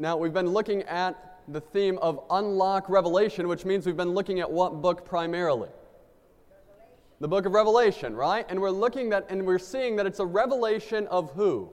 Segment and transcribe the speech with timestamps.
[0.00, 4.38] Now, we've been looking at the theme of unlock revelation, which means we've been looking
[4.38, 5.70] at what book primarily?
[7.20, 8.46] The book of Revelation, right?
[8.48, 11.72] And we're looking that and we're seeing that it's a revelation of who?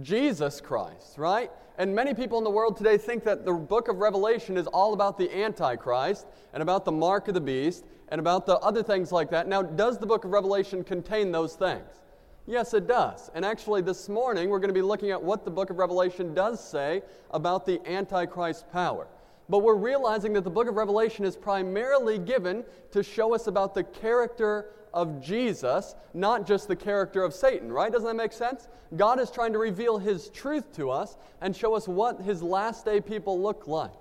[0.00, 1.50] Jesus Christ, right?
[1.76, 4.94] And many people in the world today think that the book of Revelation is all
[4.94, 9.12] about the Antichrist and about the mark of the beast and about the other things
[9.12, 9.46] like that.
[9.46, 12.00] Now, does the book of Revelation contain those things?
[12.46, 13.30] Yes, it does.
[13.34, 16.34] And actually, this morning, we're going to be looking at what the book of Revelation
[16.34, 19.06] does say about the Antichrist power.
[19.48, 23.74] But we're realizing that the book of Revelation is primarily given to show us about
[23.74, 27.90] the character of Jesus, not just the character of Satan, right?
[27.90, 28.68] Doesn't that make sense?
[28.94, 32.84] God is trying to reveal his truth to us and show us what his last
[32.84, 33.92] day people look like.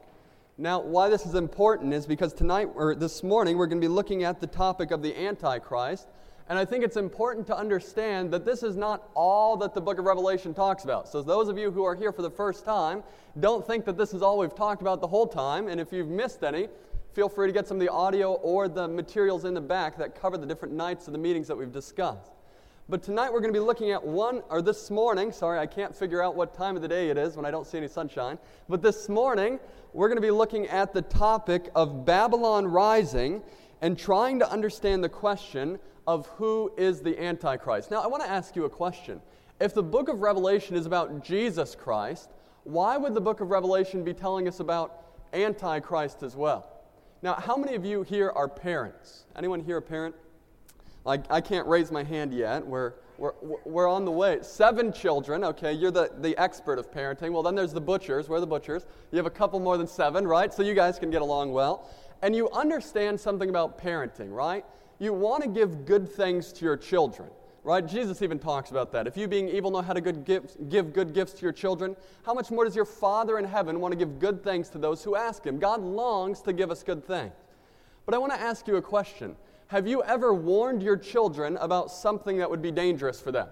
[0.58, 3.92] Now, why this is important is because tonight or this morning we're going to be
[3.92, 6.08] looking at the topic of the Antichrist.
[6.50, 9.98] And I think it's important to understand that this is not all that the book
[9.98, 11.08] of Revelation talks about.
[11.08, 13.02] So, those of you who are here for the first time,
[13.40, 15.70] don't think that this is all we've talked about the whole time.
[15.70, 16.68] And if you've missed any,
[17.14, 20.20] feel free to get some of the audio or the materials in the back that
[20.20, 22.34] cover the different nights of the meetings that we've discussed.
[22.90, 25.96] But tonight we're going to be looking at one, or this morning, sorry, I can't
[25.96, 28.38] figure out what time of the day it is when I don't see any sunshine.
[28.68, 29.58] But this morning,
[29.94, 33.42] we're going to be looking at the topic of Babylon rising
[33.82, 37.92] and trying to understand the question of who is the Antichrist.
[37.92, 39.22] Now, I want to ask you a question.
[39.60, 42.30] If the book of Revelation is about Jesus Christ,
[42.64, 46.70] why would the book of Revelation be telling us about Antichrist as well?
[47.22, 49.26] Now, how many of you here are parents?
[49.36, 50.16] Anyone here a parent?
[51.06, 52.66] Like, I can't raise my hand yet.
[52.66, 53.34] We're, we're,
[53.66, 54.40] we're on the way.
[54.42, 57.32] Seven children, okay, you're the, the expert of parenting.
[57.32, 58.28] Well, then there's the butchers.
[58.28, 58.86] We're the butchers.
[59.12, 60.54] You have a couple more than seven, right?
[60.54, 61.90] So you guys can get along well.
[62.22, 64.66] And you understand something about parenting, right?
[65.04, 67.28] You want to give good things to your children,
[67.66, 67.86] right?
[67.86, 69.06] Jesus even talks about that.
[69.06, 71.98] If you, being evil, know how to good gifts, give good gifts to your children,
[72.26, 75.04] how much more does your Father in heaven want to give good things to those
[75.04, 75.60] who ask Him?
[75.60, 77.34] God longs to give us good things.
[78.06, 79.36] But I want to ask you a question.
[79.68, 83.50] Have you ever warned your children about something that would be dangerous for them?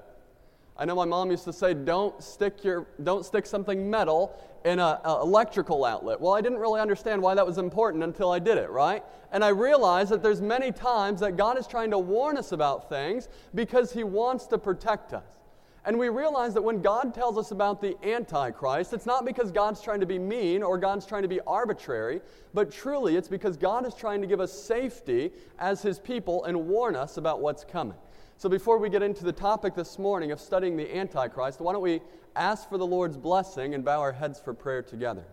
[0.81, 4.79] I know my mom used to say, "Don't stick your, don't stick something metal in
[4.79, 8.57] an electrical outlet." Well, I didn't really understand why that was important until I did
[8.57, 9.03] it, right?
[9.31, 12.89] And I realized that there's many times that God is trying to warn us about
[12.89, 15.41] things because He wants to protect us.
[15.85, 19.81] And we realize that when God tells us about the Antichrist, it's not because God's
[19.81, 22.21] trying to be mean or God's trying to be arbitrary,
[22.55, 26.67] but truly it's because God is trying to give us safety as His people and
[26.67, 27.97] warn us about what's coming.
[28.41, 31.81] So before we get into the topic this morning of studying the Antichrist, why don't
[31.83, 32.01] we
[32.35, 35.25] ask for the Lord's blessing and bow our heads for prayer together?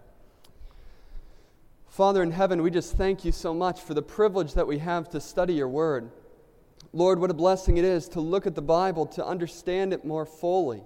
[1.87, 5.09] Father in heaven, we just thank you so much for the privilege that we have
[5.09, 6.11] to study your word.
[6.93, 10.27] Lord, what a blessing it is to look at the Bible, to understand it more
[10.27, 10.83] fully.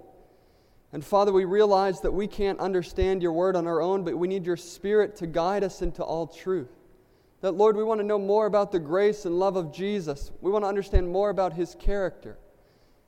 [0.93, 4.29] And Father, we realize that we can't understand your word on our own, but we
[4.29, 6.71] need your spirit to guide us into all truth.
[7.43, 10.31] That, Lord, we want to know more about the grace and love of Jesus.
[10.39, 12.37] We want to understand more about his character.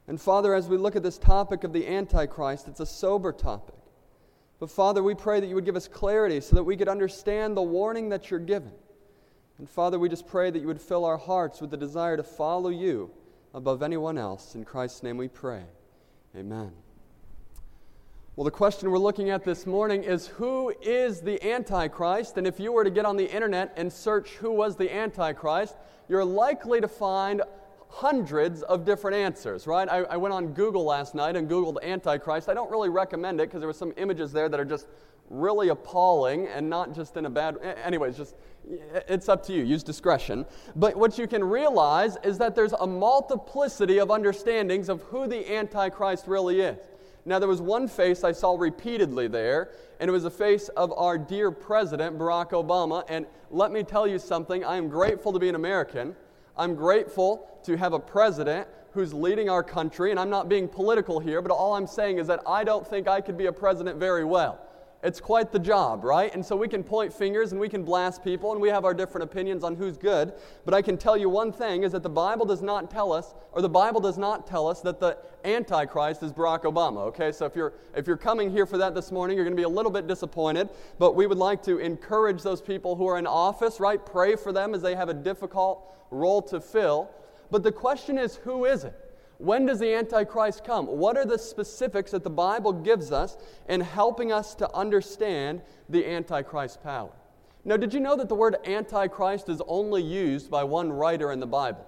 [0.09, 3.75] And Father, as we look at this topic of the Antichrist, it's a sober topic.
[4.59, 7.55] But Father, we pray that you would give us clarity so that we could understand
[7.55, 8.73] the warning that you're given.
[9.57, 12.23] And Father, we just pray that you would fill our hearts with the desire to
[12.23, 13.11] follow you
[13.53, 14.53] above anyone else.
[14.53, 15.63] In Christ's name we pray.
[16.35, 16.73] Amen.
[18.35, 22.35] Well, the question we're looking at this morning is who is the Antichrist?
[22.35, 25.77] And if you were to get on the internet and search who was the Antichrist,
[26.09, 27.43] you're likely to find
[27.87, 29.87] hundreds of different answers, right?
[29.87, 32.49] I, I went on Google last night and Googled Antichrist.
[32.49, 34.87] I don't really recommend it because there were some images there that are just
[35.29, 38.35] really appalling and not just in a bad anyways just
[39.07, 40.45] it's up to you use discretion
[40.75, 45.51] but what you can realize is that there's a multiplicity of understandings of who the
[45.51, 46.77] antichrist really is
[47.25, 49.69] now there was one face i saw repeatedly there
[49.99, 53.03] and it was the face of our dear president barack obama.
[53.07, 54.65] And let me tell you something.
[54.65, 56.15] I am grateful to be an american.
[56.57, 61.19] I'm grateful to have a president who's leading our country and i'm not being political
[61.19, 63.99] here but all i'm saying is that i don't think i could be a president
[63.99, 64.57] very well
[65.05, 66.33] it's quite the job, right?
[66.33, 68.93] And so we can point fingers and we can blast people and we have our
[68.93, 70.33] different opinions on who's good.
[70.65, 73.35] But I can tell you one thing is that the Bible does not tell us,
[73.51, 77.31] or the Bible does not tell us that the Antichrist is Barack Obama, okay?
[77.31, 79.63] So if you're, if you're coming here for that this morning, you're going to be
[79.63, 80.69] a little bit disappointed.
[80.97, 84.03] But we would like to encourage those people who are in office, right?
[84.03, 87.11] Pray for them as they have a difficult role to fill.
[87.51, 89.04] But the question is, who is it?
[89.37, 90.85] When does the Antichrist come?
[90.85, 93.37] What are the specifics that the Bible gives us
[93.67, 97.11] in helping us to understand the Antichrist power?
[97.65, 101.39] Now, did you know that the word Antichrist is only used by one writer in
[101.39, 101.85] the Bible?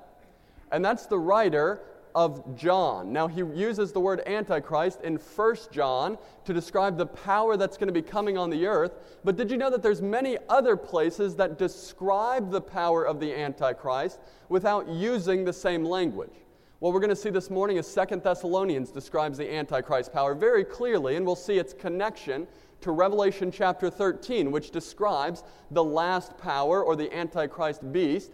[0.72, 1.82] And that's the writer
[2.16, 3.14] of John.
[3.14, 7.88] Now, he uses the word Antichrist in 1 John to describe the power that's going
[7.88, 8.94] to be coming on the earth.
[9.24, 13.32] But did you know that there's many other places that describe the power of the
[13.34, 16.34] Antichrist without using the same language?
[16.80, 20.64] What we're going to see this morning is Second Thessalonians describes the Antichrist power very
[20.64, 22.46] clearly, and we'll see its connection
[22.82, 28.34] to Revelation chapter 13, which describes the last power or the Antichrist beast.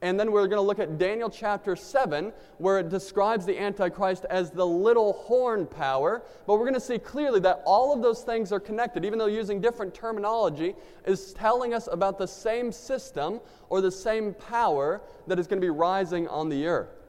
[0.00, 4.24] And then we're going to look at Daniel chapter 7, where it describes the Antichrist
[4.30, 6.22] as the little horn power.
[6.46, 9.26] But we're going to see clearly that all of those things are connected, even though
[9.26, 10.74] using different terminology,
[11.06, 15.64] is telling us about the same system or the same power that is going to
[15.66, 17.03] be rising on the earth.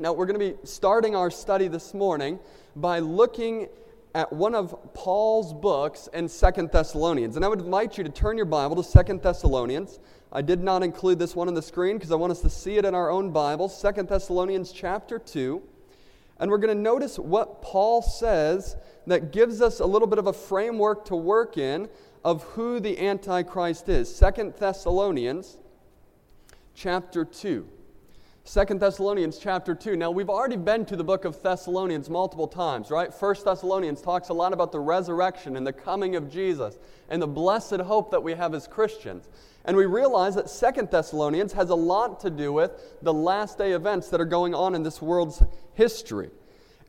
[0.00, 2.38] Now, we're going to be starting our study this morning
[2.74, 3.68] by looking
[4.14, 7.36] at one of Paul's books in Second Thessalonians.
[7.36, 10.00] And I would invite you to turn your Bible to Second Thessalonians.
[10.32, 12.78] I did not include this one on the screen because I want us to see
[12.78, 13.68] it in our own Bible.
[13.68, 15.62] Second Thessalonians chapter 2.
[16.38, 18.76] And we're going to notice what Paul says
[19.06, 21.90] that gives us a little bit of a framework to work in
[22.24, 24.14] of who the Antichrist is.
[24.14, 25.58] Second Thessalonians
[26.74, 27.68] chapter 2.
[28.44, 29.96] Second Thessalonians chapter 2.
[29.96, 33.12] Now, we've already been to the book of Thessalonians multiple times, right?
[33.12, 36.78] First Thessalonians talks a lot about the resurrection and the coming of Jesus
[37.10, 39.28] and the blessed hope that we have as Christians.
[39.66, 42.72] And we realize that Second Thessalonians has a lot to do with
[43.02, 45.42] the last day events that are going on in this world's
[45.74, 46.30] history.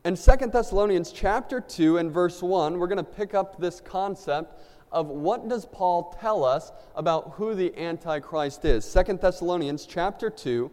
[0.06, 4.58] In Second Thessalonians chapter 2 and verse 1, we're going to pick up this concept
[4.90, 8.86] of what does Paul tell us about who the Antichrist is.
[8.86, 10.70] Second Thessalonians chapter 2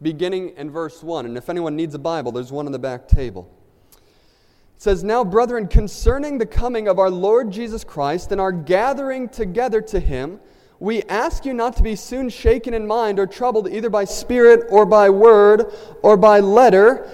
[0.00, 1.26] beginning in verse 1.
[1.26, 3.50] And if anyone needs a Bible, there's one on the back table.
[3.92, 9.28] It says, Now, brethren, concerning the coming of our Lord Jesus Christ and our gathering
[9.28, 10.40] together to him,
[10.80, 14.64] we ask you not to be soon shaken in mind or troubled either by spirit
[14.70, 15.72] or by word
[16.02, 17.10] or by letter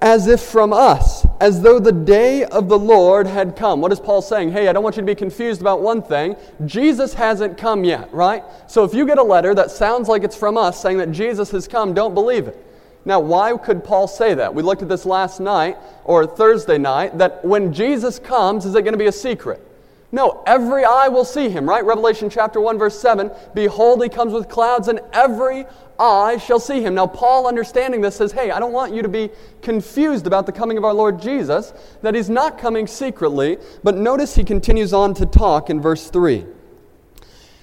[0.00, 3.80] as if from us, as though the day of the Lord had come.
[3.80, 4.52] What is Paul saying?
[4.52, 6.36] Hey, I don't want you to be confused about one thing.
[6.66, 8.44] Jesus hasn't come yet, right?
[8.68, 11.50] So if you get a letter that sounds like it's from us saying that Jesus
[11.50, 12.64] has come, don't believe it.
[13.04, 14.54] Now, why could Paul say that?
[14.54, 18.82] We looked at this last night or Thursday night that when Jesus comes, is it
[18.82, 19.64] going to be a secret?
[20.10, 21.84] No, every eye will see him, right?
[21.84, 25.66] Revelation chapter 1, verse 7 Behold, he comes with clouds, and every
[25.98, 26.94] eye shall see him.
[26.94, 29.30] Now, Paul, understanding this, says, Hey, I don't want you to be
[29.62, 31.72] confused about the coming of our Lord Jesus,
[32.02, 33.58] that he's not coming secretly.
[33.82, 36.46] But notice he continues on to talk in verse 3.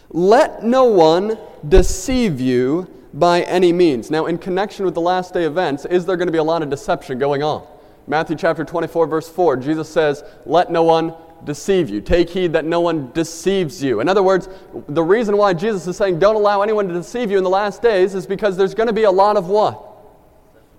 [0.09, 1.37] Let no one
[1.67, 4.11] deceive you by any means.
[4.11, 6.61] Now, in connection with the last day events, is there going to be a lot
[6.61, 7.65] of deception going on?
[8.07, 12.01] Matthew chapter 24, verse 4, Jesus says, Let no one deceive you.
[12.01, 13.99] Take heed that no one deceives you.
[14.01, 14.49] In other words,
[14.87, 17.81] the reason why Jesus is saying don't allow anyone to deceive you in the last
[17.81, 19.81] days is because there's going to be a lot of what?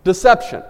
[0.04, 0.62] Deception.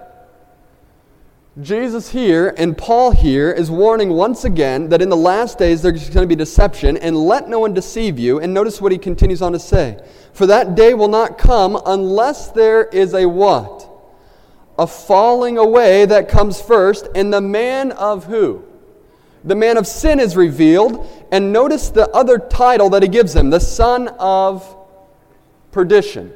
[1.63, 6.11] Jesus here and Paul here is warning once again that in the last days there's
[6.11, 8.41] going to be deception and let no one deceive you.
[8.41, 9.99] And notice what he continues on to say.
[10.35, 13.89] For that day will not come unless there is a what?
[14.79, 18.63] A falling away that comes first, and the man of who?
[19.47, 21.09] The man of sin is revealed.
[21.33, 24.77] And notice the other title that he gives him the son of
[25.73, 26.33] perdition.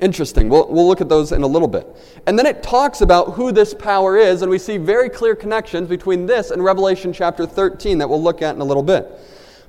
[0.00, 0.48] Interesting.
[0.48, 1.86] We'll, we'll look at those in a little bit.
[2.26, 5.88] And then it talks about who this power is, and we see very clear connections
[5.88, 9.08] between this and Revelation chapter 13 that we'll look at in a little bit.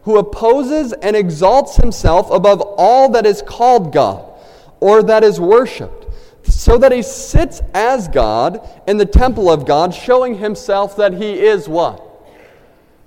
[0.03, 4.25] Who opposes and exalts himself above all that is called God
[4.79, 6.07] or that is worshiped,
[6.43, 11.39] so that he sits as God in the temple of God, showing himself that he
[11.39, 12.08] is what?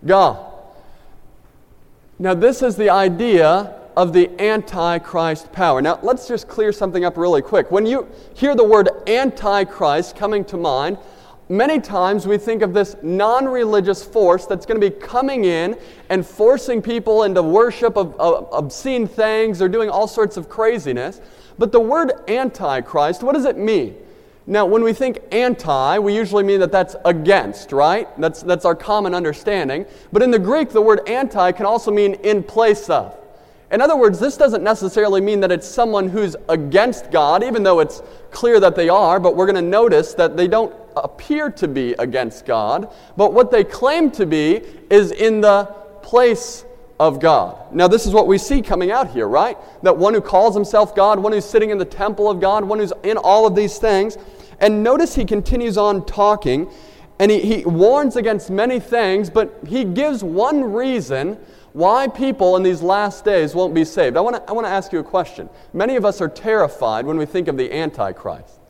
[0.04, 0.52] God.
[2.18, 5.82] Now, this is the idea of the Antichrist power.
[5.82, 7.71] Now, let's just clear something up really quick.
[7.71, 10.99] When you hear the word Antichrist coming to mind,
[11.49, 15.76] many times we think of this non religious force that's going to be coming in
[16.09, 21.21] and forcing people into worship of, of, obscene things or doing all sorts of craziness.
[21.59, 23.97] But the word Antichrist, what does it mean?
[24.46, 28.08] Now, when we think anti, we usually mean that that's against, right?
[28.20, 29.87] That's, that's our common understanding.
[30.12, 33.16] But in the Greek, the word anti can also mean in place of.
[33.70, 37.80] In other words, this doesn't necessarily mean that it's someone who's against God, even though
[37.80, 41.68] it's clear that they are, but we're going to notice that they don't appear to
[41.68, 42.92] be against God.
[43.16, 45.64] But what they claim to be is in the
[46.02, 46.66] place
[47.02, 47.75] of God.
[47.75, 49.59] Now, this is what we see coming out here, right?
[49.82, 52.78] That one who calls himself God, one who's sitting in the temple of God, one
[52.78, 54.16] who's in all of these things.
[54.61, 56.71] And notice he continues on talking,
[57.18, 61.38] and he, he warns against many things, but he gives one reason
[61.73, 64.16] why people in these last days won't be saved.
[64.16, 65.50] I want to I wanna ask you a question.
[65.73, 68.61] Many of us are terrified when we think of the Antichrist.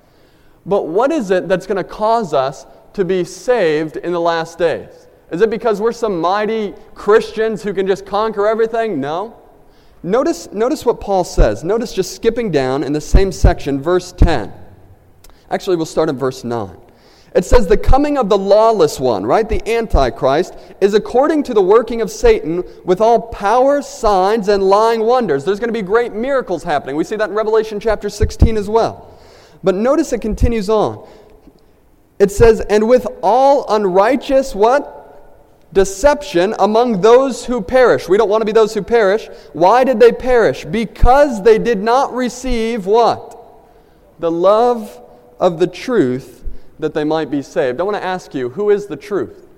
[0.65, 4.59] But what is it that's going to cause us to be saved in the last
[4.59, 5.02] days?
[5.33, 9.01] Is it because we're some mighty Christians who can just conquer everything?
[9.01, 9.39] No.
[10.03, 11.65] Notice, notice what Paul says.
[11.65, 14.53] Notice just skipping down in the same section, verse 10.
[15.49, 16.77] Actually, we'll start in verse 9.
[17.35, 19.49] It says, The coming of the lawless one, right?
[19.49, 25.01] The Antichrist, is according to the working of Satan with all power, signs, and lying
[25.01, 25.47] wonders.
[25.47, 26.95] There's going to be great miracles happening.
[26.95, 29.19] We see that in Revelation chapter 16 as well.
[29.65, 31.09] But notice it continues on.
[32.19, 35.02] It says, And with all unrighteous what?
[35.73, 38.09] Deception among those who perish.
[38.09, 39.29] We don't want to be those who perish.
[39.52, 40.64] Why did they perish?
[40.64, 43.38] Because they did not receive what?
[44.19, 45.00] The love
[45.41, 46.45] of the truth
[46.79, 47.81] that they might be saved.
[47.81, 49.49] I want to ask you, who is the truth?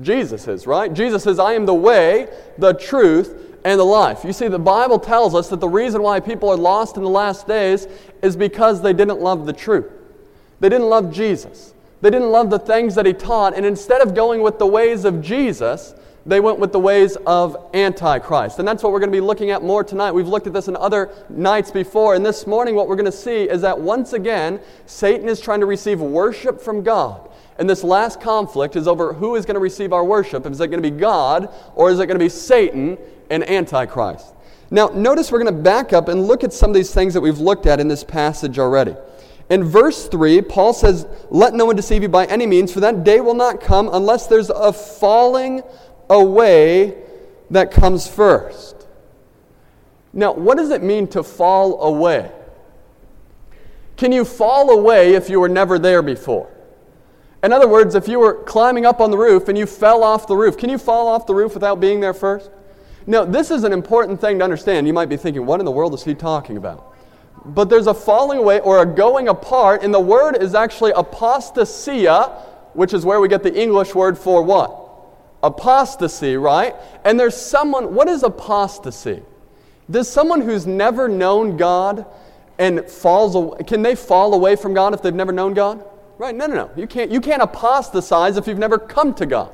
[0.00, 0.92] Jesus is, right?
[0.92, 4.24] Jesus says, I am the way, the truth, and the life.
[4.24, 7.10] You see, the Bible tells us that the reason why people are lost in the
[7.10, 7.86] last days
[8.22, 9.90] is because they didn't love the truth.
[10.60, 11.74] They didn't love Jesus.
[12.00, 15.04] They didn't love the things that he taught, and instead of going with the ways
[15.04, 15.94] of Jesus,
[16.26, 18.58] they went with the ways of Antichrist.
[18.58, 20.12] And that's what we're going to be looking at more tonight.
[20.12, 22.14] We've looked at this in other nights before.
[22.14, 25.60] And this morning, what we're going to see is that once again, Satan is trying
[25.60, 27.30] to receive worship from God.
[27.58, 30.46] And this last conflict is over who is going to receive our worship.
[30.46, 32.98] Is it going to be God or is it going to be Satan
[33.30, 34.34] and Antichrist?
[34.70, 37.20] Now, notice we're going to back up and look at some of these things that
[37.20, 38.94] we've looked at in this passage already.
[39.50, 43.02] In verse 3, Paul says, Let no one deceive you by any means, for that
[43.02, 45.62] day will not come unless there's a falling
[46.08, 46.96] away
[47.50, 48.86] that comes first.
[50.12, 52.30] Now, what does it mean to fall away?
[53.96, 56.48] Can you fall away if you were never there before?
[57.42, 60.26] In other words, if you were climbing up on the roof and you fell off
[60.26, 62.50] the roof, can you fall off the roof without being there first?
[63.06, 64.86] Now, this is an important thing to understand.
[64.86, 66.89] You might be thinking, what in the world is he talking about?
[67.44, 72.30] But there's a falling away or a going apart, and the word is actually apostasia,
[72.74, 74.80] which is where we get the English word for what?
[75.42, 76.74] apostasy, right?
[77.04, 79.22] And there's someone, what is apostasy?
[79.90, 82.06] Does someone who's never known God
[82.58, 85.84] and falls away, can they fall away from God if they've never known God?
[86.18, 86.34] Right?
[86.34, 86.70] No, no, no.
[86.76, 89.52] You can't, you can't apostatize if you've never come to God.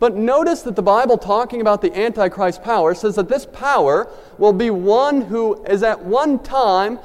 [0.00, 4.54] But notice that the Bible, talking about the Antichrist power, says that this power will
[4.54, 6.98] be one who is at one time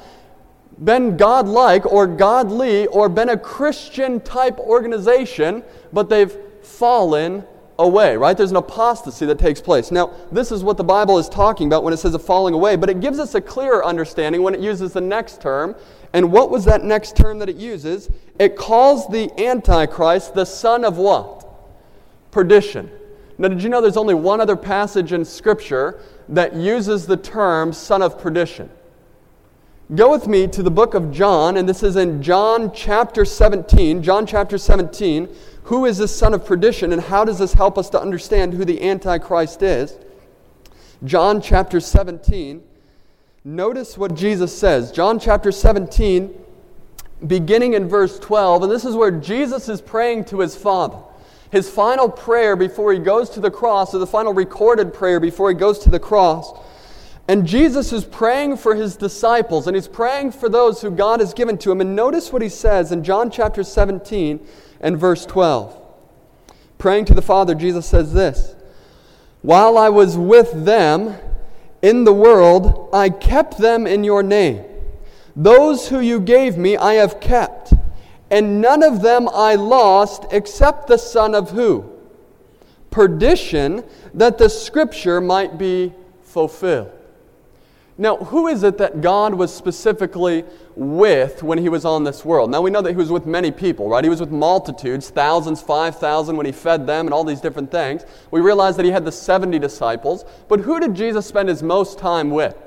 [0.84, 7.44] been godlike or godly or been a Christian type organization, but they've fallen
[7.78, 8.38] away, right?
[8.38, 9.92] There's an apostasy that takes place.
[9.92, 12.78] Now, this is what the Bible is talking about when it says a falling away,
[12.78, 15.76] but it gives us a clearer understanding when it uses the next term.
[16.14, 18.10] And what was that next term that it uses?
[18.40, 21.45] It calls the Antichrist the son of what?
[22.36, 22.92] Perdition.
[23.38, 27.72] Now, did you know there's only one other passage in Scripture that uses the term
[27.72, 28.70] son of perdition?
[29.96, 34.04] Go with me to the book of John, and this is in John chapter 17.
[34.04, 35.30] John chapter 17
[35.64, 38.66] who is this son of perdition, and how does this help us to understand who
[38.66, 39.98] the Antichrist is?
[41.06, 42.62] John chapter 17.
[43.46, 44.92] Notice what Jesus says.
[44.92, 46.36] John chapter 17,
[47.26, 51.00] beginning in verse 12, and this is where Jesus is praying to his Father.
[51.56, 55.48] His final prayer before he goes to the cross, or the final recorded prayer before
[55.48, 56.52] he goes to the cross.
[57.30, 61.34] And Jesus is praying for his disciples, and he's praying for those who God has
[61.34, 61.80] given to him.
[61.80, 64.46] And notice what he says in John chapter 17,
[64.82, 65.82] and verse 12.
[66.78, 68.54] Praying to the Father, Jesus says this
[69.42, 71.16] While I was with them
[71.82, 74.62] in the world, I kept them in your name.
[75.38, 77.74] Those who you gave me, I have kept,
[78.32, 81.90] and none of them I lost except the son of who?
[82.90, 86.92] Perdition, that the scripture might be fulfilled.
[87.98, 90.44] Now, who is it that God was specifically
[90.76, 92.52] with when he was on this world?
[92.52, 94.04] Now, we know that he was with many people, right?
[94.04, 98.06] He was with multitudes, thousands, 5,000 when he fed them and all these different things.
[98.32, 100.26] We realize that he had the 70 disciples.
[100.50, 102.58] But who did Jesus spend his most time with?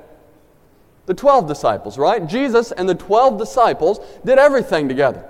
[1.05, 2.27] The 12 disciples, right?
[2.27, 5.29] Jesus and the 12 disciples did everything together.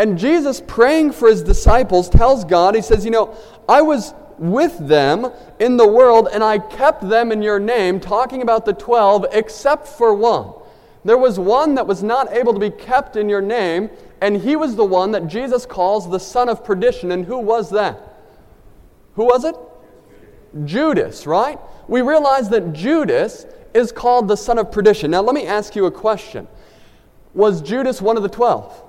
[0.00, 3.36] And Jesus, praying for his disciples, tells God, He says, You know,
[3.68, 8.40] I was with them in the world, and I kept them in your name, talking
[8.40, 10.54] about the twelve, except for one.
[11.04, 13.90] There was one that was not able to be kept in your name,
[14.22, 17.12] and he was the one that Jesus calls the son of perdition.
[17.12, 18.00] And who was that?
[19.16, 19.54] Who was it?
[20.64, 21.58] Judas, right?
[21.88, 25.10] We realize that Judas is called the son of perdition.
[25.10, 26.48] Now, let me ask you a question
[27.34, 28.86] Was Judas one of the twelve?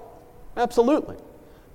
[0.58, 1.18] Absolutely.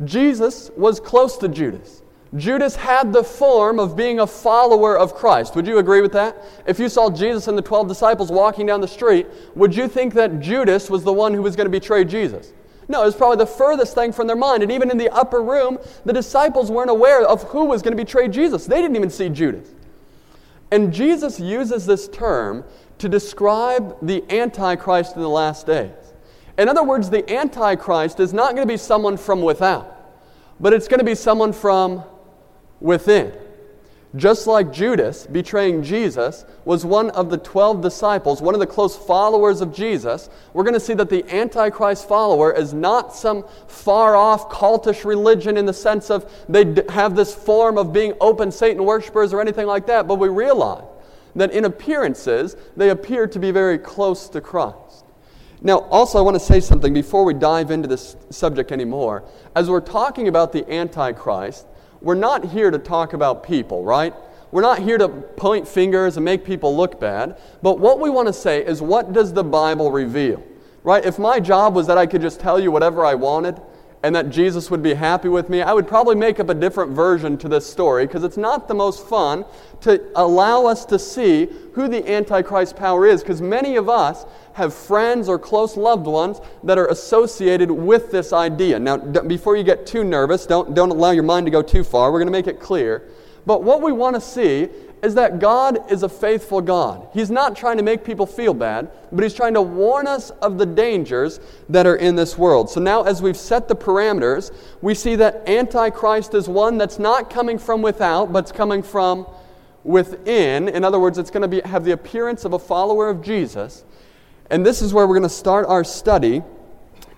[0.04, 2.02] Jesus was close to Judas.
[2.34, 5.54] Judas had the form of being a follower of Christ.
[5.54, 6.36] Would you agree with that?
[6.66, 10.12] If you saw Jesus and the 12 disciples walking down the street, would you think
[10.14, 12.52] that Judas was the one who was going to betray Jesus?
[12.88, 14.62] No, it was probably the furthest thing from their mind.
[14.62, 18.02] And even in the upper room, the disciples weren't aware of who was going to
[18.02, 18.66] betray Jesus.
[18.66, 19.68] They didn't even see Judas.
[20.70, 22.64] And Jesus uses this term
[22.98, 25.90] to describe the Antichrist in the last days.
[26.58, 29.94] In other words, the Antichrist is not going to be someone from without,
[30.58, 32.02] but it's going to be someone from
[32.80, 33.32] within.
[34.14, 38.96] Just like Judas betraying Jesus was one of the 12 disciples, one of the close
[38.96, 44.16] followers of Jesus, we're going to see that the Antichrist follower is not some far
[44.16, 48.84] off cultish religion in the sense of they have this form of being open Satan
[48.84, 50.84] worshippers or anything like that, but we realize
[51.34, 55.05] that in appearances, they appear to be very close to Christ.
[55.66, 59.24] Now, also, I want to say something before we dive into this subject anymore.
[59.56, 61.66] As we're talking about the Antichrist,
[62.00, 64.14] we're not here to talk about people, right?
[64.52, 67.36] We're not here to point fingers and make people look bad.
[67.62, 70.40] But what we want to say is what does the Bible reveal?
[70.84, 71.04] Right?
[71.04, 73.60] If my job was that I could just tell you whatever I wanted,
[74.06, 76.92] and that Jesus would be happy with me, I would probably make up a different
[76.92, 79.44] version to this story because it's not the most fun
[79.80, 84.24] to allow us to see who the Antichrist power is because many of us
[84.56, 88.78] have friends or close loved ones that are associated with this idea.
[88.78, 91.84] Now, d- before you get too nervous, don't, don't allow your mind to go too
[91.84, 92.10] far.
[92.10, 93.06] We're going to make it clear.
[93.44, 94.70] But what we want to see
[95.02, 97.06] is that God is a faithful God.
[97.12, 100.56] He's not trying to make people feel bad, but He's trying to warn us of
[100.56, 102.70] the dangers that are in this world.
[102.70, 107.28] So now, as we've set the parameters, we see that Antichrist is one that's not
[107.28, 109.26] coming from without, but it's coming from
[109.84, 110.70] within.
[110.70, 113.84] In other words, it's going to be, have the appearance of a follower of Jesus.
[114.50, 116.42] And this is where we're going to start our study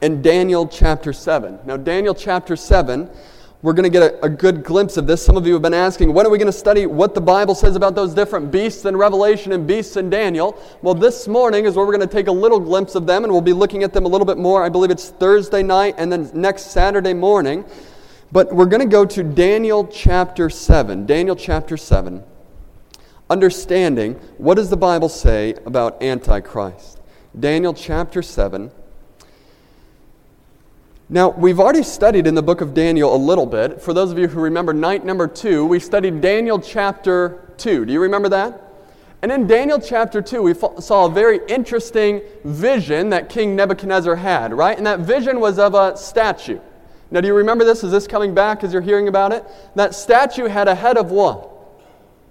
[0.01, 1.61] in Daniel chapter 7.
[1.65, 3.11] Now, Daniel chapter 7
[3.61, 5.25] we're going to get a, a, good glimpse of this.
[5.25, 7.57] Some of you have been asking, when are we going to study what the Bible
[7.57, 10.57] says about those different beasts in Revelation and beasts in Daniel?
[10.81, 13.33] Well, this morning is where we're going to take a little glimpse of them, and
[13.33, 14.63] we'll be looking at them a little bit more.
[14.63, 17.65] I believe it's Thursday night and then next Saturday morning.
[18.31, 21.05] But we're going to go to Daniel chapter 7.
[21.07, 22.23] Daniel chapter 7.
[23.29, 26.98] Understanding what does the Bible say about Antichrist?
[27.39, 28.71] Daniel chapter 7
[31.11, 33.81] now, we've already studied in the book of Daniel a little bit.
[33.81, 37.87] For those of you who remember night number two, we studied Daniel chapter 2.
[37.87, 38.63] Do you remember that?
[39.23, 44.53] And in Daniel chapter 2, we saw a very interesting vision that King Nebuchadnezzar had,
[44.53, 44.77] right?
[44.77, 46.61] And that vision was of a statue.
[47.11, 47.83] Now, do you remember this?
[47.83, 49.47] Is this coming back as you're hearing about it?
[49.77, 51.49] That statue had a head of what?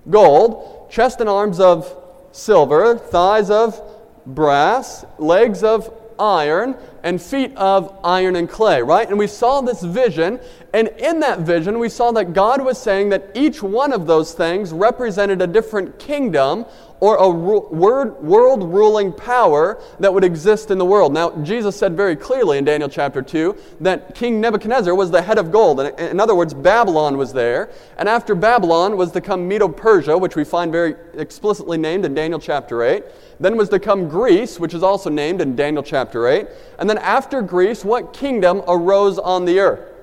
[0.07, 1.97] Gold, chest and arms of
[2.31, 3.81] silver, thighs of
[4.27, 9.07] brass, legs of iron, and feet of iron and clay, right?
[9.07, 10.39] And we saw this vision,
[10.73, 14.33] and in that vision, we saw that God was saying that each one of those
[14.33, 16.65] things represented a different kingdom
[16.99, 21.13] or a world ruling power that would exist in the world.
[21.13, 25.37] Now, Jesus said very clearly in Daniel chapter 2 that King Nebuchadnezzar was the head
[25.37, 25.79] of gold.
[25.79, 27.69] In other words, Babylon was there.
[27.99, 32.15] And after Babylon was to come Medo Persia, which we find very explicitly named in
[32.15, 33.03] Daniel chapter 8.
[33.39, 36.47] Then was to come Greece, which is also named in Daniel chapter 8.
[36.79, 39.93] And then after Greece, what kingdom arose on the earth?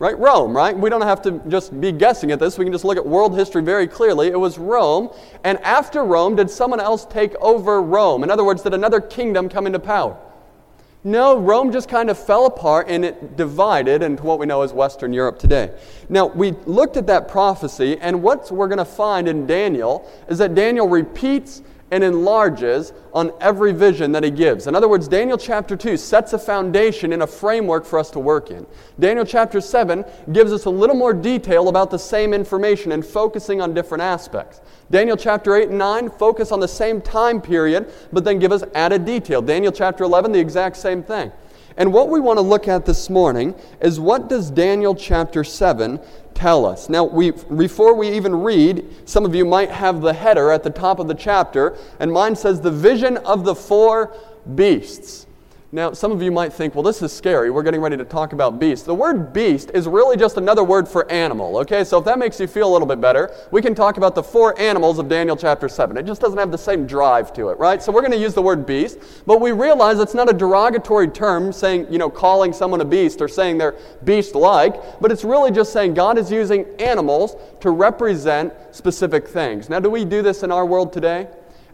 [0.00, 0.18] Right?
[0.18, 0.76] Rome, right?
[0.76, 2.58] We don't have to just be guessing at this.
[2.58, 4.28] We can just look at world history very clearly.
[4.28, 5.10] It was Rome.
[5.44, 8.24] And after Rome, did someone else take over Rome?
[8.24, 10.16] In other words, did another kingdom come into power?
[11.06, 14.72] No, Rome just kind of fell apart and it divided into what we know as
[14.72, 15.70] Western Europe today.
[16.08, 20.38] Now, we looked at that prophecy, and what we're going to find in Daniel is
[20.38, 21.62] that Daniel repeats
[21.94, 24.66] and enlarges on every vision that he gives.
[24.66, 28.18] In other words, Daniel chapter 2 sets a foundation and a framework for us to
[28.18, 28.66] work in.
[28.98, 33.60] Daniel chapter 7 gives us a little more detail about the same information and focusing
[33.60, 34.60] on different aspects.
[34.90, 38.64] Daniel chapter 8 and 9 focus on the same time period, but then give us
[38.74, 39.40] added detail.
[39.40, 41.30] Daniel chapter 11, the exact same thing.
[41.76, 46.00] And what we want to look at this morning is what does Daniel chapter 7
[46.34, 46.88] tell us.
[46.88, 50.70] Now, we, before we even read, some of you might have the header at the
[50.70, 54.14] top of the chapter, and mine says, The vision of the four
[54.54, 55.26] beasts.
[55.74, 57.50] Now, some of you might think, well, this is scary.
[57.50, 58.86] We're getting ready to talk about beast.
[58.86, 61.82] The word beast is really just another word for animal, okay?
[61.82, 64.22] So if that makes you feel a little bit better, we can talk about the
[64.22, 65.96] four animals of Daniel chapter 7.
[65.96, 67.82] It just doesn't have the same drive to it, right?
[67.82, 71.08] So we're going to use the word beast, but we realize it's not a derogatory
[71.08, 75.24] term saying, you know, calling someone a beast or saying they're beast like, but it's
[75.24, 79.68] really just saying God is using animals to represent specific things.
[79.68, 81.26] Now, do we do this in our world today?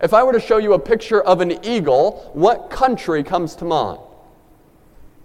[0.02, 3.64] If I were to show you a picture of an eagle, what country comes to
[3.64, 4.00] mind?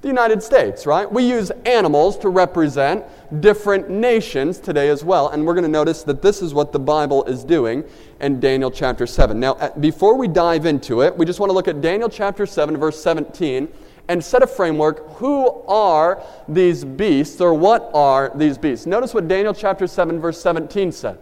[0.01, 1.11] The United States, right?
[1.11, 3.05] We use animals to represent
[3.41, 5.29] different nations today as well.
[5.29, 7.83] And we're going to notice that this is what the Bible is doing
[8.19, 9.39] in Daniel chapter 7.
[9.39, 12.77] Now, before we dive into it, we just want to look at Daniel chapter 7,
[12.77, 13.67] verse 17.
[14.07, 15.09] and set a framework.
[15.15, 18.85] Who are these beasts, or what are these beasts?
[18.85, 21.17] Notice what Daniel chapter 7, verse 17 said.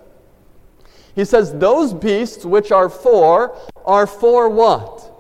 [1.15, 5.11] He says, Those beasts which are for are for what?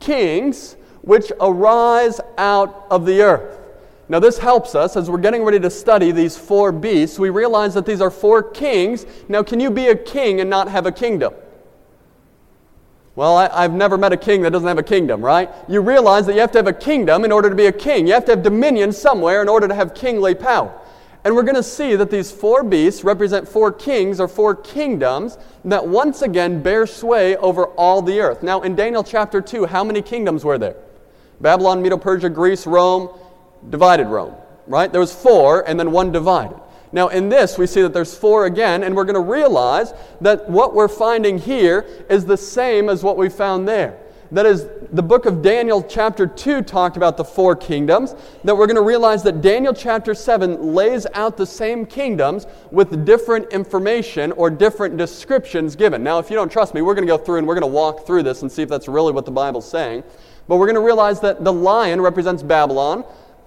[0.00, 3.60] Kings which arise out of the earth.
[4.08, 7.18] Now, this helps us as we're getting ready to study these four beasts.
[7.18, 9.06] We realize that these are four kings.
[9.28, 11.32] Now, can you be a king and not have a kingdom?
[13.16, 15.48] Well, I, have never met a king that doesn't have a kingdom, right?
[15.68, 18.06] You realize that you have to have a kingdom in order to be a king.
[18.06, 20.76] You have to have dominion somewhere in order to have kingly power.
[21.24, 25.38] And we're going to see that these four beasts represent four kings or four kingdoms
[25.64, 28.42] that once again bear sway over all the earth.
[28.42, 30.76] Now, in Daniel chapter 2, how many kingdoms were there?
[31.40, 33.08] Babylon, Medo Persia, Greece, Rome,
[33.70, 34.34] divided Rome,
[34.66, 34.92] right?
[34.92, 36.60] There was four and then one divided.
[36.92, 40.48] Now, in this, we see that there's four again, and we're going to realize that
[40.48, 43.98] what we're finding here is the same as what we found there.
[44.34, 48.16] That is, the book of Daniel, chapter 2, talked about the four kingdoms.
[48.42, 53.06] That we're going to realize that Daniel, chapter 7, lays out the same kingdoms with
[53.06, 56.02] different information or different descriptions given.
[56.02, 57.68] Now, if you don't trust me, we're going to go through and we're going to
[57.68, 60.02] walk through this and see if that's really what the Bible's saying.
[60.48, 63.04] But we're going to realize that the lion represents Babylon,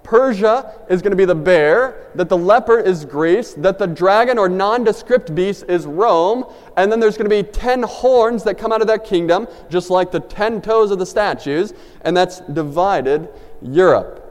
[0.07, 4.37] Persia is going to be the bear, that the leopard is Greece, that the dragon
[4.37, 6.45] or nondescript beast is Rome,
[6.77, 9.89] and then there's going to be ten horns that come out of that kingdom, just
[9.89, 13.27] like the ten toes of the statues, and that's divided
[13.61, 14.23] Europe.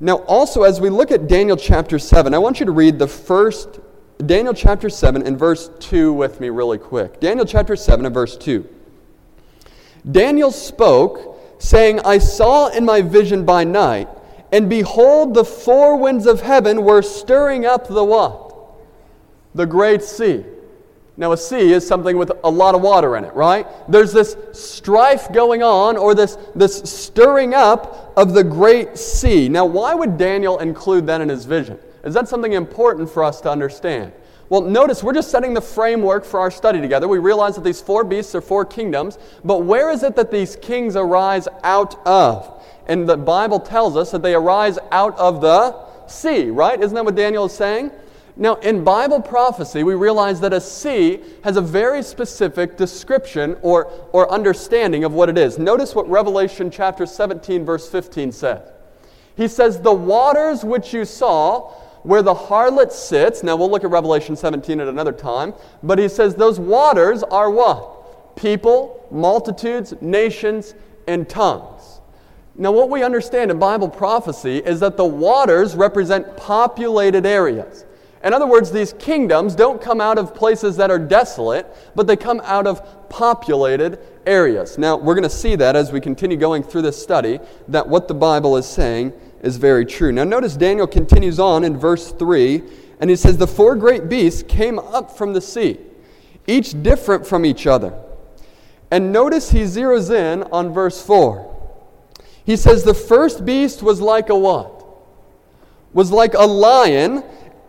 [0.00, 3.06] Now, also, as we look at Daniel chapter 7, I want you to read the
[3.06, 3.78] first,
[4.26, 7.20] Daniel chapter 7 and verse 2 with me really quick.
[7.20, 8.68] Daniel chapter 7 and verse 2.
[10.10, 14.08] Daniel spoke, saying, I saw in my vision by night
[14.52, 18.54] and behold, the four winds of heaven were stirring up the what?
[19.54, 20.44] The great sea.
[21.18, 23.66] Now, a sea is something with a lot of water in it, right?
[23.88, 29.48] There's this strife going on, or this, this stirring up of the great sea.
[29.48, 31.76] Now, why would Daniel include that in his vision?
[32.04, 34.12] Is that something important for us to understand?
[34.48, 37.08] Well, notice we're just setting the framework for our study together.
[37.08, 40.56] We realize that these four beasts are four kingdoms, but where is it that these
[40.56, 42.57] kings arise out of?
[42.88, 45.76] And the Bible tells us that they arise out of the
[46.08, 46.80] sea, right?
[46.80, 47.90] Isn't that what Daniel is saying?
[48.40, 53.90] Now, in Bible prophecy, we realize that a sea has a very specific description or,
[54.12, 55.58] or understanding of what it is.
[55.58, 58.62] Notice what Revelation chapter 17, verse 15 says.
[59.36, 61.72] He says, The waters which you saw,
[62.04, 66.08] where the harlot sits, now we'll look at Revelation 17 at another time, but he
[66.08, 68.36] says, Those waters are what?
[68.36, 70.74] People, multitudes, nations,
[71.08, 71.77] and tongues.
[72.60, 77.84] Now, what we understand in Bible prophecy is that the waters represent populated areas.
[78.24, 82.16] In other words, these kingdoms don't come out of places that are desolate, but they
[82.16, 84.76] come out of populated areas.
[84.76, 88.08] Now, we're going to see that as we continue going through this study, that what
[88.08, 90.10] the Bible is saying is very true.
[90.10, 92.60] Now, notice Daniel continues on in verse 3,
[92.98, 95.78] and he says, The four great beasts came up from the sea,
[96.48, 97.96] each different from each other.
[98.90, 101.54] And notice he zeroes in on verse 4.
[102.48, 104.82] He says the first beast was like a what?
[105.92, 107.22] Was like a lion.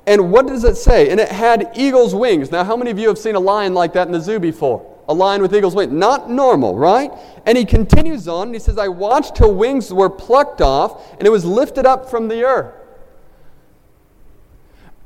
[0.08, 1.10] And what does it say?
[1.10, 2.50] And it had eagle's wings.
[2.50, 4.90] Now, how many of you have seen a lion like that in the zoo before?
[5.10, 5.92] A lion with eagle's wings.
[5.92, 7.12] Not normal, right?
[7.46, 11.28] And he continues on and he says, I watched till wings were plucked off and
[11.28, 12.74] it was lifted up from the earth.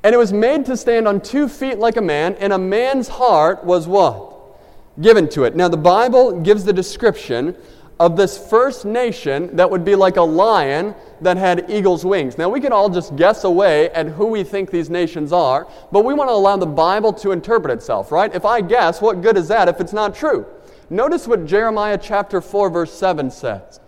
[0.03, 3.07] And it was made to stand on two feet like a man, and a man's
[3.07, 4.36] heart was what?
[5.01, 5.55] Given to it.
[5.55, 7.55] Now, the Bible gives the description
[7.99, 12.38] of this first nation that would be like a lion that had eagle's wings.
[12.38, 16.03] Now, we can all just guess away at who we think these nations are, but
[16.03, 18.34] we want to allow the Bible to interpret itself, right?
[18.34, 20.45] If I guess, what good is that if it's not true?
[20.89, 23.79] Notice what Jeremiah chapter 4, verse 7 says.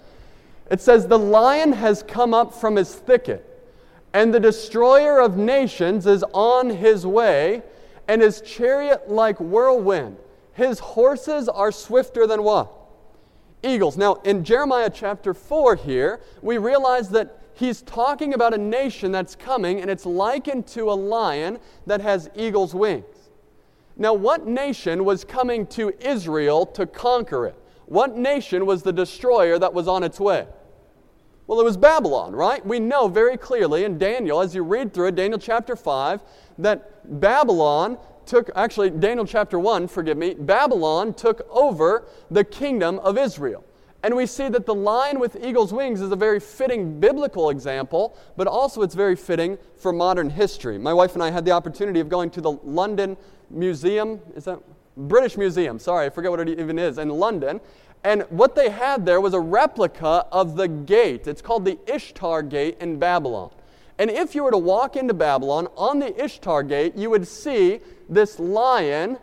[0.69, 3.43] It says, The lion has come up from his thicket,
[4.13, 7.63] and the destroyer of nations is on his way,
[8.07, 10.17] and his chariot like whirlwind.
[10.53, 12.71] His horses are swifter than what?
[13.65, 13.97] Eagles.
[13.97, 19.35] Now, in Jeremiah chapter 4 here, we realize that he's talking about a nation that's
[19.35, 23.05] coming, and it's likened to a lion that has eagle's wings.
[23.97, 27.55] Now, what nation was coming to Israel to conquer it?
[27.85, 30.47] What nation was the destroyer that was on its way?
[31.47, 32.65] Well, it was Babylon, right?
[32.65, 36.21] We know very clearly in Daniel, as you read through it, Daniel chapter 5,
[36.57, 43.17] that Babylon took, actually, Daniel chapter 1, forgive me, Babylon took over the kingdom of
[43.17, 43.63] Israel.
[44.03, 48.15] And we see that the lion with eagle's wings is a very fitting biblical example,
[48.37, 50.77] but also it's very fitting for modern history.
[50.77, 53.17] My wife and I had the opportunity of going to the London
[53.49, 54.59] Museum, is that
[54.95, 57.59] British Museum, sorry, I forget what it even is, in London.
[58.03, 61.25] And what they had there was a replica of the gate.
[61.25, 63.49] It's called the Ishtar Gate in Babylon.
[63.97, 67.79] And if you were to walk into Babylon on the Ishtar Gate, you would see
[68.09, 69.17] this lion.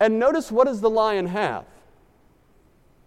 [0.00, 1.64] And notice what does the lion have?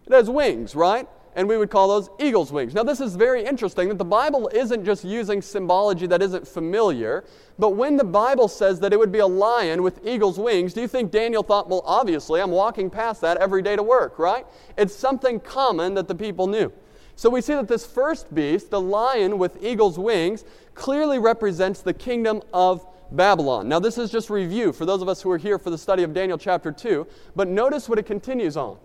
[0.06, 1.08] It has wings, right?
[1.36, 2.74] and we would call those eagle's wings.
[2.74, 7.24] Now, this is very interesting that the Bible isn't just using symbology that isn't familiar,
[7.58, 10.82] but when the Bible says that it would be a lion with eagle's wings, do
[10.82, 14.46] you think Daniel thought, well, obviously, I'm walking past that every day to work, right?
[14.78, 16.72] It's something common that the people knew.
[17.16, 21.94] So we see that this first beast, the lion with eagle's wings, clearly represents the
[21.94, 23.70] kingdom of Babylon.
[23.70, 26.04] Now, this is just review for those of us who are here for the study
[26.04, 28.78] of Daniel chapter 2, but notice what it continues on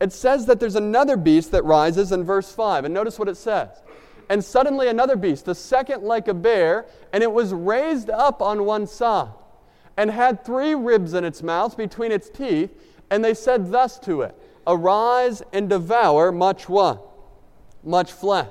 [0.00, 2.84] it says that there's another beast that rises in verse 5.
[2.84, 3.70] And notice what it says.
[4.28, 8.64] And suddenly another beast, the second like a bear, and it was raised up on
[8.64, 9.32] one side,
[9.96, 12.70] and had three ribs in its mouth between its teeth.
[13.10, 14.34] And they said thus to it
[14.66, 17.06] Arise and devour much what?
[17.84, 18.48] Much flesh.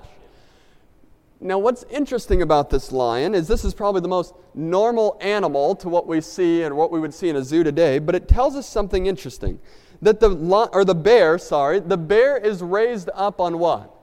[1.43, 5.89] Now, what's interesting about this lion is this is probably the most normal animal to
[5.89, 8.56] what we see and what we would see in a zoo today, but it tells
[8.56, 9.60] us something interesting
[10.02, 13.93] that the, lion, or the bear, sorry, the bear is raised up on what?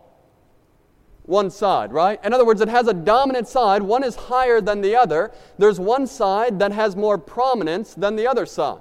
[1.23, 2.23] One side, right?
[2.25, 3.83] In other words, it has a dominant side.
[3.83, 5.33] One is higher than the other.
[5.59, 8.81] There's one side that has more prominence than the other side.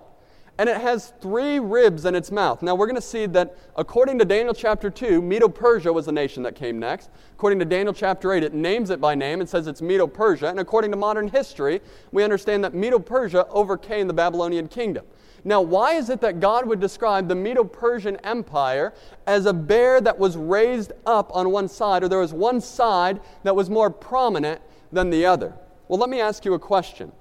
[0.60, 2.62] And it has three ribs in its mouth.
[2.62, 6.12] Now, we're going to see that according to Daniel chapter 2, Medo Persia was the
[6.12, 7.10] nation that came next.
[7.32, 10.48] According to Daniel chapter 8, it names it by name and says it's Medo Persia.
[10.48, 11.80] And according to modern history,
[12.12, 15.06] we understand that Medo Persia overcame the Babylonian kingdom.
[15.46, 18.94] Now, why is it that God would describe the Medo Persian Empire
[19.28, 23.22] as a bear that was raised up on one side, or there was one side
[23.44, 25.54] that was more prominent than the other?
[25.88, 27.14] Well, let me ask you a question.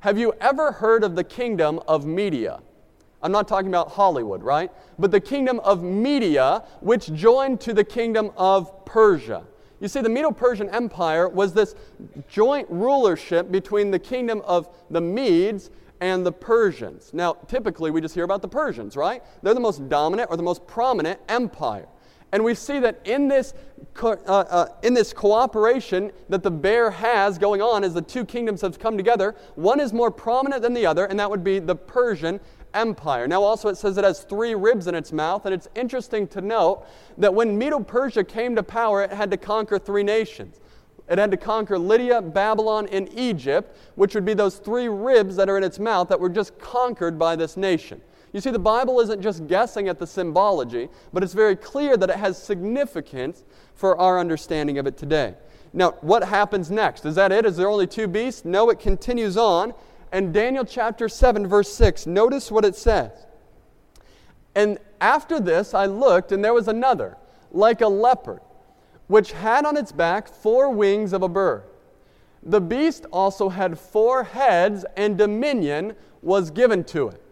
[0.00, 2.60] Have you ever heard of the kingdom of Media?
[3.26, 4.70] I'm not talking about Hollywood, right?
[5.00, 9.42] But the kingdom of Media, which joined to the kingdom of Persia.
[9.80, 11.74] You see, the Medo Persian Empire was this
[12.28, 17.10] joint rulership between the kingdom of the Medes and the Persians.
[17.12, 19.24] Now, typically we just hear about the Persians, right?
[19.42, 21.88] They're the most dominant or the most prominent empire.
[22.32, 23.54] And we see that in this,
[24.02, 28.60] uh, uh, in this cooperation that the bear has going on as the two kingdoms
[28.60, 31.76] have come together, one is more prominent than the other, and that would be the
[31.76, 32.40] Persian
[32.76, 33.26] Empire.
[33.26, 36.40] Now, also, it says it has three ribs in its mouth, and it's interesting to
[36.40, 36.86] note
[37.18, 40.60] that when Medo Persia came to power, it had to conquer three nations.
[41.08, 45.48] It had to conquer Lydia, Babylon, and Egypt, which would be those three ribs that
[45.48, 48.00] are in its mouth that were just conquered by this nation.
[48.32, 52.10] You see, the Bible isn't just guessing at the symbology, but it's very clear that
[52.10, 55.34] it has significance for our understanding of it today.
[55.72, 57.06] Now, what happens next?
[57.06, 57.46] Is that it?
[57.46, 58.44] Is there only two beasts?
[58.44, 59.74] No, it continues on.
[60.12, 63.12] And Daniel chapter 7, verse 6, notice what it says.
[64.54, 67.16] And after this I looked, and there was another,
[67.50, 68.40] like a leopard
[69.08, 71.64] which had on its back four wings of a bird.
[72.42, 77.22] The beast also had four heads, and dominion was given to it.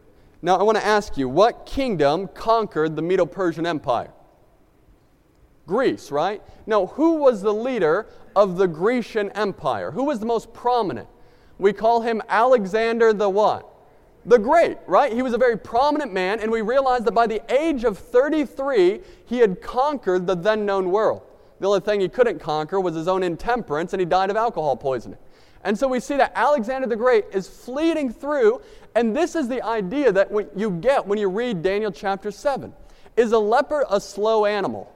[0.43, 4.13] Now, I want to ask you, what kingdom conquered the Medo Persian Empire?
[5.67, 6.43] Greece, right?
[6.67, 8.07] Now, who was the leader
[8.37, 9.91] of the Grecian Empire?
[9.93, 11.09] Who was the most prominent?
[11.59, 13.71] We call him Alexander the what?
[14.27, 15.13] The Great, right?
[15.13, 19.01] He was a very prominent man, and we realize that by the age of 33,
[19.27, 21.23] he had conquered the then known world.
[21.61, 24.77] The only thing he couldn't conquer was his own intemperance, and he died of alcohol
[24.77, 25.19] poisoning.
[25.63, 28.61] And so we see that Alexander the Great is fleeting through,
[28.95, 32.73] and this is the idea that you get when you read Daniel chapter 7.
[33.17, 34.94] Is a leopard a slow animal?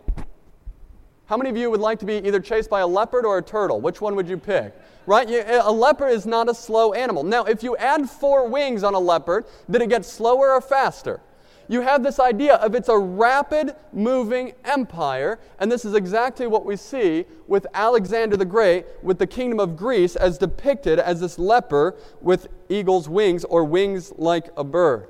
[1.29, 3.43] How many of you would like to be either chased by a leopard or a
[3.43, 3.81] turtle?
[3.81, 4.75] Which one would you pick?
[5.07, 5.31] Right?
[5.31, 7.23] Eh, a leopard is not a slow animal.
[7.23, 11.21] Now, if you add four wings on a leopard, did it get slower or faster?
[11.69, 16.65] you have this idea of it's a rapid moving empire, and this is exactly what
[16.65, 21.39] we see with Alexander the Great, with the kingdom of Greece as depicted as this
[21.39, 25.09] leper with eagle's wings or wings like a bird.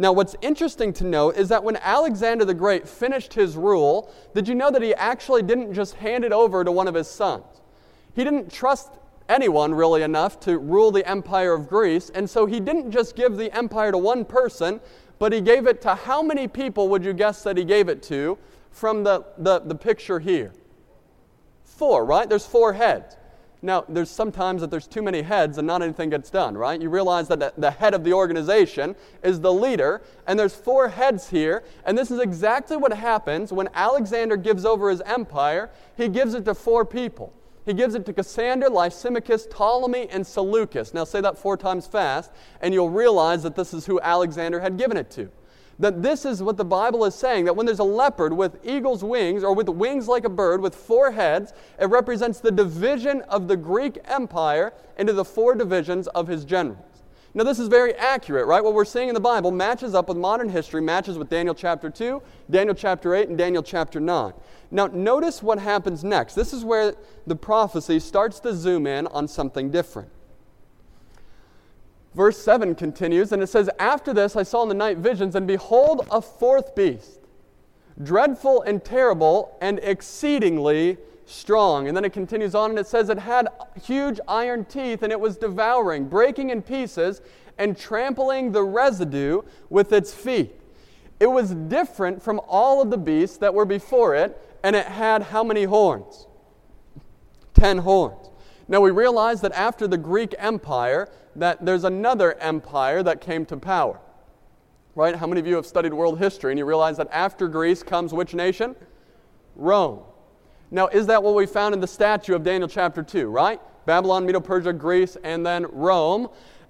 [0.00, 4.46] Now, what's interesting to note is that when Alexander the Great finished his rule, did
[4.46, 7.44] you know that he actually didn't just hand it over to one of his sons?
[8.14, 8.92] He didn't trust
[9.28, 13.36] anyone really enough to rule the empire of Greece, and so he didn't just give
[13.36, 14.80] the empire to one person,
[15.18, 18.00] but he gave it to how many people would you guess that he gave it
[18.04, 18.38] to
[18.70, 20.52] from the, the, the picture here?
[21.64, 22.28] Four, right?
[22.28, 23.16] There's four heads.
[23.60, 26.80] Now, there's sometimes that there's too many heads and not anything gets done, right?
[26.80, 28.94] You realize that the head of the organization
[29.24, 33.68] is the leader, and there's four heads here, and this is exactly what happens when
[33.74, 35.70] Alexander gives over his empire.
[35.96, 37.32] He gives it to four people.
[37.66, 40.94] He gives it to Cassander, Lysimachus, Ptolemy, and Seleucus.
[40.94, 42.30] Now say that four times fast,
[42.62, 45.30] and you'll realize that this is who Alexander had given it to.
[45.78, 49.04] That this is what the Bible is saying that when there's a leopard with eagle's
[49.04, 53.48] wings or with wings like a bird with four heads, it represents the division of
[53.48, 56.84] the Greek Empire into the four divisions of his generals.
[57.34, 58.64] Now, this is very accurate, right?
[58.64, 61.90] What we're seeing in the Bible matches up with modern history, matches with Daniel chapter
[61.90, 64.32] 2, Daniel chapter 8, and Daniel chapter 9.
[64.70, 66.34] Now, notice what happens next.
[66.34, 66.94] This is where
[67.26, 70.08] the prophecy starts to zoom in on something different.
[72.18, 75.46] Verse 7 continues, and it says, After this I saw in the night visions, and
[75.46, 77.20] behold, a fourth beast,
[78.02, 81.86] dreadful and terrible, and exceedingly strong.
[81.86, 83.46] And then it continues on, and it says, It had
[83.80, 87.20] huge iron teeth, and it was devouring, breaking in pieces,
[87.56, 90.60] and trampling the residue with its feet.
[91.20, 95.22] It was different from all of the beasts that were before it, and it had
[95.22, 96.26] how many horns?
[97.54, 98.28] Ten horns.
[98.68, 103.56] Now we realize that after the Greek Empire, that there's another empire that came to
[103.56, 103.98] power.
[104.94, 105.14] Right?
[105.14, 108.12] How many of you have studied world history and you realize that after Greece comes
[108.12, 108.74] which nation?
[109.56, 110.00] Rome.
[110.70, 113.60] Now, is that what we found in the statue of Daniel chapter 2, right?
[113.86, 116.28] Babylon, Medo Persia, Greece, and then Rome.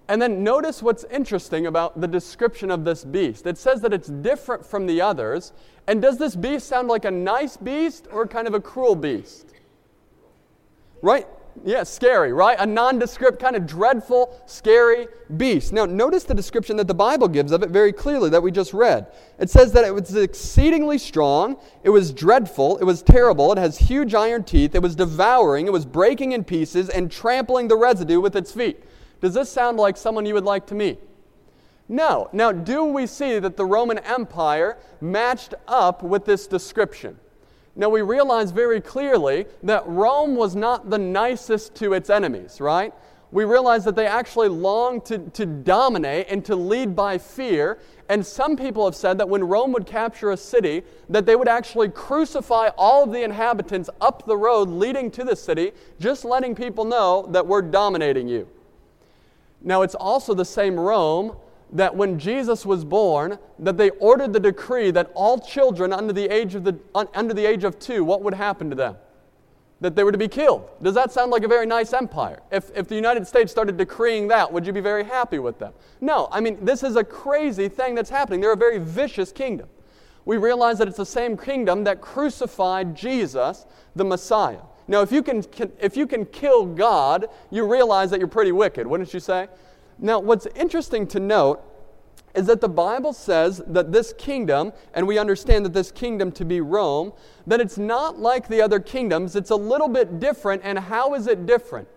[0.08, 3.46] And then notice what's interesting about the description of this beast.
[3.46, 5.52] It says that it's different from the others.
[5.86, 9.52] And does this beast sound like a nice beast or kind of a cruel beast?
[11.02, 11.26] Right?
[11.64, 12.56] Yeah, scary, right?
[12.58, 15.72] A nondescript, kind of dreadful, scary beast.
[15.72, 18.72] Now, notice the description that the Bible gives of it very clearly that we just
[18.72, 19.06] read.
[19.38, 23.78] It says that it was exceedingly strong, it was dreadful, it was terrible, it has
[23.78, 28.20] huge iron teeth, it was devouring, it was breaking in pieces, and trampling the residue
[28.20, 28.82] with its feet.
[29.20, 31.00] Does this sound like someone you would like to meet?
[31.88, 32.28] No.
[32.32, 37.18] Now, do we see that the Roman Empire matched up with this description?
[37.78, 42.92] Now, we realize very clearly that Rome was not the nicest to its enemies, right?
[43.30, 47.78] We realize that they actually longed to, to dominate and to lead by fear.
[48.08, 51.46] And some people have said that when Rome would capture a city, that they would
[51.46, 56.56] actually crucify all of the inhabitants up the road leading to the city, just letting
[56.56, 58.48] people know that we're dominating you.
[59.60, 61.36] Now, it's also the same Rome
[61.72, 66.24] that when Jesus was born, that they ordered the decree that all children under the
[66.32, 68.96] age of, the, under the age of two, what would happen to them?
[69.80, 70.68] That they were to be killed.
[70.82, 72.40] Does that sound like a very nice empire?
[72.50, 75.72] If, if the United States started decreeing that, would you be very happy with them?
[76.00, 76.28] No.
[76.32, 78.40] I mean, this is a crazy thing that's happening.
[78.40, 79.68] They're a very vicious kingdom.
[80.24, 84.60] We realize that it's the same kingdom that crucified Jesus, the Messiah.
[84.88, 85.44] Now, if you can,
[85.80, 89.48] if you can kill God, you realize that you're pretty wicked, wouldn't you say?
[89.98, 91.60] Now, what's interesting to note
[92.34, 96.44] is that the Bible says that this kingdom, and we understand that this kingdom to
[96.44, 97.12] be Rome,
[97.46, 100.62] that it's not like the other kingdoms, it's a little bit different.
[100.64, 101.88] And how is it different?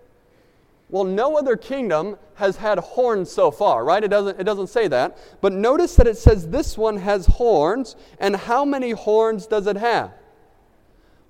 [0.90, 4.04] Well, no other kingdom has had horns so far, right?
[4.04, 5.18] It doesn't, it doesn't say that.
[5.40, 9.78] But notice that it says this one has horns, and how many horns does it
[9.78, 10.12] have?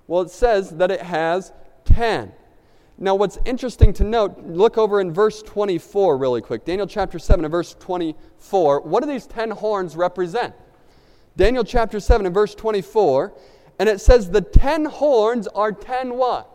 [0.08, 1.52] Well, it says that it has
[1.84, 2.32] ten.
[3.02, 6.64] Now, what's interesting to note, look over in verse 24 really quick.
[6.64, 8.82] Daniel chapter 7 and verse 24.
[8.82, 10.54] What do these 10 horns represent?
[11.36, 13.32] Daniel chapter 7 and verse 24.
[13.80, 16.48] And it says the 10 horns are 10 what?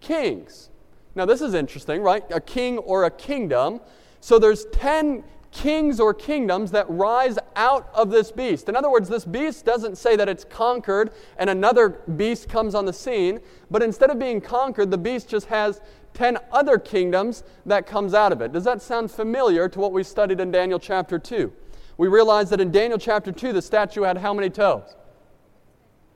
[0.00, 0.70] Kings.
[1.16, 2.22] Now, this is interesting, right?
[2.30, 3.80] A king or a kingdom.
[4.20, 5.24] So there's 10
[5.58, 8.68] kings or kingdoms that rise out of this beast.
[8.68, 12.84] In other words, this beast doesn't say that it's conquered and another beast comes on
[12.84, 15.80] the scene, but instead of being conquered, the beast just has
[16.14, 18.52] 10 other kingdoms that comes out of it.
[18.52, 21.52] Does that sound familiar to what we studied in Daniel chapter 2?
[21.96, 24.94] We realized that in Daniel chapter 2, the statue had how many toes?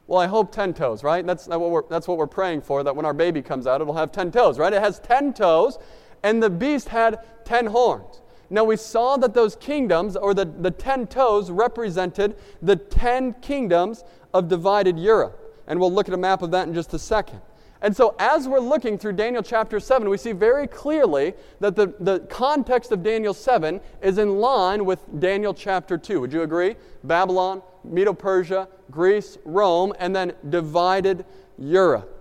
[0.07, 1.27] Well, I hope 10 toes, right?
[1.27, 3.95] That's, what we're, that's what we're praying for, that when our baby comes out, it'll
[3.95, 4.73] have 10 toes, right?
[4.73, 5.79] It has 10 toes,
[6.23, 8.22] and the beast had 10 horns.
[8.53, 14.05] Now we saw that those kingdoms, or the, the ten toes, represented the ten kingdoms
[14.35, 15.39] of divided Europe.
[15.67, 17.41] And we'll look at a map of that in just a second.
[17.81, 21.95] And so, as we're looking through Daniel chapter 7, we see very clearly that the,
[21.99, 26.21] the context of Daniel 7 is in line with Daniel chapter 2.
[26.21, 26.77] Would you agree?
[27.03, 31.25] Babylon, Medo Persia, Greece, Rome, and then divided
[31.59, 32.12] Europe.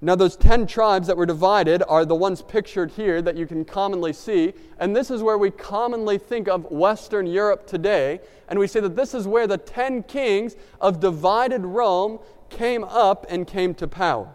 [0.00, 3.64] Now, those 10 tribes that were divided are the ones pictured here that you can
[3.64, 4.54] commonly see.
[4.78, 8.20] And this is where we commonly think of Western Europe today.
[8.48, 13.26] And we say that this is where the 10 kings of divided Rome came up
[13.28, 14.32] and came to power.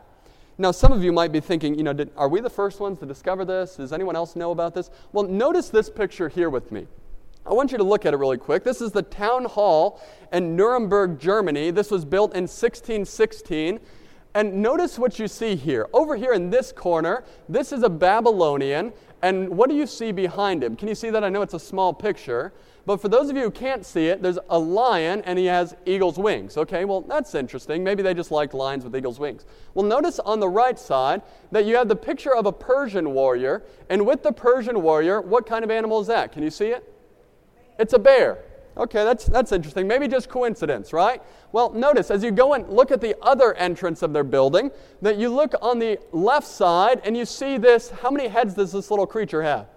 [0.58, 3.00] Now, some of you might be thinking, you know, did, are we the first ones
[3.00, 3.78] to discover this?
[3.78, 4.92] Does anyone else know about this?
[5.14, 6.88] Well, notice this picture here with me.
[7.46, 8.64] I want you to look at it really quick.
[8.64, 10.02] This is the town hall
[10.32, 11.72] in Nuremberg, Germany.
[11.72, 13.80] This was built in 1616.
[14.36, 15.88] And notice what you see here.
[15.94, 18.94] Over here in this corner, this is a Babylonian.
[19.22, 20.76] And what do you see behind him?
[20.76, 21.24] Can you see that?
[21.24, 22.52] I know it's a small picture.
[22.86, 25.76] But for those of you who can't see it, there's a lion and he has
[25.86, 26.58] eagle's wings.
[26.58, 27.84] Okay, well, that's interesting.
[27.84, 29.46] Maybe they just like lions with eagle's wings.
[29.74, 31.22] Well, notice on the right side
[31.52, 33.64] that you have the picture of a Persian warrior.
[33.90, 36.34] And with the Persian warrior, what kind of animal is that?
[36.34, 36.92] Can you see it?
[37.80, 38.44] It's a bear.
[38.76, 39.88] Okay, that's, that's interesting.
[39.88, 41.22] Maybe just coincidence, right?
[41.52, 44.72] Well, notice as you go and look at the other entrance of their building,
[45.02, 47.90] that you look on the left side and you see this.
[47.90, 49.68] How many heads does this little creature have?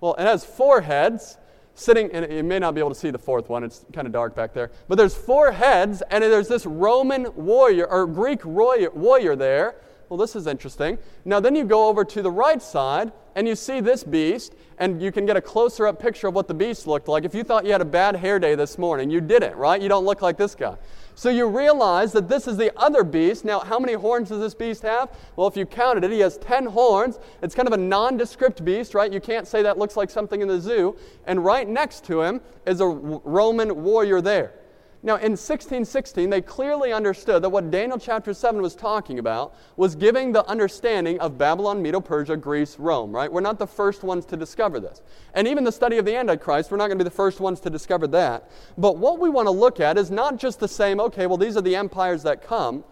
[0.00, 1.38] Well, it has four heads
[1.74, 4.12] sitting, and you may not be able to see the fourth one, it's kind of
[4.12, 4.70] dark back there.
[4.88, 9.76] But there's four heads, and there's this Roman warrior, or Greek warrior, warrior there.
[10.08, 10.98] Well, this is interesting.
[11.24, 15.02] Now, then you go over to the right side, and you see this beast, and
[15.02, 17.24] you can get a closer up picture of what the beast looked like.
[17.24, 19.80] If you thought you had a bad hair day this morning, you didn't, right?
[19.80, 20.76] You don't look like this guy.
[21.14, 23.44] So you realize that this is the other beast.
[23.44, 25.10] Now, how many horns does this beast have?
[25.36, 27.18] Well, if you counted it, he has 10 horns.
[27.42, 29.12] It's kind of a nondescript beast, right?
[29.12, 30.96] You can't say that looks like something in the zoo.
[31.26, 34.52] And right next to him is a Roman warrior there.
[35.00, 39.94] Now, in 1616, they clearly understood that what Daniel chapter 7 was talking about was
[39.94, 43.32] giving the understanding of Babylon, Medo Persia, Greece, Rome, right?
[43.32, 45.00] We're not the first ones to discover this.
[45.34, 47.60] And even the study of the Antichrist, we're not going to be the first ones
[47.60, 48.50] to discover that.
[48.76, 51.56] But what we want to look at is not just the same, okay, well, these
[51.56, 52.82] are the empires that come,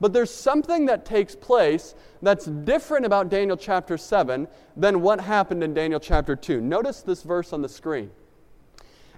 [0.00, 5.64] but there's something that takes place that's different about Daniel chapter 7 than what happened
[5.64, 6.60] in Daniel chapter 2.
[6.60, 8.10] Notice this verse on the screen.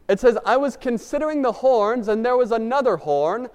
[0.08, 3.48] It says, I was considering the horns, and there was another horn,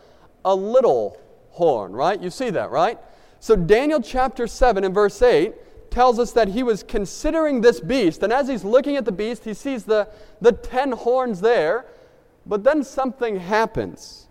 [0.44, 1.18] a little
[1.52, 2.20] horn, right?
[2.20, 3.00] You see that, right?
[3.40, 5.54] So, Daniel chapter 7 and verse 8
[5.92, 8.24] tells us that he was considering this beast.
[8.24, 10.08] And as he's looking at the beast, he sees the,
[10.40, 11.86] the 10 horns there.
[12.46, 14.28] But then something happens.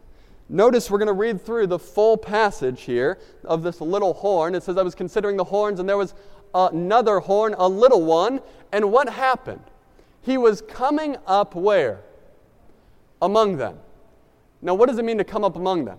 [0.49, 4.55] Notice we're going to read through the full passage here of this little horn.
[4.55, 6.15] It says, I was considering the horns, and there was
[6.55, 8.41] another horn, a little one.
[8.73, 9.63] And what happened?
[10.23, 12.01] He was coming up where?
[13.23, 13.79] Among them.
[14.63, 15.99] Now, what does it mean to come up among them?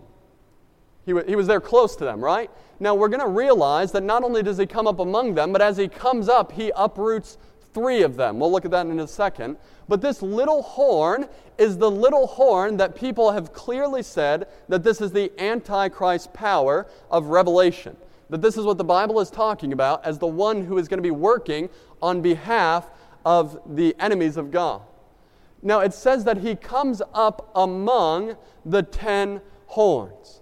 [1.06, 2.50] He, w- he was there close to them, right?
[2.80, 5.62] Now, we're going to realize that not only does he come up among them, but
[5.62, 7.38] as he comes up, he uproots
[7.74, 8.40] three of them.
[8.40, 9.58] We'll look at that in a second.
[9.88, 15.02] But this little horn is the little horn that people have clearly said that this
[15.02, 17.98] is the Antichrist power of Revelation.
[18.30, 21.00] That this is what the Bible is talking about as the one who is going
[21.00, 21.70] to be working
[22.02, 22.90] on behalf
[23.26, 24.82] of the enemies of God.
[25.62, 28.36] Now it says that he comes up among
[28.66, 30.42] the ten horns.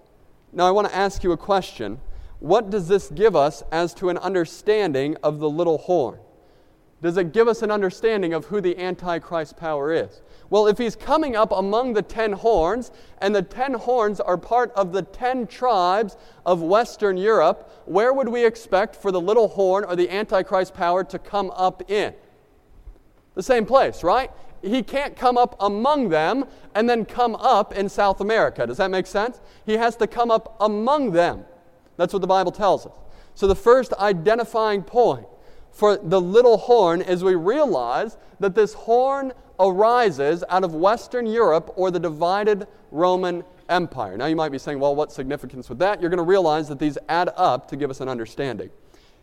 [0.52, 2.00] Now I want to ask you a question.
[2.38, 6.18] What does this give us as to an understanding of the little horn?
[7.02, 10.20] Does it give us an understanding of who the Antichrist power is?
[10.50, 14.72] Well, if he's coming up among the ten horns, and the ten horns are part
[14.72, 19.84] of the ten tribes of Western Europe, where would we expect for the little horn
[19.84, 22.12] or the Antichrist power to come up in?
[23.34, 24.30] The same place, right?
[24.62, 26.44] He can't come up among them
[26.74, 28.66] and then come up in South America.
[28.66, 29.40] Does that make sense?
[29.64, 31.44] He has to come up among them.
[31.96, 32.92] That's what the Bible tells us.
[33.34, 35.26] So, the first identifying point
[35.70, 41.72] for the little horn is we realize that this horn arises out of Western Europe
[41.76, 44.16] or the divided Roman Empire.
[44.16, 46.00] Now, you might be saying, well, what significance with that?
[46.00, 48.70] You're going to realize that these add up to give us an understanding.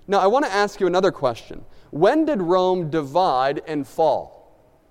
[0.07, 1.65] Now, I want to ask you another question.
[1.91, 4.36] When did Rome divide and fall?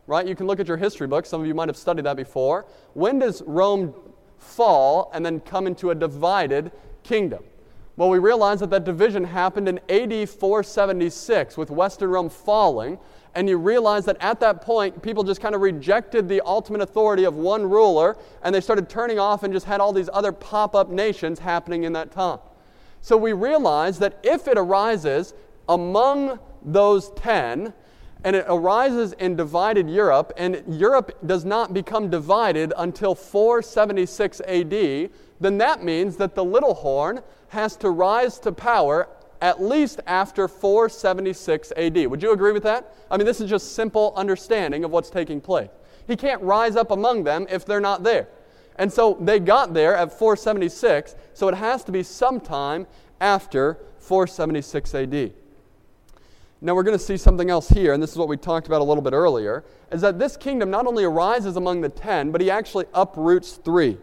[0.07, 0.27] Right?
[0.27, 1.29] You can look at your history books.
[1.29, 2.67] Some of you might have studied that before.
[2.95, 3.95] When does Rome
[4.39, 6.71] fall and then come into a divided
[7.03, 7.43] kingdom?
[7.97, 12.99] Well, we realize that that division happened in AD 476 with Western Rome falling.
[13.35, 17.25] And you realize that at that point, people just kind of rejected the ultimate authority
[17.25, 20.75] of one ruler and they started turning off and just had all these other pop
[20.75, 22.39] up nations happening in that time.
[23.03, 25.35] So we realize that if it arises
[25.69, 27.75] among those 10,
[28.25, 35.11] and it arises in divided Europe, and Europe does not become divided until 476 AD,
[35.41, 39.09] then that means that the little horn has to rise to power
[39.41, 42.07] at least after 476 AD.
[42.07, 42.95] Would you agree with that?
[43.11, 45.69] I mean, this is just simple understanding of what's taking place.
[46.07, 48.29] He can't rise up among them if they're not there.
[48.77, 52.87] And so they got there at 476, so it has to be sometime
[53.21, 55.33] after 476 AD.
[56.63, 58.81] Now we're going to see something else here, and this is what we talked about
[58.81, 62.41] a little bit earlier, is that this kingdom not only arises among the ten, but
[62.41, 63.99] he actually uproots three.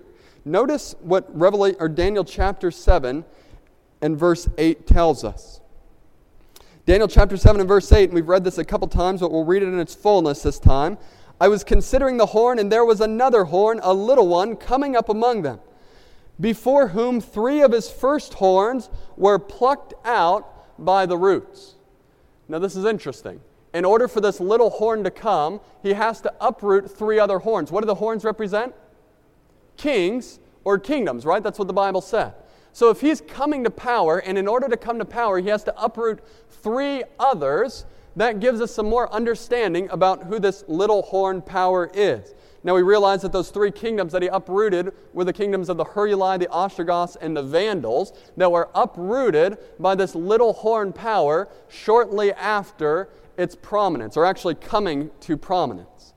[0.45, 3.26] Notice what Revelation or Daniel chapter 7
[4.01, 5.62] and verse 8 tells us.
[6.86, 9.45] Daniel chapter 7 and verse 8, and we've read this a couple times, but we'll
[9.45, 10.97] read it in its fullness this time.
[11.39, 15.10] I was considering the horn, and there was another horn, a little one, coming up
[15.10, 15.60] among them,
[16.39, 21.72] before whom three of his first horns were plucked out by the roots.
[22.47, 23.41] Now, this is interesting.
[23.73, 27.71] in order for this little horn to come, he has to uproot three other horns.
[27.71, 28.73] What do the horns represent?
[29.77, 31.41] Kings or kingdoms, right?
[31.41, 32.33] That's what the Bible said.
[32.71, 35.63] So if he's coming to power, and in order to come to power, he has
[35.63, 36.19] to uproot
[36.49, 37.85] three others,
[38.15, 42.33] that gives us some more understanding about who this little horn power is.
[42.64, 45.84] Now we realize that those three kingdoms that he uprooted were the kingdoms of the
[45.84, 52.32] Heruli, the Ostrogoths, and the Vandals that were uprooted by this little horn power shortly
[52.32, 56.14] after its prominence, or actually coming to prominence.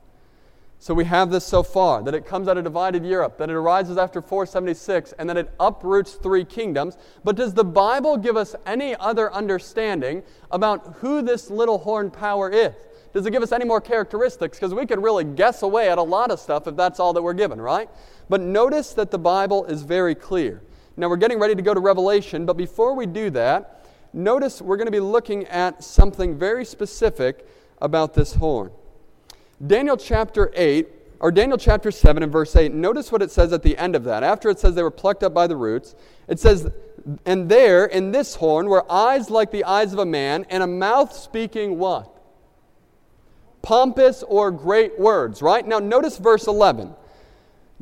[0.78, 3.54] So we have this so far that it comes out of divided Europe, that it
[3.54, 6.96] arises after 476, and that it uproots three kingdoms.
[7.24, 10.22] But does the Bible give us any other understanding
[10.52, 12.74] about who this little horn power is?
[13.16, 14.58] Does it give us any more characteristics?
[14.58, 17.22] Because we could really guess away at a lot of stuff if that's all that
[17.22, 17.88] we're given, right?
[18.28, 20.60] But notice that the Bible is very clear.
[20.98, 24.76] Now we're getting ready to go to Revelation, but before we do that, notice we're
[24.76, 27.48] going to be looking at something very specific
[27.80, 28.70] about this horn.
[29.66, 30.86] Daniel chapter 8,
[31.20, 34.04] or Daniel chapter 7 and verse 8, notice what it says at the end of
[34.04, 34.24] that.
[34.24, 35.94] After it says they were plucked up by the roots,
[36.28, 36.70] it says,
[37.24, 40.66] And there in this horn were eyes like the eyes of a man, and a
[40.66, 42.12] mouth speaking what?
[43.66, 45.66] Pompous or great words, right?
[45.66, 46.94] Now notice verse 11.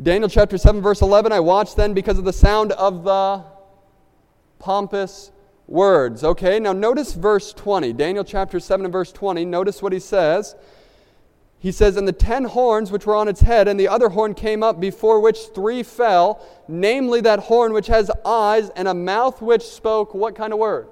[0.02, 3.44] Daniel chapter 7, verse 11, I watched then because of the sound of the
[4.58, 5.30] pompous
[5.66, 6.24] words.
[6.24, 7.92] Okay, now notice verse 20.
[7.92, 9.44] Daniel chapter 7 and verse 20.
[9.44, 10.56] Notice what he says.
[11.58, 14.32] He says, And the ten horns which were on its head, and the other horn
[14.32, 19.42] came up, before which three fell, namely that horn which has eyes and a mouth
[19.42, 20.88] which spoke what kind of words?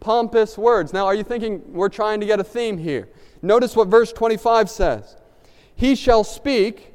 [0.00, 0.92] Pompous words.
[0.92, 3.08] Now, are you thinking we're trying to get a theme here?
[3.42, 5.16] Notice what verse 25 says
[5.74, 6.94] He shall speak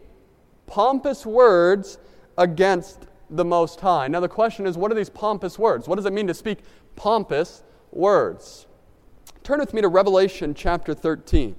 [0.67, 1.97] pompous words
[2.37, 4.07] against the Most High.
[4.07, 5.87] Now, the question is, what are these pompous words?
[5.87, 6.59] What does it mean to speak
[6.95, 8.67] pompous words?
[9.43, 11.55] Turn with me to Revelation chapter 13.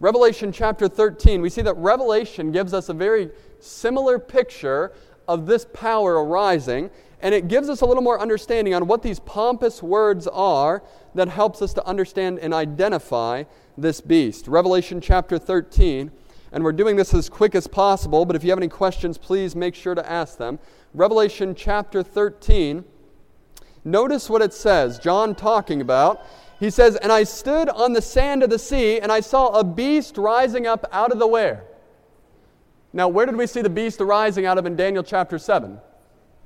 [0.00, 4.92] Revelation chapter 13, we see that Revelation gives us a very similar picture
[5.26, 6.88] of this power arising,
[7.20, 10.82] and it gives us a little more understanding on what these pompous words are
[11.14, 13.44] that helps us to understand and identify
[13.76, 14.48] this beast.
[14.48, 16.10] Revelation chapter 13,
[16.52, 19.56] and we're doing this as quick as possible, but if you have any questions, please
[19.56, 20.58] make sure to ask them.
[20.94, 22.84] Revelation chapter 13,
[23.84, 24.98] notice what it says.
[24.98, 26.24] John talking about
[26.58, 29.64] he says, And I stood on the sand of the sea, and I saw a
[29.64, 31.64] beast rising up out of the where?
[32.92, 35.78] Now, where did we see the beast arising out of in Daniel chapter 7?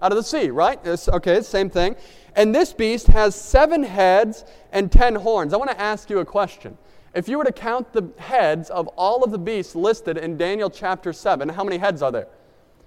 [0.02, 0.80] Out of the sea, right?
[0.84, 1.96] It's, okay, same thing.
[2.34, 5.54] And this beast has seven heads and ten horns.
[5.54, 6.76] I want to ask you a question.
[7.14, 10.70] If you were to count the heads of all of the beasts listed in Daniel
[10.70, 12.26] chapter 7, how many heads are there?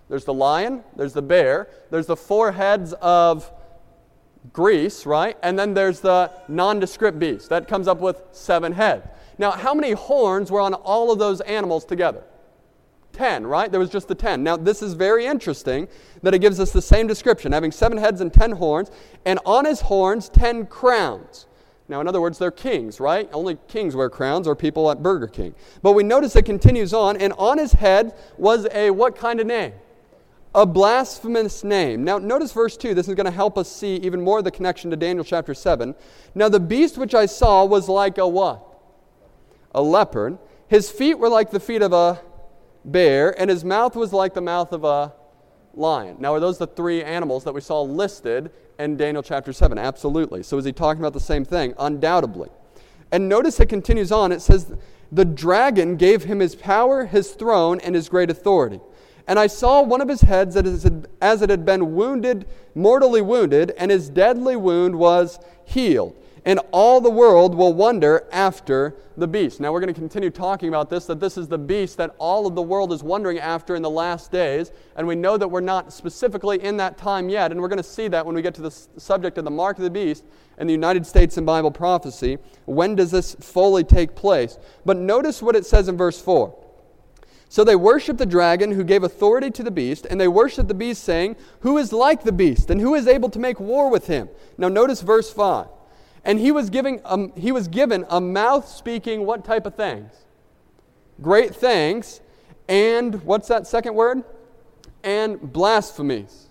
[0.09, 3.51] There's the lion, there's the bear, there's the four heads of
[4.51, 5.37] Greece, right?
[5.41, 7.49] And then there's the nondescript beast.
[7.49, 9.07] That comes up with seven heads.
[9.37, 12.23] Now, how many horns were on all of those animals together?
[13.15, 13.71] Ten, right?
[13.71, 14.43] There was just the ten.
[14.43, 15.87] Now, this is very interesting
[16.21, 18.91] that it gives us the same description, having seven heads and ten horns,
[19.25, 21.47] and on his horns, ten crowns.
[21.87, 23.29] Now, in other words, they're kings, right?
[23.31, 25.55] Only kings wear crowns or people at Burger King.
[25.81, 29.47] But we notice it continues on, and on his head was a what kind of
[29.47, 29.73] name?
[30.55, 32.05] a blasphemous name.
[32.05, 32.93] Now, notice verse 2.
[32.93, 35.93] This is going to help us see even more the connection to Daniel chapter 7.
[36.33, 38.63] Now, the beast which I saw was like a what?
[39.73, 40.37] A leopard.
[40.69, 42.21] His feet were like the feet of a
[42.85, 45.13] bear, and his mouth was like the mouth of a
[45.73, 46.17] lion.
[46.19, 49.77] Now, are those the three animals that we saw listed in Daniel chapter 7?
[49.77, 50.43] Absolutely.
[50.43, 51.73] So, is he talking about the same thing?
[51.77, 52.49] Undoubtedly.
[53.11, 54.31] And notice it continues on.
[54.31, 54.73] It says,
[55.11, 58.79] The dragon gave him his power, his throne, and his great authority.
[59.27, 63.89] And I saw one of his heads as it had been wounded, mortally wounded, and
[63.89, 66.15] his deadly wound was healed.
[66.45, 69.59] And all the world will wonder after the beast.
[69.59, 72.45] Now, we're going to continue talking about this that this is the beast that all
[72.45, 74.71] of the world is wondering after in the last days.
[74.95, 77.51] And we know that we're not specifically in that time yet.
[77.51, 79.77] And we're going to see that when we get to the subject of the mark
[79.77, 80.23] of the beast
[80.59, 82.37] in the United States in Bible prophecy.
[82.65, 84.59] When does this fully take place?
[84.85, 86.55] But notice what it says in verse 4.
[87.49, 90.73] So they worshiped the dragon who gave authority to the beast, and they worshiped the
[90.73, 94.07] beast, saying, Who is like the beast, and who is able to make war with
[94.07, 94.29] him?
[94.57, 95.67] Now notice verse 5.
[96.25, 100.11] And he was, giving, um, he was given a mouth speaking what type of things?
[101.21, 102.19] Great things,
[102.67, 104.23] and what's that second word?
[105.03, 106.49] And blasphemies.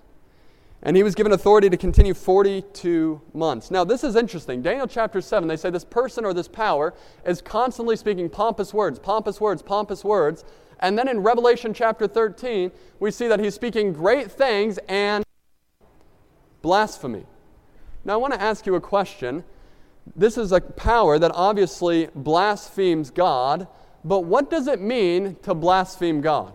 [0.83, 3.71] And he was given authority to continue 42 months.
[3.71, 4.63] Now, this is interesting.
[4.63, 6.95] Daniel chapter 7, they say this person or this power
[7.27, 10.45] is constantly speaking pompous words, pompous words, pompous words
[10.81, 12.71] and then in Revelation chapter 13,
[13.01, 15.25] we see that he's speaking great things and
[16.63, 17.25] blasphemy.
[18.05, 19.45] Now, I want to ask you a question.
[20.17, 23.67] This is a power that obviously blasphemes God,
[24.05, 26.53] but what does it mean to blaspheme God?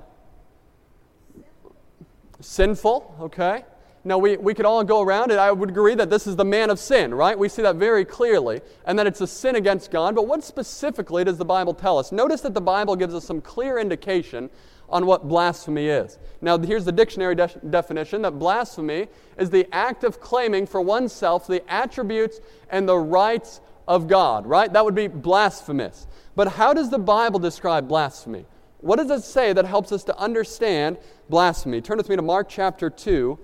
[2.40, 3.66] Sinful, okay?
[4.06, 5.38] Now, we, we could all go around it.
[5.38, 7.38] I would agree that this is the man of sin, right?
[7.38, 10.16] We see that very clearly, and that it's a sin against God.
[10.16, 12.12] But what specifically does the Bible tell us?
[12.12, 14.50] Notice that the Bible gives us some clear indication
[14.90, 16.18] on what blasphemy is.
[16.42, 21.48] Now, here's the dictionary de- definition that blasphemy is the act of claiming for oneself
[21.48, 24.72] the attributes and the rights of God, right?
[24.72, 26.08] That would be blasphemous.
[26.36, 28.46] But how does the Bible describe blasphemy?
[28.82, 30.98] What does it say that helps us to understand
[31.30, 31.82] blasphemy?
[31.82, 33.38] Turn with me to Mark chapter 2.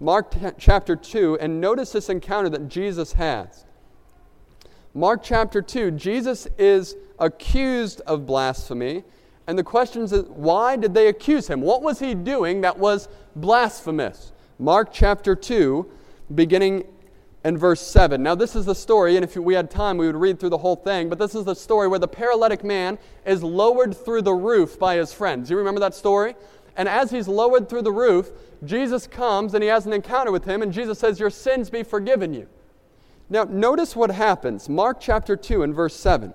[0.00, 3.64] Mark t- chapter 2, and notice this encounter that Jesus has.
[4.94, 9.04] Mark chapter 2, Jesus is accused of blasphemy.
[9.46, 11.60] And the question is, why did they accuse him?
[11.60, 14.32] What was he doing that was blasphemous?
[14.58, 15.90] Mark chapter 2,
[16.34, 16.84] beginning
[17.44, 18.22] in verse 7.
[18.22, 20.58] Now, this is the story, and if we had time, we would read through the
[20.58, 24.34] whole thing, but this is the story where the paralytic man is lowered through the
[24.34, 25.48] roof by his friends.
[25.48, 26.36] Do you remember that story?
[26.76, 28.30] And as he's lowered through the roof,
[28.64, 31.82] Jesus comes and he has an encounter with him, and Jesus says, Your sins be
[31.82, 32.48] forgiven you.
[33.28, 34.68] Now, notice what happens.
[34.68, 36.34] Mark chapter 2 and verse 7.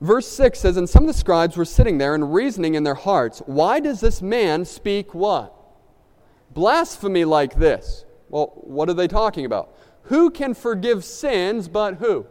[0.00, 2.94] Verse 6 says, And some of the scribes were sitting there and reasoning in their
[2.94, 5.54] hearts, Why does this man speak what?
[6.52, 8.04] Blasphemy like this.
[8.28, 9.74] Well, what are they talking about?
[10.02, 12.26] Who can forgive sins but who?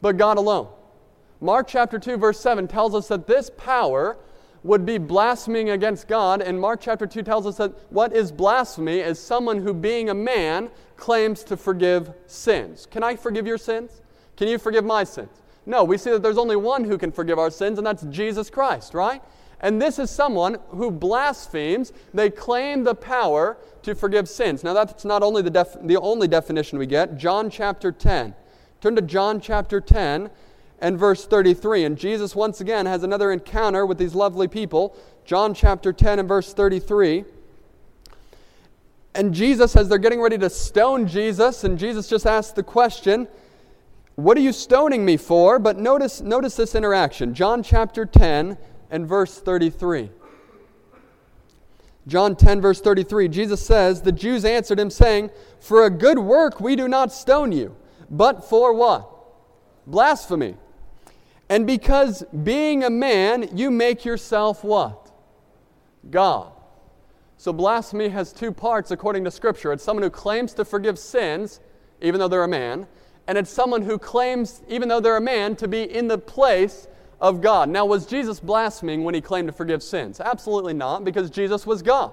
[0.00, 0.68] But God alone.
[1.40, 4.16] Mark chapter 2, verse 7 tells us that this power
[4.62, 9.00] would be blaspheming against God, and Mark chapter 2 tells us that what is blasphemy
[9.00, 12.86] is someone who, being a man, claims to forgive sins.
[12.88, 14.02] Can I forgive your sins?
[14.36, 15.42] Can you forgive my sins?
[15.64, 18.50] No, we see that there's only one who can forgive our sins, and that's Jesus
[18.50, 19.22] Christ, right?
[19.60, 21.92] And this is someone who blasphemes.
[22.12, 24.64] They claim the power to forgive sins.
[24.64, 27.16] Now, that's not only the, def- the only definition we get.
[27.16, 28.34] John chapter 10.
[28.80, 30.30] Turn to John chapter 10
[30.80, 31.84] and verse 33.
[31.84, 34.96] And Jesus, once again, has another encounter with these lovely people.
[35.24, 37.24] John chapter 10 and verse 33.
[39.14, 43.28] And Jesus, as they're getting ready to stone Jesus, and Jesus just asks the question,
[44.16, 45.58] what are you stoning me for?
[45.58, 47.34] But notice, notice this interaction.
[47.34, 48.58] John chapter 10
[48.90, 50.10] and verse 33.
[52.06, 56.60] John 10, verse 33, Jesus says, The Jews answered him, saying, For a good work
[56.60, 57.76] we do not stone you,
[58.10, 59.08] but for what?
[59.86, 60.56] Blasphemy.
[61.48, 65.12] And because being a man, you make yourself what?
[66.10, 66.52] God.
[67.36, 69.72] So blasphemy has two parts according to Scripture.
[69.72, 71.60] It's someone who claims to forgive sins,
[72.00, 72.86] even though they're a man,
[73.26, 76.88] and it's someone who claims, even though they're a man, to be in the place
[77.20, 77.68] of God.
[77.68, 80.20] Now, was Jesus blaspheming when he claimed to forgive sins?
[80.20, 82.12] Absolutely not, because Jesus was God.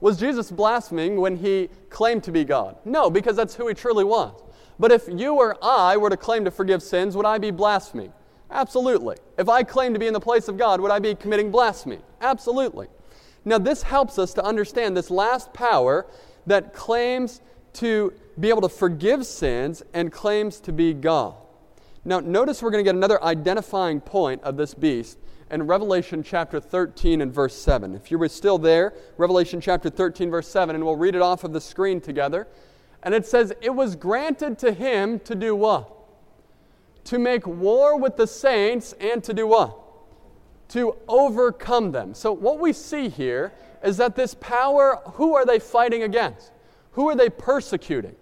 [0.00, 2.76] Was Jesus blaspheming when he claimed to be God?
[2.84, 4.34] No, because that's who he truly was.
[4.78, 8.12] But if you or I were to claim to forgive sins, would I be blaspheming?
[8.50, 9.16] Absolutely.
[9.38, 11.98] If I claim to be in the place of God, would I be committing blasphemy?
[12.20, 12.88] Absolutely.
[13.44, 16.06] Now, this helps us to understand this last power
[16.46, 17.40] that claims
[17.74, 21.34] to be able to forgive sins and claims to be God.
[22.04, 25.18] Now, notice we're going to get another identifying point of this beast
[25.50, 27.94] in Revelation chapter 13 and verse 7.
[27.94, 31.44] If you were still there, Revelation chapter 13, verse 7, and we'll read it off
[31.44, 32.46] of the screen together.
[33.02, 35.92] And it says, It was granted to him to do what?
[37.04, 39.76] To make war with the saints and to do what?
[40.70, 42.14] To overcome them.
[42.14, 46.52] So, what we see here is that this power, who are they fighting against?
[46.92, 48.14] Who are they persecuting?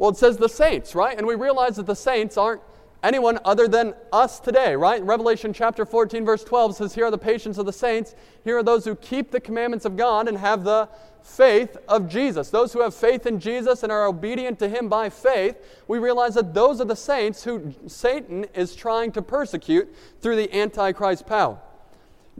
[0.00, 1.18] Well, it says the saints, right?
[1.18, 2.62] And we realize that the saints aren't
[3.02, 5.02] anyone other than us today, right?
[5.04, 8.14] Revelation chapter 14, verse 12 says, Here are the patience of the saints.
[8.42, 10.88] Here are those who keep the commandments of God and have the
[11.22, 12.48] faith of Jesus.
[12.48, 16.32] Those who have faith in Jesus and are obedient to Him by faith, we realize
[16.32, 21.60] that those are the saints who Satan is trying to persecute through the Antichrist power.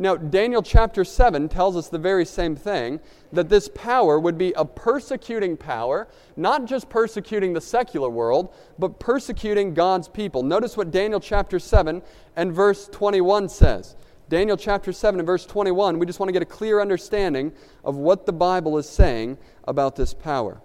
[0.01, 3.01] Now, Daniel chapter 7 tells us the very same thing
[3.35, 8.99] that this power would be a persecuting power, not just persecuting the secular world, but
[8.99, 10.43] persecuting God's people.
[10.43, 12.01] Notice what Daniel chapter 7
[12.35, 13.95] and verse 21 says.
[14.31, 17.53] Daniel chapter 7 and verse 21, we just want to get a clear understanding
[17.85, 20.63] of what the Bible is saying about this power.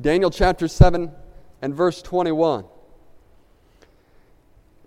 [0.00, 1.12] Daniel chapter 7
[1.60, 2.64] and verse 21.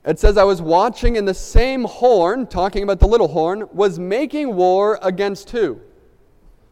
[0.03, 3.99] It says, I was watching, and the same horn, talking about the little horn, was
[3.99, 5.79] making war against who?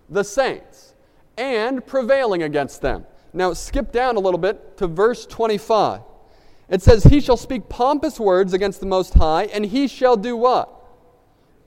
[0.10, 0.96] The saints,
[1.38, 3.06] and prevailing against them.
[3.32, 6.02] Now, skip down a little bit to verse 25.
[6.70, 10.36] It says, He shall speak pompous words against the Most High, and he shall do
[10.36, 10.70] what?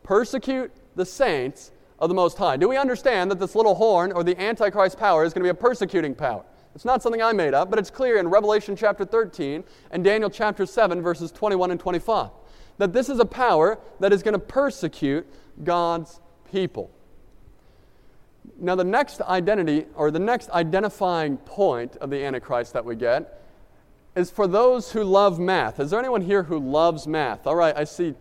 [0.02, 2.56] Persecute the saints of the Most High.
[2.56, 5.56] Do we understand that this little horn, or the Antichrist power, is going to be
[5.56, 6.44] a persecuting power?
[6.74, 10.30] It's not something I made up, but it's clear in Revelation chapter 13 and Daniel
[10.30, 12.30] chapter 7, verses 21 and 25,
[12.78, 15.26] that this is a power that is going to persecute
[15.62, 16.20] God's
[16.50, 16.90] people.
[18.58, 23.40] Now, the next identity, or the next identifying point of the Antichrist that we get,
[24.16, 25.80] is for those who love math.
[25.80, 27.46] Is there anyone here who loves math?
[27.46, 28.14] All right, I see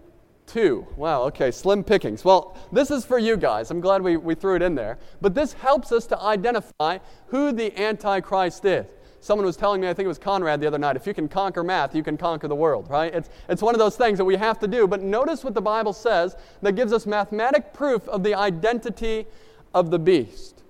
[0.48, 0.88] two.
[0.96, 2.26] Wow, okay, slim pickings.
[2.26, 3.72] Well, this is for you guys.
[3.72, 4.98] I'm glad we, we threw it in there.
[5.22, 8.86] But this helps us to identify who the Antichrist is.
[9.22, 11.28] Someone was telling me, I think it was Conrad the other night, if you can
[11.28, 13.14] conquer math, you can conquer the world, right?
[13.14, 14.88] It's, it's one of those things that we have to do.
[14.88, 19.28] But notice what the Bible says that gives us mathematic proof of the identity
[19.76, 20.61] of the beast.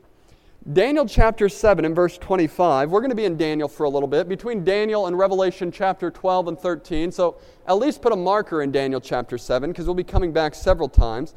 [0.69, 2.91] Daniel chapter 7 and verse 25.
[2.91, 6.11] We're going to be in Daniel for a little bit, between Daniel and Revelation chapter
[6.11, 7.11] 12 and 13.
[7.11, 10.53] So at least put a marker in Daniel chapter 7 because we'll be coming back
[10.53, 11.33] several times.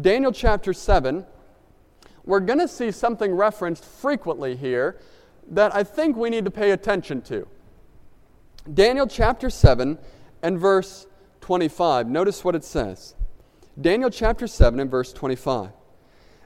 [0.00, 1.26] Daniel chapter 7,
[2.24, 5.00] we're going to see something referenced frequently here
[5.50, 7.48] that I think we need to pay attention to.
[8.72, 9.98] Daniel chapter 7
[10.42, 11.08] and verse
[11.40, 12.06] 25.
[12.06, 13.16] Notice what it says.
[13.80, 15.70] Daniel chapter 7 and verse 25.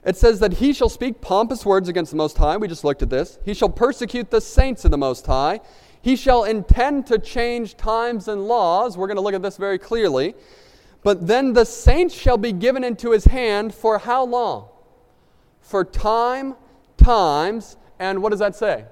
[0.05, 2.57] It says that he shall speak pompous words against the Most High.
[2.57, 3.39] We just looked at this.
[3.45, 5.61] He shall persecute the saints of the Most High.
[6.01, 8.97] He shall intend to change times and laws.
[8.97, 10.35] We're going to look at this very clearly.
[11.03, 14.67] But then the saints shall be given into his hand for how long?
[15.61, 16.55] For time,
[16.97, 18.85] times, and what does that say?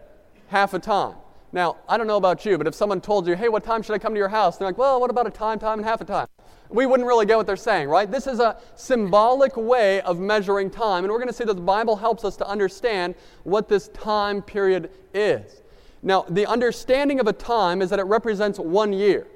[0.48, 1.16] Half a time.
[1.52, 3.94] Now, I don't know about you, but if someone told you, hey, what time should
[3.94, 4.58] I come to your house?
[4.58, 6.28] They're like, well, what about a time, time, and half a time?
[6.72, 8.10] We wouldn't really get what they're saying, right?
[8.10, 11.62] This is a symbolic way of measuring time, and we're going to see that the
[11.62, 15.62] Bible helps us to understand what this time period is.
[16.04, 19.28] Now, the understanding of a time is that it represents one year.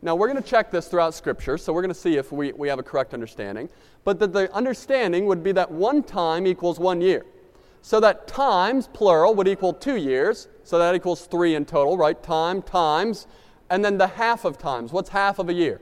[0.00, 2.52] Now, we're going to check this throughout Scripture, so we're going to see if we,
[2.52, 3.68] we have a correct understanding.
[4.04, 7.26] But that the understanding would be that one time equals one year.
[7.82, 10.48] So that times, plural, would equal two years.
[10.62, 12.20] So that equals three in total, right?
[12.22, 13.26] Time, times.
[13.70, 14.92] And then the half of times.
[14.92, 15.80] What's half of a year?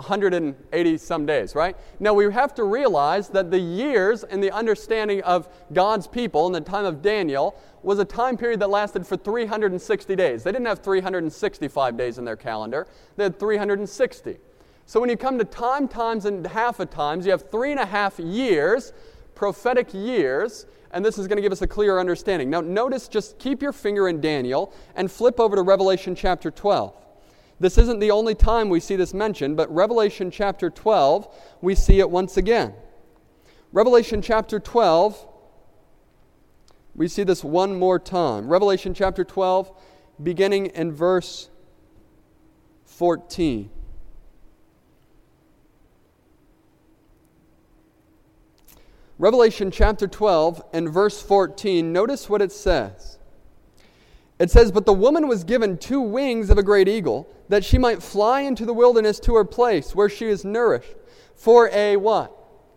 [0.00, 1.76] 180 some days, right?
[1.98, 6.52] Now we have to realize that the years and the understanding of God's people in
[6.52, 10.42] the time of Daniel was a time period that lasted for 360 days.
[10.42, 12.86] They didn't have 365 days in their calendar,
[13.16, 14.38] they had 360.
[14.86, 17.78] So when you come to time, times, and half a times, you have three and
[17.78, 18.92] a half years,
[19.36, 22.50] prophetic years, and this is going to give us a clearer understanding.
[22.50, 26.92] Now, notice, just keep your finger in Daniel and flip over to Revelation chapter 12.
[27.60, 31.28] This isn't the only time we see this mentioned, but Revelation chapter 12,
[31.60, 32.72] we see it once again.
[33.70, 35.28] Revelation chapter 12,
[36.94, 38.48] we see this one more time.
[38.48, 39.70] Revelation chapter 12,
[40.22, 41.50] beginning in verse
[42.86, 43.70] 14.
[49.18, 53.18] Revelation chapter 12 and verse 14, notice what it says.
[54.40, 57.76] It says, But the woman was given two wings of a great eagle, that she
[57.76, 60.94] might fly into the wilderness to her place, where she is nourished,
[61.34, 62.32] for a what?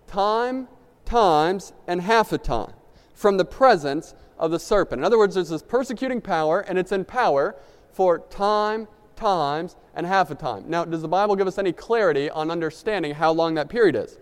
[0.06, 0.68] Time,
[1.06, 2.74] times, and half a time,
[3.14, 5.00] from the presence of the serpent.
[5.00, 7.56] In other words, there's this persecuting power, and it's in power
[7.94, 10.66] for time, times, and half a time.
[10.68, 14.20] Now, does the Bible give us any clarity on understanding how long that period is?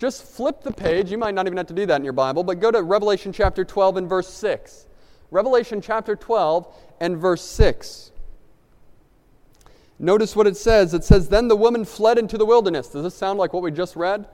[0.00, 1.12] Just flip the page.
[1.12, 3.32] You might not even have to do that in your Bible, but go to Revelation
[3.32, 4.86] chapter 12 and verse 6.
[5.30, 6.66] Revelation chapter 12
[7.00, 8.10] and verse 6.
[9.98, 10.94] Notice what it says.
[10.94, 12.88] It says, Then the woman fled into the wilderness.
[12.88, 14.26] Does this sound like what we just read?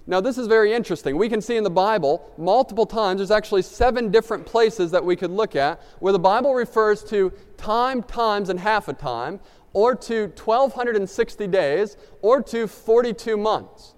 [0.09, 1.17] Now, this is very interesting.
[1.17, 5.15] We can see in the Bible multiple times, there's actually seven different places that we
[5.15, 9.39] could look at where the Bible refers to time, times, and half a time,
[9.73, 13.93] or to 1,260 days, or to 42 months.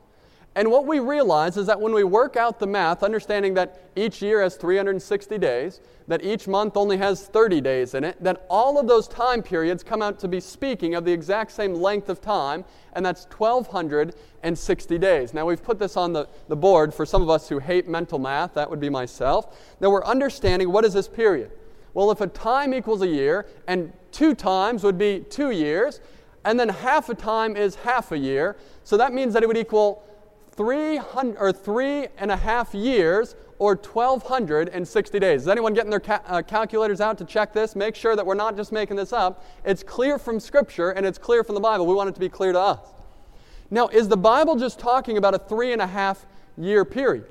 [0.54, 4.22] And what we realize is that when we work out the math, understanding that each
[4.22, 8.78] year has 360 days, that each month only has 30 days in it, that all
[8.78, 12.20] of those time periods come out to be speaking of the exact same length of
[12.20, 15.34] time, and that's 1,260 days.
[15.34, 18.20] Now, we've put this on the, the board for some of us who hate mental
[18.20, 19.58] math, that would be myself.
[19.80, 21.52] Now, we're understanding what is this period?
[21.94, 26.00] Well, if a time equals a year, and two times would be two years,
[26.46, 29.58] and then half a time is half a year, so that means that it would
[29.58, 30.04] equal
[30.52, 35.44] 300 or three and a half years or 1,260 days.
[35.44, 37.76] Is anyone getting their ca- uh, calculators out to check this?
[37.76, 39.46] Make sure that we're not just making this up.
[39.64, 41.86] It's clear from Scripture and it's clear from the Bible.
[41.86, 42.80] We want it to be clear to us.
[43.70, 46.26] Now, is the Bible just talking about a three and a half
[46.58, 47.26] year period?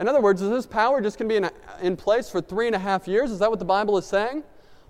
[0.00, 1.50] In other words, is this power just going to be in,
[1.86, 3.30] in place for three and a half years?
[3.30, 4.42] Is that what the Bible is saying?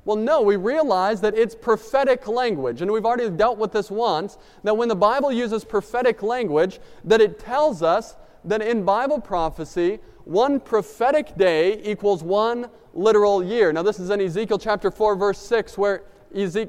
[0.04, 4.38] Well, no, we realize that it's prophetic language, and we've already dealt with this once,
[4.62, 9.98] that when the Bible uses prophetic language, that it tells us that in Bible prophecy,
[10.24, 13.72] one prophetic day equals one literal year.
[13.72, 16.04] Now, this is in Ezekiel chapter 4, verse 6, where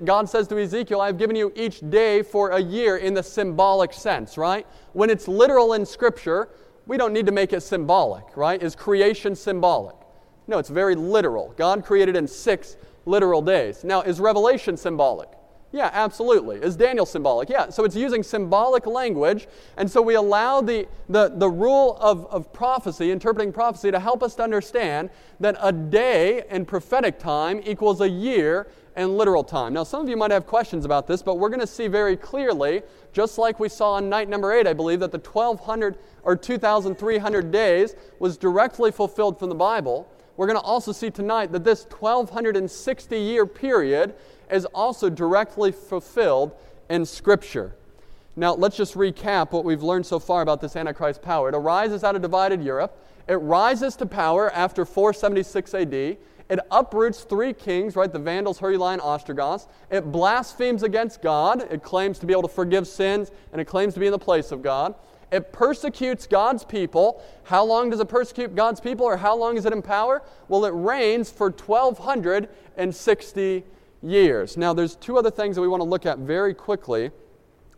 [0.03, 3.93] God says to Ezekiel, I've given you each day for a year in the symbolic
[3.93, 4.65] sense, right?
[4.93, 6.49] When it's literal in Scripture,
[6.91, 8.61] we don't need to make it symbolic, right?
[8.61, 9.95] Is creation symbolic?
[10.45, 11.53] No, it's very literal.
[11.55, 12.75] God created in six
[13.05, 13.85] literal days.
[13.85, 15.29] Now, is Revelation symbolic?
[15.73, 16.57] Yeah, absolutely.
[16.57, 17.49] Is Daniel symbolic?
[17.49, 17.69] Yeah.
[17.69, 19.47] So it's using symbolic language,
[19.77, 24.21] and so we allow the, the, the rule of, of prophecy, interpreting prophecy, to help
[24.21, 25.09] us to understand
[25.39, 28.67] that a day in prophetic time equals a year
[28.97, 29.73] in literal time.
[29.73, 32.17] Now, some of you might have questions about this, but we're going to see very
[32.17, 32.81] clearly,
[33.13, 37.51] just like we saw on night number eight, I believe, that the 1,200 or 2,300
[37.51, 41.83] days was directly fulfilled from the Bible we're going to also see tonight that this
[41.85, 44.15] 1260 year period
[44.51, 46.51] is also directly fulfilled
[46.89, 47.73] in Scripture.
[48.35, 51.49] Now, let's just recap what we've learned so far about this Antichrist power.
[51.49, 52.97] It arises out of divided Europe,
[53.27, 55.93] it rises to power after 476 AD.
[55.93, 58.11] It uproots three kings, right?
[58.11, 59.67] The Vandals, Heruli, and Ostrogoths.
[59.89, 61.65] It blasphemes against God.
[61.71, 64.19] It claims to be able to forgive sins, and it claims to be in the
[64.19, 64.95] place of God.
[65.31, 67.23] It persecutes God's people.
[67.43, 70.21] How long does it persecute God's people, or how long is it in power?
[70.49, 73.63] Well, it reigns for 1,260
[74.01, 74.57] years.
[74.57, 77.11] Now, there's two other things that we want to look at very quickly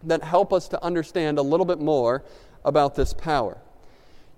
[0.03, 2.23] that help us to understand a little bit more
[2.65, 3.57] about this power.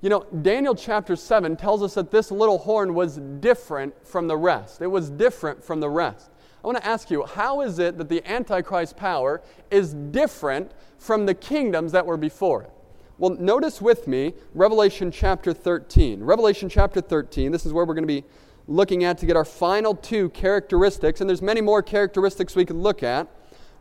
[0.01, 4.37] You know, Daniel chapter 7 tells us that this little horn was different from the
[4.37, 4.81] rest.
[4.81, 6.29] It was different from the rest.
[6.63, 11.25] I want to ask you, how is it that the Antichrist power is different from
[11.25, 12.71] the kingdoms that were before it?
[13.17, 16.21] Well, notice with me Revelation chapter 13.
[16.21, 18.25] Revelation chapter 13, this is where we're going to be
[18.67, 22.75] looking at to get our final two characteristics, and there's many more characteristics we could
[22.75, 23.27] look at.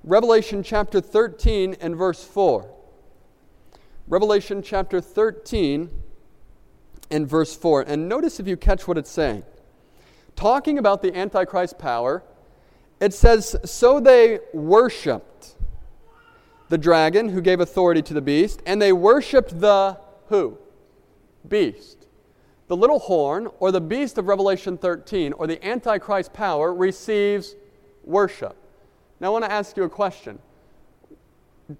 [0.02, 2.70] Revelation chapter 13 and verse 4.
[4.06, 5.88] Revelation chapter 13
[7.10, 7.82] and verse 4.
[7.82, 9.44] And notice if you catch what it's saying.
[10.36, 12.22] Talking about the Antichrist power,
[13.00, 15.54] it says, So they worshiped
[16.68, 20.58] the dragon who gave authority to the beast, and they worshiped the who?
[21.46, 22.03] Beast.
[22.68, 27.54] The little horn, or the beast of Revelation 13, or the Antichrist power, receives
[28.04, 28.56] worship.
[29.20, 30.38] Now, I want to ask you a question.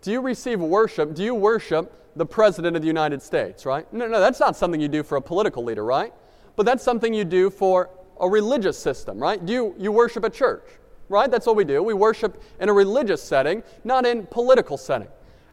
[0.03, 1.14] Do you receive worship?
[1.14, 3.91] Do you worship the President of the United States, right?
[3.93, 6.12] No, no, that's not something you do for a political leader, right?
[6.57, 9.45] But that's something you do for a religious system, right?
[9.45, 10.64] Do you, you worship a church?
[11.09, 11.30] right?
[11.30, 11.82] That's what we do.
[11.82, 15.09] We worship in a religious setting, not in political setting.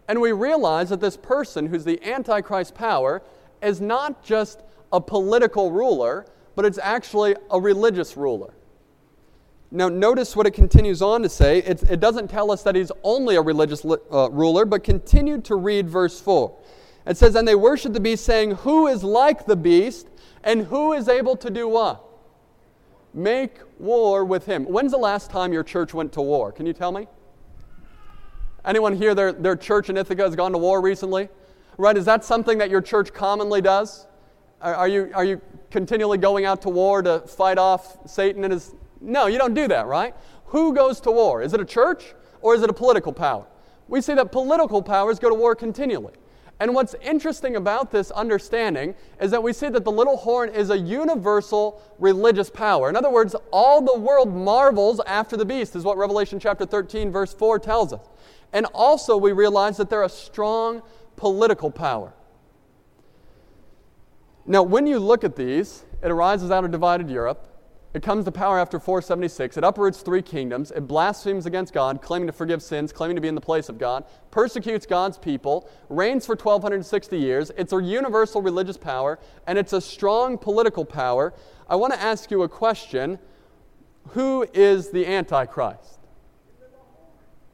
[0.08, 3.22] And we realize that this person who's the Antichrist power
[3.62, 4.62] is not just
[4.92, 6.26] a political ruler,
[6.56, 8.54] but it's actually a religious ruler.
[9.74, 11.60] Now, notice what it continues on to say.
[11.60, 15.40] It, it doesn't tell us that he's only a religious li- uh, ruler, but continue
[15.42, 16.54] to read verse 4.
[17.06, 20.10] It says, And they worship the beast, saying, Who is like the beast,
[20.44, 22.04] and who is able to do what?
[23.14, 24.66] make war with him.
[24.66, 26.52] When's the last time your church went to war?
[26.52, 27.08] Can you tell me?
[28.64, 31.30] Anyone here, their, their church in Ithaca has gone to war recently?
[31.78, 31.98] Right?
[31.98, 34.06] Is that something that your church commonly does?
[34.62, 35.42] Are, you, are you
[35.72, 38.76] continually going out to war to fight off Satan and his.
[39.00, 40.14] No, you don't do that, right?
[40.46, 41.42] Who goes to war?
[41.42, 43.48] Is it a church or is it a political power?
[43.88, 46.14] We see that political powers go to war continually.
[46.60, 50.70] And what's interesting about this understanding is that we see that the little horn is
[50.70, 52.88] a universal religious power.
[52.88, 57.12] In other words, all the world marvels after the beast, is what Revelation chapter 13,
[57.12, 58.08] verse 4 tells us.
[58.54, 60.84] And also, we realize that they're a strong
[61.16, 62.14] political power.
[64.46, 67.48] Now, when you look at these, it arises out of divided Europe.
[67.94, 69.58] It comes to power after 476.
[69.58, 70.72] It uproots three kingdoms.
[70.72, 73.78] It blasphemes against God, claiming to forgive sins, claiming to be in the place of
[73.78, 77.52] God, persecutes God's people, reigns for 1260 years.
[77.58, 81.34] It's a universal religious power, and it's a strong political power.
[81.70, 83.20] I want to ask you a question
[84.10, 86.00] Who is the Antichrist?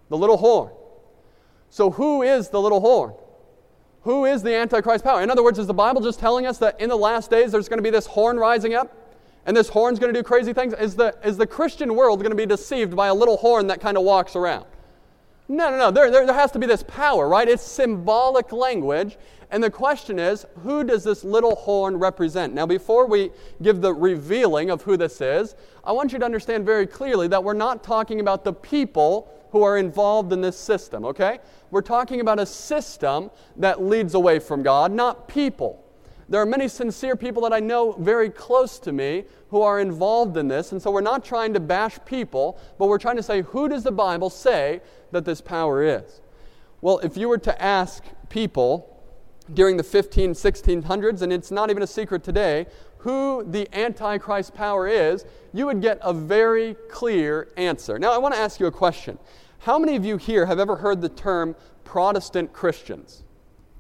[0.10, 0.72] The little horn.
[1.70, 3.14] So, who is the little horn?
[4.08, 5.22] Who is the Antichrist power?
[5.22, 7.68] In other words, is the Bible just telling us that in the last days there's
[7.68, 8.90] going to be this horn rising up?
[9.46, 10.74] and this horn's going to do crazy things?
[10.74, 13.80] Is the, is the Christian world going to be deceived by a little horn that
[13.82, 14.66] kind of walks around?
[15.48, 15.92] No, no, no.
[15.92, 17.48] There, there, there has to be this power, right?
[17.48, 19.18] It's symbolic language.
[19.50, 22.54] And the question is, who does this little horn represent?
[22.54, 23.32] Now, before we
[23.62, 25.56] give the revealing of who this is,
[25.86, 29.64] I want you to understand very clearly that we're not talking about the people who
[29.64, 31.40] are involved in this system, okay?
[31.72, 35.84] We're talking about a system that leads away from God, not people.
[36.30, 40.36] There are many sincere people that I know very close to me who are involved
[40.36, 43.42] in this, and so we're not trying to bash people, but we're trying to say,
[43.44, 44.82] who does the Bible say
[45.12, 46.22] that this power is?
[46.82, 48.94] Well, if you were to ask people
[49.54, 52.66] during the 15, 1600s, and it's not even a secret today,
[53.08, 57.98] who the Antichrist power is, you would get a very clear answer.
[57.98, 59.18] Now, I want to ask you a question.
[59.60, 61.56] How many of you here have ever heard the term
[61.86, 63.24] Protestant Christians?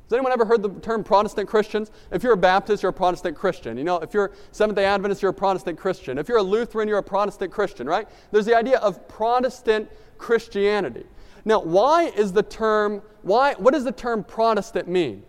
[0.05, 1.91] Has anyone ever heard the term Protestant Christians?
[2.09, 3.77] If you're a Baptist, you're a Protestant Christian.
[3.77, 6.17] You know, if you're Seventh day Adventist, you're a Protestant Christian.
[6.17, 8.07] If you're a Lutheran, you're a Protestant Christian, right?
[8.31, 11.05] There's the idea of Protestant Christianity.
[11.43, 15.23] Now, why is the term, why, what does the term Protestant mean?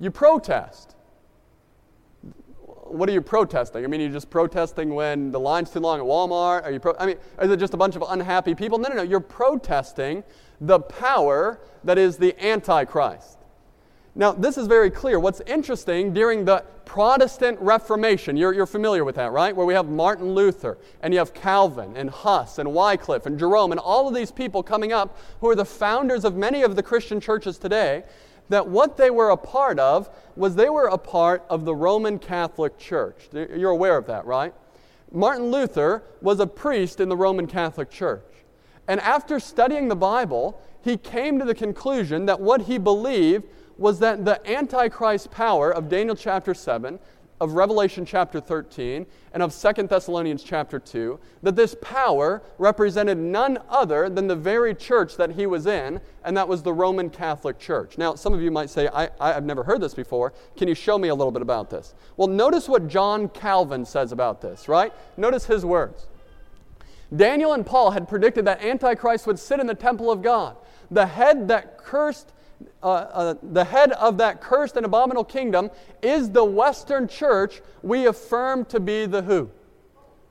[0.00, 0.91] You protest.
[2.92, 3.84] What are you protesting?
[3.84, 6.64] I mean, you're you just protesting when the line's too long at Walmart?
[6.64, 8.78] Are you pro- I mean, is it just a bunch of unhappy people?
[8.78, 9.02] No, no, no.
[9.02, 10.22] You're protesting
[10.60, 13.38] the power that is the Antichrist.
[14.14, 15.18] Now, this is very clear.
[15.18, 19.56] What's interesting during the Protestant Reformation, you're, you're, familiar with that, right?
[19.56, 23.72] Where we have Martin Luther, and you have Calvin, and Huss, and Wycliffe, and Jerome,
[23.72, 26.82] and all of these people coming up who are the founders of many of the
[26.82, 28.04] Christian churches today,
[28.48, 32.18] that what they were a part of was they were a part of the Roman
[32.18, 33.28] Catholic Church.
[33.32, 34.54] You're aware of that, right?
[35.10, 38.24] Martin Luther was a priest in the Roman Catholic Church.
[38.88, 43.44] And after studying the Bible, he came to the conclusion that what he believed
[43.78, 46.98] was that the Antichrist power of Daniel chapter 7,
[47.42, 53.58] of Revelation chapter 13, and of 2 Thessalonians chapter 2, that this power represented none
[53.68, 57.58] other than the very church that he was in, and that was the Roman Catholic
[57.58, 57.98] Church.
[57.98, 60.32] Now, some of you might say, I, I've never heard this before.
[60.56, 61.94] Can you show me a little bit about this?
[62.16, 64.92] Well, notice what John Calvin says about this, right?
[65.16, 66.06] Notice his words.
[67.14, 70.56] Daniel and Paul had predicted that Antichrist would sit in the temple of God.
[70.92, 72.32] The head that cursed,
[72.82, 75.70] uh, uh, the head of that cursed and abominable kingdom
[76.02, 79.50] is the Western church we affirm to be the who?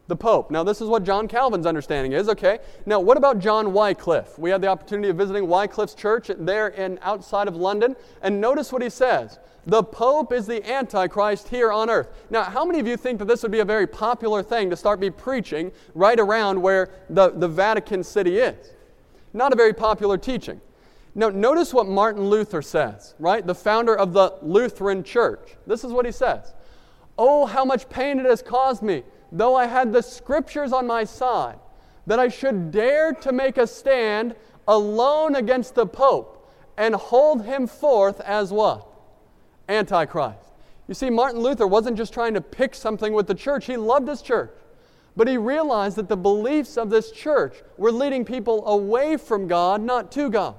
[0.08, 0.52] The Pope.
[0.52, 2.60] Now, this is what John Calvin's understanding is, okay?
[2.86, 4.38] Now, what about John Wycliffe?
[4.38, 8.74] We had the opportunity of visiting Wycliffe's church there in outside of London, and notice
[8.74, 9.40] what he says.
[9.68, 12.10] The Pope is the Antichrist here on earth.
[12.30, 14.76] Now, how many of you think that this would be a very popular thing to
[14.76, 18.72] start be preaching right around where the, the Vatican City is?
[19.34, 20.60] Not a very popular teaching.
[21.14, 23.45] Now, notice what Martin Luther says, right?
[23.45, 25.57] The founder of the Lutheran Church.
[25.68, 26.53] This is what he says
[27.18, 31.03] Oh, how much pain it has caused me, though I had the scriptures on my
[31.03, 31.59] side,
[32.07, 34.36] that I should dare to make a stand
[34.68, 38.88] alone against the Pope and hold him forth as what?
[39.68, 40.39] Antichrist.
[40.88, 44.07] You see, Martin Luther wasn't just trying to pick something with the church, he loved
[44.07, 44.51] his church.
[45.16, 49.82] But he realized that the beliefs of this church were leading people away from God,
[49.82, 50.55] not to God.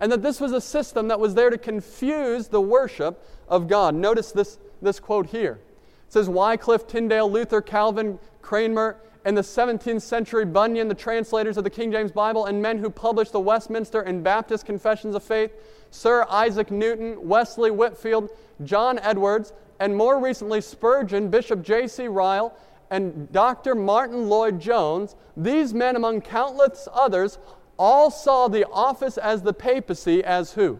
[0.00, 3.94] And that this was a system that was there to confuse the worship of God.
[3.94, 5.60] Notice this, this quote here.
[6.06, 11.64] It says Wycliffe, Tyndale, Luther, Calvin, Cranmer, and the 17th century Bunyan, the translators of
[11.64, 15.52] the King James Bible, and men who published the Westminster and Baptist Confessions of Faith,
[15.90, 18.30] Sir Isaac Newton, Wesley Whitefield,
[18.64, 22.08] John Edwards, and more recently Spurgeon, Bishop J.C.
[22.08, 22.56] Ryle,
[22.90, 23.74] and Dr.
[23.74, 27.38] Martyn Lloyd-Jones, these men, among countless others,
[27.80, 30.78] all saw the office as the papacy as who?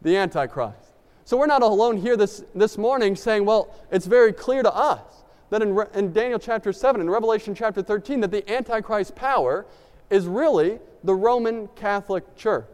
[0.00, 0.94] The Antichrist.
[1.24, 5.02] So we're not alone here this, this morning saying, well, it's very clear to us
[5.50, 9.66] that in, in Daniel chapter 7 and Revelation chapter 13 that the Antichrist power
[10.08, 12.64] is really the Roman Catholic Church.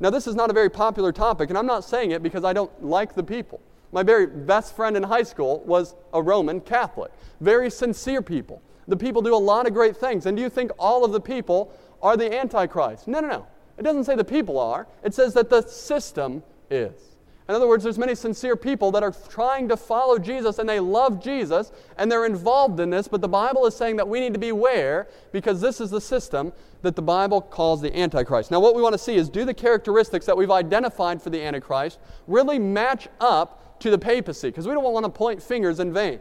[0.00, 2.54] Now, this is not a very popular topic, and I'm not saying it because I
[2.54, 3.60] don't like the people.
[3.92, 7.12] My very best friend in high school was a Roman Catholic.
[7.42, 8.62] Very sincere people.
[8.88, 10.24] The people do a lot of great things.
[10.24, 11.72] And do you think all of the people
[12.02, 13.08] are the Antichrist?
[13.08, 13.46] No, no, no.
[13.78, 17.10] It doesn't say the people are, it says that the system is.
[17.48, 20.78] In other words, there's many sincere people that are trying to follow Jesus and they
[20.78, 24.34] love Jesus and they're involved in this, but the Bible is saying that we need
[24.34, 28.52] to beware because this is the system that the Bible calls the Antichrist.
[28.52, 31.42] Now, what we want to see is do the characteristics that we've identified for the
[31.42, 31.98] Antichrist
[32.28, 34.48] really match up to the papacy?
[34.48, 36.20] Because we don't want to point fingers in vain.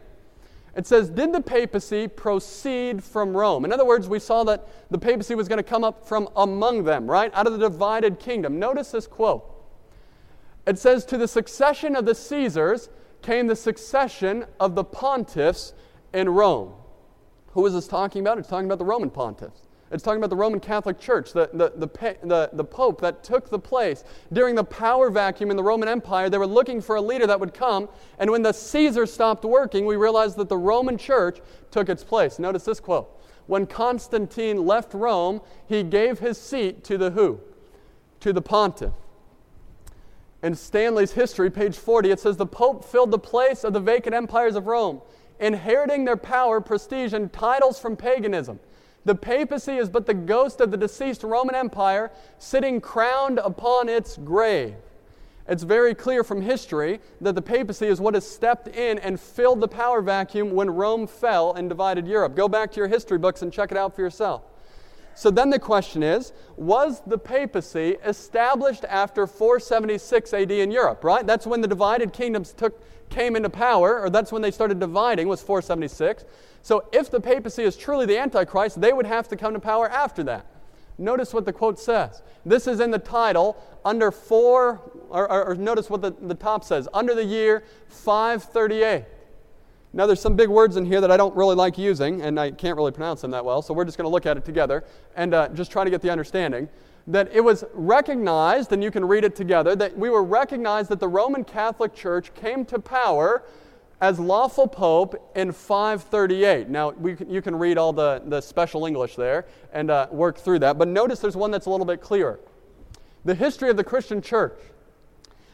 [0.75, 3.65] It says, Did the papacy proceed from Rome?
[3.65, 6.83] In other words, we saw that the papacy was going to come up from among
[6.83, 7.31] them, right?
[7.33, 8.59] Out of the divided kingdom.
[8.59, 9.43] Notice this quote.
[10.65, 12.89] It says, To the succession of the Caesars
[13.21, 15.73] came the succession of the pontiffs
[16.13, 16.73] in Rome.
[17.53, 18.37] Who is this talking about?
[18.37, 19.67] It's talking about the Roman pontiffs.
[19.91, 21.87] It's talking about the Roman Catholic Church, the, the, the,
[22.23, 24.03] the, the Pope that took the place.
[24.31, 27.39] During the power vacuum in the Roman Empire, they were looking for a leader that
[27.39, 27.89] would come.
[28.19, 31.39] And when the Caesar stopped working, we realized that the Roman Church
[31.71, 32.37] took its place.
[32.37, 33.09] Notice this quote.
[33.47, 37.39] When Constantine left Rome, he gave his seat to the who?
[38.19, 38.93] To the pontiff.
[40.43, 44.15] In Stanley's History, page 40, it says the Pope filled the place of the vacant
[44.15, 45.01] empires of Rome,
[45.39, 48.59] inheriting their power, prestige, and titles from paganism.
[49.09, 54.17] The papacy is but the ghost of the deceased Roman Empire sitting crowned upon its
[54.17, 54.75] grave.
[55.47, 59.61] It's very clear from history that the papacy is what has stepped in and filled
[59.61, 62.35] the power vacuum when Rome fell and divided Europe.
[62.35, 64.43] Go back to your history books and check it out for yourself.
[65.15, 71.25] So then the question is was the papacy established after 476 AD in Europe, right?
[71.25, 72.79] That's when the divided kingdoms took,
[73.09, 76.25] came into power, or that's when they started dividing, was 476.
[76.61, 79.89] So if the papacy is truly the Antichrist, they would have to come to power
[79.89, 80.45] after that.
[80.97, 82.21] Notice what the quote says.
[82.45, 86.63] This is in the title under four, or, or, or notice what the, the top
[86.63, 89.05] says under the year 538.
[89.91, 92.51] Now, there's some big words in here that I don't really like using, and I
[92.51, 94.83] can't really pronounce them that well, so we're just going to look at it together
[95.15, 96.69] and uh, just try to get the understanding.
[97.07, 100.99] That it was recognized, and you can read it together, that we were recognized that
[100.99, 103.43] the Roman Catholic Church came to power
[104.01, 106.69] as lawful pope in 538.
[106.69, 106.93] Now,
[107.27, 110.87] you can read all the, the special English there and uh, work through that, but
[110.87, 112.39] notice there's one that's a little bit clearer.
[113.25, 114.59] The history of the Christian church.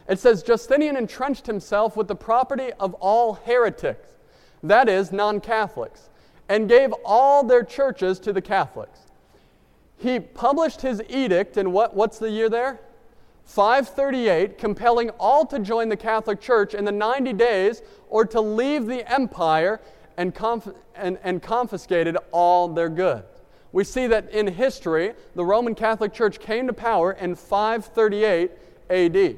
[0.07, 4.09] It says Justinian entrenched himself with the property of all heretics
[4.67, 6.09] that is, non Catholics,
[6.49, 8.99] and gave all their churches to the Catholics.
[9.97, 12.79] He published his edict in what, what's the year there?
[13.45, 18.87] 538, compelling all to join the Catholic Church in the 90 days or to leave
[18.87, 19.79] the empire
[20.17, 23.27] and, conf- and, and confiscated all their goods.
[23.71, 28.51] We see that in history, the Roman Catholic Church came to power in 538
[28.89, 29.37] AD.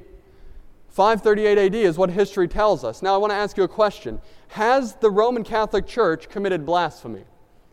[0.89, 3.01] 538 AD is what history tells us.
[3.01, 7.23] Now, I want to ask you a question Has the Roman Catholic Church committed blasphemy?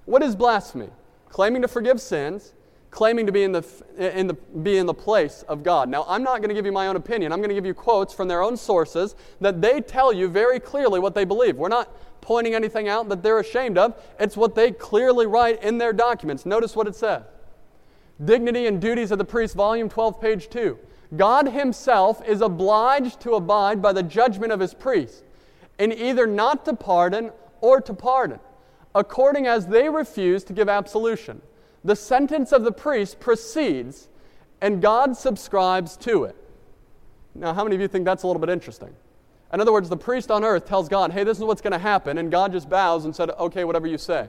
[0.05, 0.91] What is blasphemy?
[1.29, 2.55] Claiming to forgive sins,
[2.95, 3.67] claiming to be in the,
[3.99, 5.89] in the, be in the place of God.
[5.89, 7.33] Now, I'm not going to give you my own opinion.
[7.33, 10.61] I'm going to give you quotes from their own sources that they tell you very
[10.61, 11.57] clearly what they believe.
[11.57, 11.91] We're not
[12.21, 16.47] pointing anything out that they're ashamed of, it's what they clearly write in their documents.
[16.47, 17.25] Notice what it says
[18.25, 20.79] Dignity and Duties of the Priest, Volume 12, page 2.
[21.17, 25.25] God Himself is obliged to abide by the judgment of His priests,
[25.81, 28.39] in either not to pardon or to pardon,
[28.95, 31.43] according as they refuse to give absolution.
[31.85, 34.09] The sentence of the priest proceeds,
[34.61, 36.37] and God subscribes to it.
[37.35, 38.95] Now, how many of you think that's a little bit interesting?
[39.53, 41.79] In other words, the priest on earth tells God, hey, this is what's going to
[41.79, 44.29] happen, and God just bows and said, okay, whatever you say.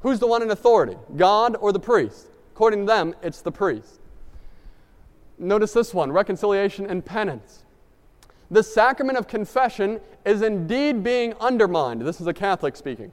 [0.00, 2.26] Who's the one in authority, God or the priest?
[2.52, 4.00] According to them, it's the priest.
[5.38, 7.64] Notice this one reconciliation and penance.
[8.50, 12.02] The sacrament of confession is indeed being undermined.
[12.02, 13.12] This is a Catholic speaking.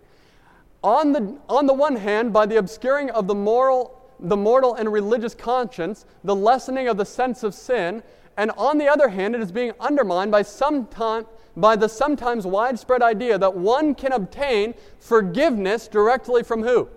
[0.83, 4.91] On the, on the one hand, by the obscuring of the moral, the mortal and
[4.91, 8.03] religious conscience, the lessening of the sense of sin,
[8.37, 11.25] and on the other hand, it is being undermined by, sometime,
[11.55, 16.87] by the sometimes widespread idea that one can obtain forgiveness directly from who?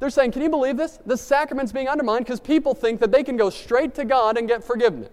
[0.00, 0.98] They're saying, can you believe this?
[1.04, 4.48] The sacrament's being undermined because people think that they can go straight to God and
[4.48, 5.10] get forgiveness.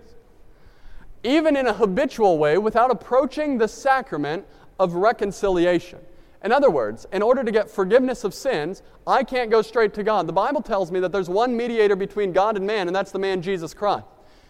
[1.23, 4.45] Even in a habitual way without approaching the sacrament
[4.80, 5.99] of reconciliation.
[6.46, 10.04] In other words, in order to get forgiveness of sins, I can't go straight to
[10.04, 10.28] God.
[10.28, 13.20] The Bible tells me that there's one mediator between God and man, and that's the
[13.20, 14.06] man Jesus Christ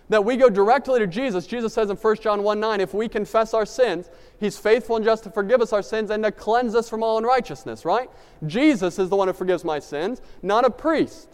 [0.10, 1.48] that we go directly to Jesus.
[1.48, 5.06] Jesus says in 1 John 1 9, if we confess our sins, He's faithful and
[5.06, 8.10] just to forgive us our sins and to cleanse us from all unrighteousness, right?
[8.46, 11.30] Jesus is the one who forgives my sins, not a priest.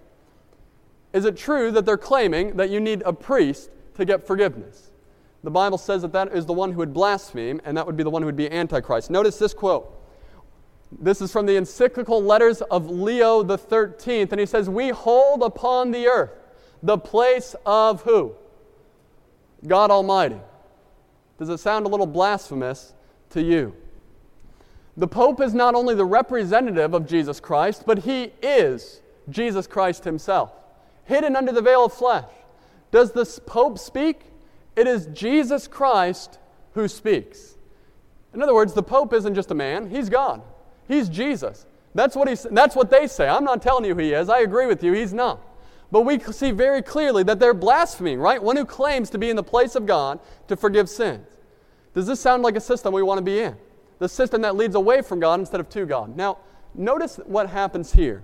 [1.14, 4.92] Is it true that they're claiming that you need a priest to get forgiveness?
[5.44, 8.04] The Bible says that that is the one who would blaspheme, and that would be
[8.04, 9.10] the one who would be Antichrist.
[9.10, 9.98] Notice this quote.
[11.00, 15.42] This is from the encyclical letters of Leo the 13th, and he says, We hold
[15.42, 16.32] upon the earth
[16.84, 18.34] the place of who?
[19.66, 20.40] God Almighty.
[21.38, 22.94] Does it sound a little blasphemous
[23.32, 23.76] to you?
[24.98, 30.04] The Pope is not only the representative of Jesus Christ, but he is Jesus Christ
[30.04, 30.52] himself,
[31.06, 32.30] hidden under the veil of flesh.
[32.92, 34.22] Does the Pope speak?
[34.76, 36.40] It is Jesus Christ
[36.74, 37.56] who speaks.
[38.34, 40.42] In other words, the Pope isn't just a man, he's God.
[40.92, 41.66] He's Jesus.
[41.96, 43.28] That's what, he's, that's what they say.
[43.28, 44.30] I'm not telling you he is.
[44.30, 45.42] I agree with you, he's not.
[45.92, 48.42] But we see very clearly that they're blaspheming, right?
[48.42, 51.28] One who claims to be in the place of God to forgive sins.
[51.94, 53.58] Does this sound like a system we want to be in?
[54.00, 56.16] The system that leads away from God instead of to God.
[56.16, 56.38] Now,
[56.74, 58.24] notice what happens here.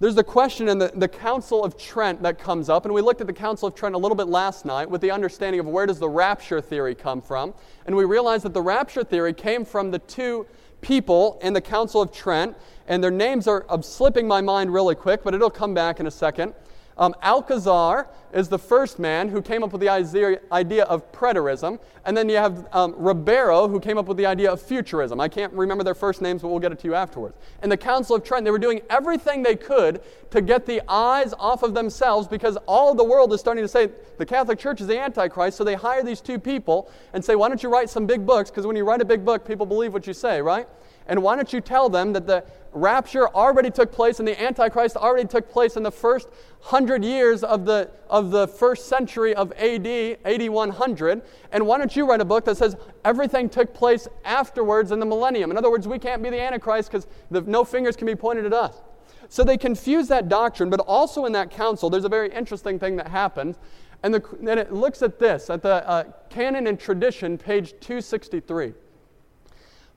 [0.00, 3.20] There's the question in the, the Council of Trent that comes up, and we looked
[3.20, 5.86] at the Council of Trent a little bit last night with the understanding of where
[5.86, 7.54] does the rapture theory come from.
[7.86, 10.46] And we realized that the rapture theory came from the two
[10.82, 12.54] people in the Council of Trent,
[12.86, 16.10] and their names are slipping my mind really quick, but it'll come back in a
[16.10, 16.52] second.
[16.98, 21.78] Um, Alcazar is the first man who came up with the idea of preterism.
[22.04, 25.20] And then you have um, Ribera, who came up with the idea of futurism.
[25.20, 27.36] I can't remember their first names, but we'll get it to you afterwards.
[27.62, 30.00] In the Council of Trent, they were doing everything they could
[30.30, 33.68] to get the eyes off of themselves because all of the world is starting to
[33.68, 35.56] say the Catholic Church is the Antichrist.
[35.56, 38.50] So they hire these two people and say, why don't you write some big books?
[38.50, 40.66] Because when you write a big book, people believe what you say, right?
[41.06, 44.96] And why don't you tell them that the rapture already took place and the Antichrist
[44.96, 46.28] already took place in the first
[46.60, 51.22] hundred years of the, of the first century of AD, 8100?
[51.52, 55.06] And why don't you write a book that says everything took place afterwards in the
[55.06, 55.50] millennium?
[55.50, 57.06] In other words, we can't be the Antichrist because
[57.46, 58.80] no fingers can be pointed at us.
[59.28, 62.96] So they confuse that doctrine, but also in that council, there's a very interesting thing
[62.96, 63.56] that happens.
[64.02, 68.74] And, the, and it looks at this, at the uh, Canon and Tradition, page 263.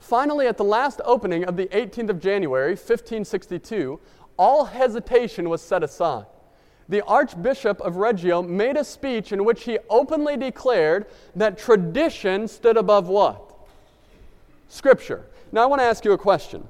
[0.06, 4.00] Finally, at the last opening of the 18th of January, 1562,
[4.38, 6.28] all hesitation was set aside.
[6.88, 12.78] The Archbishop of Reggio made a speech in which he openly declared that tradition stood
[12.78, 13.52] above what?
[14.68, 15.26] Scripture.
[15.52, 16.68] Now, I want to ask you a question.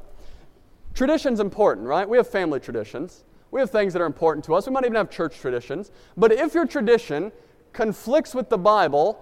[0.93, 2.07] Tradition's important, right?
[2.07, 3.25] We have family traditions.
[3.51, 4.65] We have things that are important to us.
[4.65, 5.91] We might even have church traditions.
[6.15, 7.33] But if your tradition
[7.73, 9.21] conflicts with the Bible,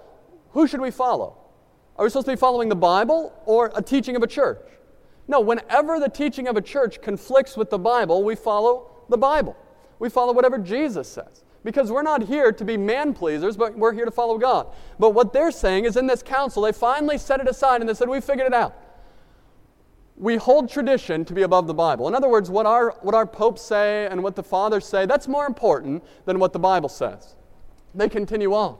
[0.52, 1.43] who should we follow?
[1.98, 4.60] Are we supposed to be following the Bible or a teaching of a church?
[5.28, 9.56] No, whenever the teaching of a church conflicts with the Bible, we follow the Bible.
[9.99, 11.44] We follow whatever Jesus says.
[11.64, 14.68] Because we're not here to be man pleasers, but we're here to follow God.
[14.99, 17.94] But what they're saying is in this council, they finally set it aside and they
[17.94, 18.76] said, We figured it out.
[20.18, 22.07] We hold tradition to be above the Bible.
[22.07, 25.28] In other words, what our, what our popes say and what the fathers say, that's
[25.28, 27.36] more important than what the Bible says.
[27.95, 28.78] They continue on.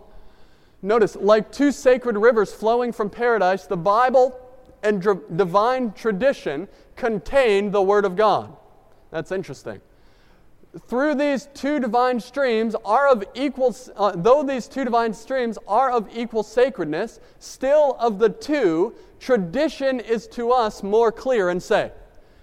[0.84, 4.38] Notice, like two sacred rivers flowing from paradise, the Bible
[4.84, 8.56] and dr- divine tradition contain the Word of God.
[9.10, 9.80] That's interesting.
[10.88, 15.90] Through these two divine streams are of equal, uh, though these two divine streams are
[15.90, 21.94] of equal sacredness, still of the two, tradition is to us more clear and safe.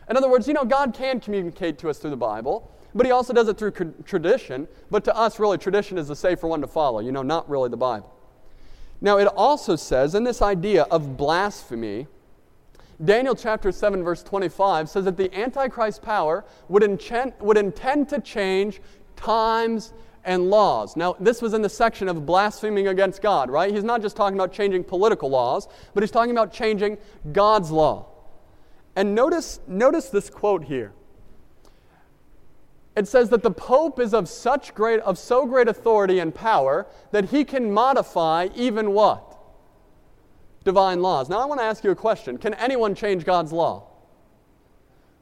[0.09, 3.13] In other words, you know, God can communicate to us through the Bible, but He
[3.13, 3.73] also does it through
[4.07, 4.67] tradition.
[4.91, 7.69] But to us, really, tradition is the safer one to follow, you know, not really
[7.69, 8.17] the Bible.
[9.01, 12.07] Now, it also says in this idea of blasphemy,
[13.03, 18.21] Daniel chapter 7, verse 25 says that the Antichrist power would, enchant, would intend to
[18.21, 18.81] change
[19.17, 19.95] times
[20.25, 20.97] and laws.
[20.97, 23.73] Now, this was in the section of blaspheming against God, right?
[23.73, 26.99] He's not just talking about changing political laws, but he's talking about changing
[27.33, 28.07] God's law.
[28.97, 30.93] And notice, notice this quote here
[32.97, 36.87] it says that the pope is of such great of so great authority and power
[37.13, 39.39] that he can modify even what?
[40.65, 41.29] Divine laws.
[41.29, 42.37] Now i want to ask you a question.
[42.37, 43.87] Can anyone change god's law?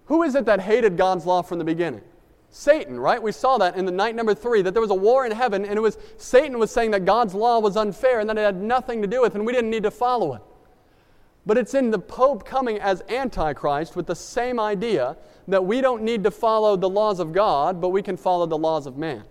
[0.07, 2.03] Who is it that hated god's law from the beginning?
[2.51, 3.23] Satan right?
[3.23, 5.66] We saw that in the night number three that there was a war in heaven
[5.66, 8.57] and it was satan was saying that god's law was unfair and that it had
[8.57, 10.43] nothing to do with and we didn't need to follow it.
[11.45, 15.16] But it's in the Pope coming as Antichrist with the same idea
[15.49, 18.59] that we don't need to follow the laws of God, but we can follow the
[18.59, 19.25] laws of man.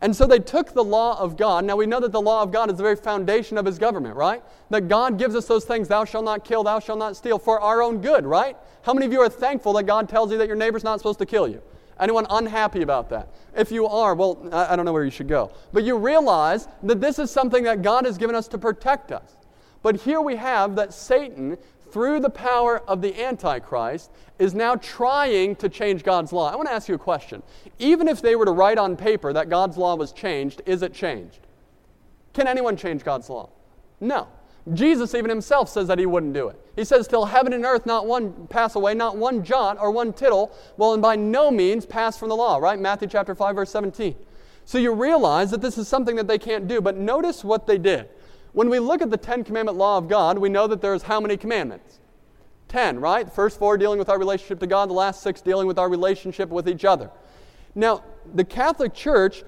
[0.00, 1.64] And so they took the law of God.
[1.64, 4.16] Now we know that the law of God is the very foundation of his government,
[4.16, 4.42] right?
[4.70, 7.60] That God gives us those things, thou shalt not kill, thou shalt not steal, for
[7.60, 8.56] our own good, right?
[8.82, 11.18] How many of you are thankful that God tells you that your neighbor's not supposed
[11.20, 11.62] to kill you?
[11.98, 13.28] Anyone unhappy about that?
[13.56, 15.52] If you are, well, I don't know where you should go.
[15.72, 19.36] But you realize that this is something that God has given us to protect us.
[19.82, 21.56] But here we have that Satan,
[21.94, 24.10] through the power of the Antichrist,
[24.40, 26.50] is now trying to change God's law.
[26.50, 27.40] I want to ask you a question.
[27.78, 30.92] Even if they were to write on paper that God's law was changed, is it
[30.92, 31.38] changed?
[32.32, 33.48] Can anyone change God's law?
[34.00, 34.26] No.
[34.72, 36.60] Jesus even himself says that he wouldn't do it.
[36.74, 40.12] He says, Till heaven and earth not one pass away, not one jot or one
[40.12, 42.80] tittle will and by no means pass from the law, right?
[42.80, 44.16] Matthew chapter 5, verse 17.
[44.64, 47.78] So you realize that this is something that they can't do, but notice what they
[47.78, 48.08] did.
[48.54, 51.20] When we look at the Ten Commandment law of God, we know that there's how
[51.20, 51.98] many commandments?
[52.68, 53.26] Ten, right?
[53.26, 55.88] The first four dealing with our relationship to God, the last six dealing with our
[55.88, 57.10] relationship with each other.
[57.74, 59.42] Now, the Catholic Church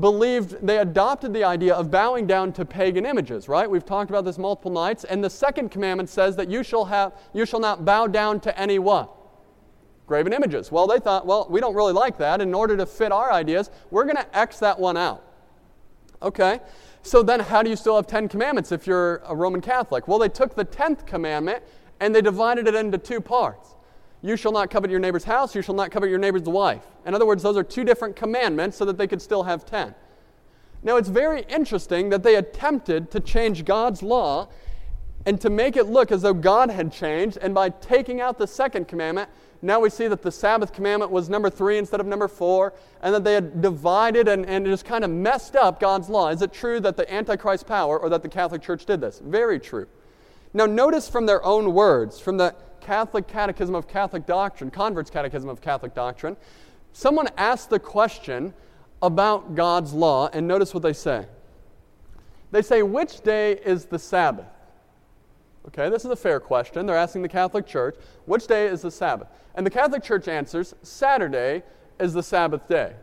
[0.00, 3.68] believed, they adopted the idea of bowing down to pagan images, right?
[3.68, 5.02] We've talked about this multiple nights.
[5.02, 8.58] And the second commandment says that you shall, have, you shall not bow down to
[8.58, 9.12] any what?
[10.06, 10.70] Graven images.
[10.70, 12.40] Well, they thought, well, we don't really like that.
[12.40, 15.24] In order to fit our ideas, we're going to X that one out.
[16.22, 16.60] Okay?
[17.06, 20.08] So then, how do you still have 10 commandments if you're a Roman Catholic?
[20.08, 21.62] Well, they took the 10th commandment
[22.00, 23.76] and they divided it into two parts.
[24.22, 26.82] You shall not covet your neighbor's house, you shall not covet your neighbor's wife.
[27.06, 29.94] In other words, those are two different commandments so that they could still have 10.
[30.82, 34.48] Now, it's very interesting that they attempted to change God's law
[35.26, 37.36] and to make it look as though God had changed.
[37.42, 39.28] And by taking out the second commandment,
[39.60, 42.72] now we see that the Sabbath commandment was number three instead of number four,
[43.02, 46.28] and that they had divided and, and just kind of messed up God's law.
[46.28, 49.18] Is it true that the Antichrist power or that the Catholic Church did this?
[49.18, 49.88] Very true.
[50.54, 55.48] Now, notice from their own words, from the Catholic Catechism of Catholic Doctrine, Converts Catechism
[55.48, 56.36] of Catholic Doctrine,
[56.92, 58.54] someone asked the question
[59.02, 61.26] about God's law, and notice what they say.
[62.52, 64.46] They say, Which day is the Sabbath?
[65.68, 66.86] Okay, this is a fair question.
[66.86, 69.28] They're asking the Catholic Church, which day is the Sabbath?
[69.54, 71.62] And the Catholic Church answers, Saturday
[71.98, 72.94] is the Sabbath day.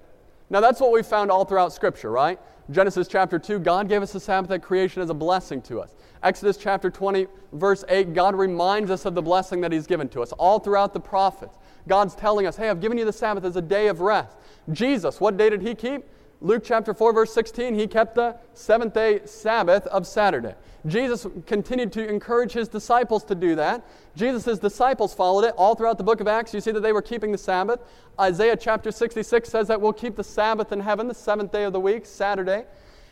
[0.49, 2.39] Now, that's what we found all throughout Scripture, right?
[2.71, 5.95] Genesis chapter 2, God gave us the Sabbath at creation as a blessing to us.
[6.21, 10.21] Exodus chapter 20, verse 8, God reminds us of the blessing that He's given to
[10.21, 10.31] us.
[10.33, 11.57] All throughout the prophets,
[11.87, 14.37] God's telling us, hey, I've given you the Sabbath as a day of rest.
[14.71, 16.05] Jesus, what day did He keep?
[16.43, 20.55] Luke chapter 4, verse 16, He kept the seventh day Sabbath of Saturday.
[20.85, 23.81] Jesus continued to encourage his disciples to do that.
[24.17, 26.53] Jesus' disciples followed it all throughout the book of Acts.
[26.53, 27.79] You see that they were keeping the Sabbath.
[28.19, 31.71] Isaiah chapter 66 says that we'll keep the Sabbath in heaven, the seventh day of
[31.71, 32.65] the week, Saturday.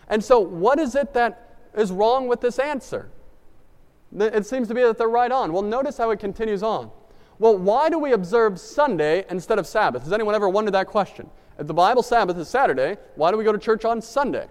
[0.09, 3.09] And so, what is it that is wrong with this answer?
[4.13, 5.53] It seems to be that they're right on.
[5.53, 6.91] Well, notice how it continues on.
[7.41, 10.03] Well, why do we observe Sunday instead of Sabbath?
[10.03, 11.27] Has anyone ever wondered that question?
[11.57, 14.45] If the Bible Sabbath is Saturday, why do we go to church on Sunday?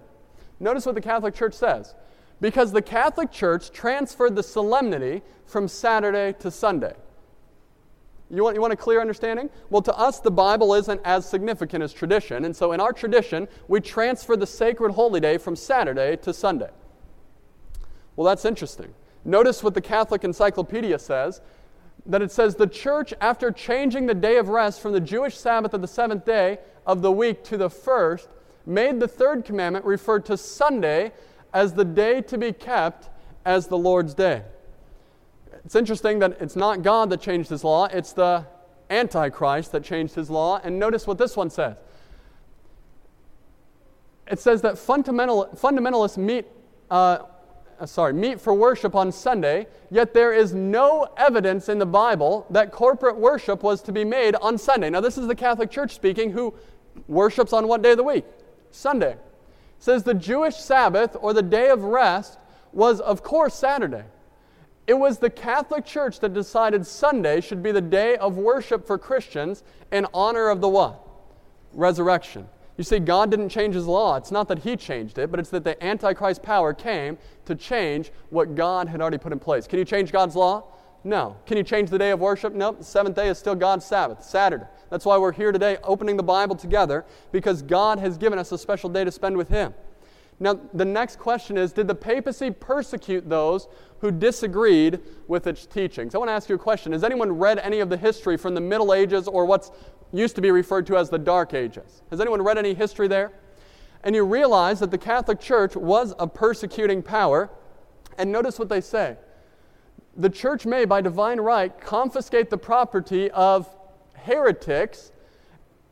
[0.58, 1.94] Notice what the Catholic Church says
[2.40, 6.94] because the Catholic Church transferred the solemnity from Saturday to Sunday.
[8.28, 9.50] You want, you want a clear understanding?
[9.70, 12.44] Well, to us, the Bible isn't as significant as tradition.
[12.44, 16.70] And so in our tradition, we transfer the sacred holy day from Saturday to Sunday.
[18.16, 18.94] Well, that's interesting.
[19.24, 21.40] Notice what the Catholic Encyclopedia says
[22.10, 25.72] that it says the church, after changing the day of rest from the Jewish Sabbath
[25.72, 28.28] of the seventh day of the week to the first,
[28.66, 31.12] made the third commandment refer to Sunday
[31.54, 33.08] as the day to be kept
[33.44, 34.42] as the Lord's day.
[35.64, 38.44] It's interesting that it's not God that changed his law, it's the
[38.90, 40.60] Antichrist that changed his law.
[40.64, 41.76] And notice what this one says
[44.26, 46.46] it says that fundamental, fundamentalists meet.
[46.90, 47.18] Uh,
[47.80, 52.46] Uh, sorry, meet for worship on Sunday, yet there is no evidence in the Bible
[52.50, 54.90] that corporate worship was to be made on Sunday.
[54.90, 56.54] Now, this is the Catholic Church speaking, who
[57.08, 58.26] worships on what day of the week?
[58.70, 59.16] Sunday
[59.78, 62.38] says the Jewish Sabbath or the day of rest
[62.72, 64.04] was, of course, Saturday.
[64.86, 68.98] It was the Catholic Church that decided Sunday should be the day of worship for
[68.98, 71.02] Christians in honor of the what?
[71.72, 72.46] Resurrection.
[72.80, 74.16] You see, God didn't change his law.
[74.16, 78.10] It's not that he changed it, but it's that the Antichrist power came to change
[78.30, 79.66] what God had already put in place.
[79.66, 80.64] Can you change God's law?
[81.04, 81.36] No.
[81.44, 82.54] Can you change the day of worship?
[82.54, 82.78] Nope.
[82.78, 84.64] The seventh day is still God's Sabbath, Saturday.
[84.88, 88.56] That's why we're here today opening the Bible together, because God has given us a
[88.56, 89.74] special day to spend with Him.
[90.42, 93.68] Now, the next question is Did the papacy persecute those
[94.00, 96.14] who disagreed with its teachings?
[96.14, 96.92] I want to ask you a question.
[96.92, 99.70] Has anyone read any of the history from the Middle Ages or what's
[100.12, 102.02] used to be referred to as the Dark Ages?
[102.10, 103.32] Has anyone read any history there?
[104.02, 107.50] And you realize that the Catholic Church was a persecuting power.
[108.16, 109.16] And notice what they say
[110.16, 113.68] the church may, by divine right, confiscate the property of
[114.14, 115.12] heretics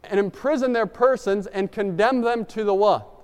[0.05, 3.18] and imprison their persons and condemn them to the what?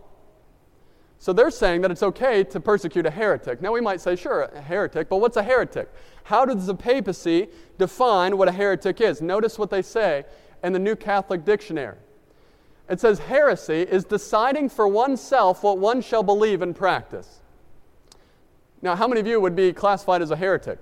[1.24, 3.62] So they're saying that it's okay to persecute a heretic.
[3.62, 5.90] Now we might say, sure, a heretic, but what's a heretic?
[6.24, 7.48] How does the papacy
[7.78, 9.22] define what a heretic is?
[9.22, 10.24] Notice what they say
[10.62, 11.96] in the New Catholic Dictionary.
[12.90, 17.40] It says, heresy is deciding for oneself what one shall believe and practice.
[18.82, 20.78] Now, how many of you would be classified as a heretic?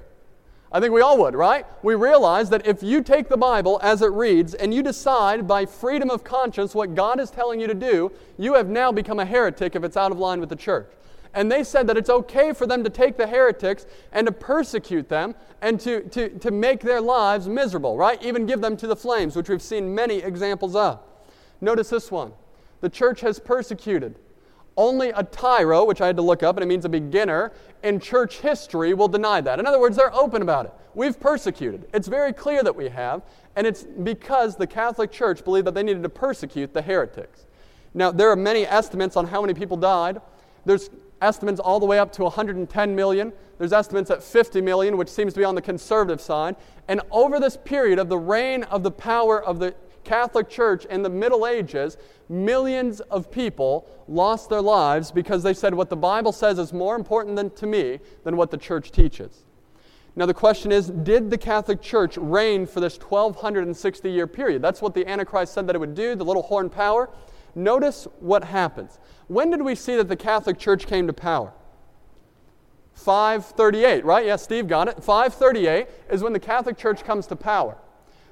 [0.75, 1.67] I think we all would, right?
[1.83, 5.67] We realize that if you take the Bible as it reads and you decide by
[5.67, 9.27] freedom of conscience what God is telling you to do, you have now become a
[9.27, 10.91] heretic if it's out of line with the church.
[11.35, 15.11] And they said that it's okay for them to take the heretics and to persecute
[15.11, 18.23] them and to, to, to make their lives miserable, right?
[18.23, 21.01] Even give them to the flames, which we've seen many examples of.
[21.61, 22.33] Notice this one
[22.81, 24.17] the church has persecuted
[24.77, 28.01] only a tyro, which I had to look up, and it means a beginner, in
[28.01, 29.59] church history will deny that.
[29.59, 30.73] In other words, they're open about it.
[30.95, 31.87] We've persecuted.
[31.95, 33.23] It's very clear that we have,
[33.57, 37.47] and it's because the Catholic Church believed that they needed to persecute the heretics.
[37.95, 40.21] Now, there are many estimates on how many people died.
[40.65, 40.91] There's
[41.21, 43.33] estimates all the way up to 110 million.
[43.59, 46.57] There's estimates at 50 million, which seems to be on the conservative side.
[46.89, 49.75] And over this period of the reign of the power of the
[50.05, 51.97] Catholic Church in the Middle Ages,
[52.29, 56.97] millions of people lost their lives because they said what the Bible says is more
[56.97, 59.45] important than, to me than what the church teaches.
[60.15, 64.63] Now, the question is Did the Catholic Church reign for this 1260 year period?
[64.63, 67.09] That's what the Antichrist said that it would do, the little horn power.
[67.55, 68.99] Notice what happens.
[69.29, 71.53] When did we see that the Catholic Church came to power?
[72.95, 74.27] 538, right?
[74.27, 75.03] Yes, Steve got it.
[75.03, 77.79] 538 is when the Catholic Church comes to power.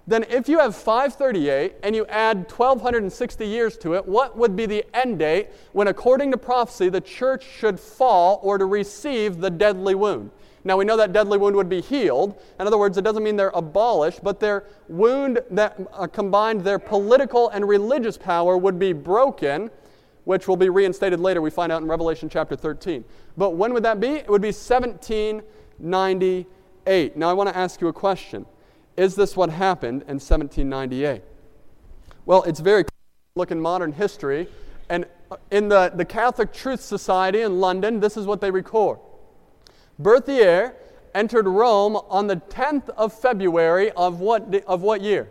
[0.06, 4.66] Then, if you have 538 and you add 1260 years to it, what would be
[4.66, 9.50] the end date when, according to prophecy, the church should fall or to receive the
[9.50, 10.30] deadly wound?
[10.62, 12.40] Now, we know that deadly wound would be healed.
[12.58, 16.78] In other words, it doesn't mean they're abolished, but their wound that uh, combined their
[16.78, 19.70] political and religious power would be broken,
[20.24, 23.04] which will be reinstated later, we find out in Revelation chapter 13.
[23.38, 24.08] But when would that be?
[24.08, 27.16] It would be 1798.
[27.16, 28.44] Now, I want to ask you a question.
[28.96, 31.22] Is this what happened in 1798?
[32.26, 32.84] Well, it's very
[33.36, 34.48] look in modern history,
[34.88, 38.98] and uh, in the, the Catholic Truth Society in London, this is what they record.
[39.98, 40.74] Berthier
[41.14, 45.24] entered Rome on the 10th of February of what, of what year?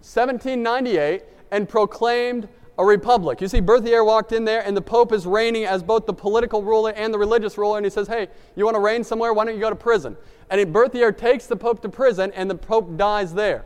[0.00, 3.40] 1798, and proclaimed a republic.
[3.40, 6.62] You see, Berthier walked in there, and the Pope is reigning as both the political
[6.62, 9.32] ruler and the religious ruler, and he says, Hey, you want to reign somewhere?
[9.32, 10.16] Why don't you go to prison?
[10.50, 13.64] And Berthier takes the Pope to prison, and the Pope dies there.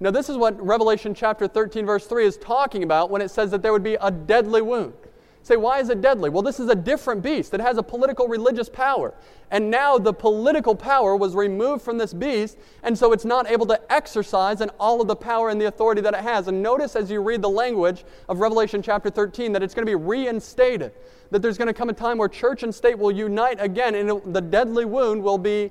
[0.00, 3.50] Now, this is what Revelation chapter 13, verse 3 is talking about when it says
[3.50, 4.94] that there would be a deadly wound
[5.42, 6.30] say, why is it deadly?
[6.30, 7.52] Well, this is a different beast.
[7.52, 9.12] It has a political religious power.
[9.50, 13.66] And now the political power was removed from this beast, and so it's not able
[13.66, 16.48] to exercise in all of the power and the authority that it has.
[16.48, 19.90] And notice as you read the language of Revelation chapter 13 that it's going to
[19.90, 20.92] be reinstated,
[21.30, 24.34] that there's going to come a time where church and state will unite again, and
[24.34, 25.70] the deadly wound will be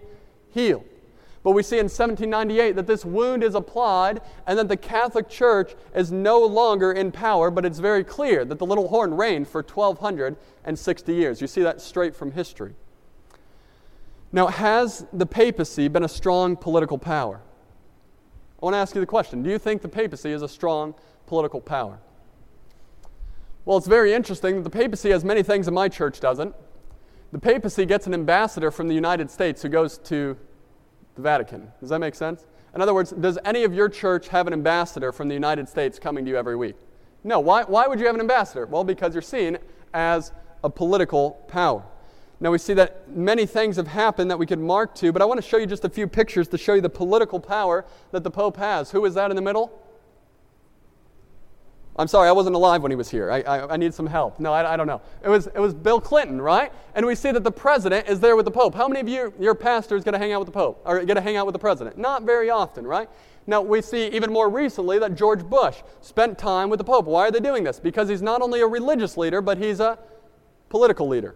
[0.51, 0.83] healed.
[1.43, 5.73] But we see in 1798 that this wound is applied and that the Catholic Church
[5.95, 9.63] is no longer in power, but it's very clear that the little horn reigned for
[9.63, 11.41] 1260 years.
[11.41, 12.75] You see that straight from history.
[14.31, 17.41] Now, has the papacy been a strong political power?
[18.61, 20.93] I want to ask you the question Do you think the papacy is a strong
[21.25, 21.99] political power?
[23.65, 26.55] Well, it's very interesting that the papacy has many things that my church doesn't.
[27.31, 30.37] The papacy gets an ambassador from the United States who goes to
[31.15, 31.71] the Vatican.
[31.79, 32.45] Does that make sense?
[32.73, 35.99] In other words, does any of your church have an ambassador from the United States
[35.99, 36.75] coming to you every week?
[37.23, 37.39] No.
[37.39, 38.65] Why, why would you have an ambassador?
[38.65, 39.57] Well, because you're seen
[39.93, 40.31] as
[40.63, 41.83] a political power.
[42.39, 45.25] Now, we see that many things have happened that we could mark to, but I
[45.25, 48.23] want to show you just a few pictures to show you the political power that
[48.23, 48.89] the Pope has.
[48.89, 49.71] Who is that in the middle?
[51.97, 53.29] I'm sorry, I wasn't alive when he was here.
[53.29, 54.39] I, I, I need some help.
[54.39, 55.01] No, I, I, don't know.
[55.23, 56.71] It was, it was Bill Clinton, right?
[56.95, 58.73] And we see that the president is there with the Pope.
[58.73, 61.03] How many of you, your pastor is going to hang out with the Pope or
[61.03, 61.97] get to hang out with the president?
[61.97, 63.09] Not very often, right?
[63.45, 67.05] Now, we see even more recently that George Bush spent time with the Pope.
[67.05, 67.79] Why are they doing this?
[67.79, 69.99] Because he's not only a religious leader, but he's a
[70.69, 71.35] political leader.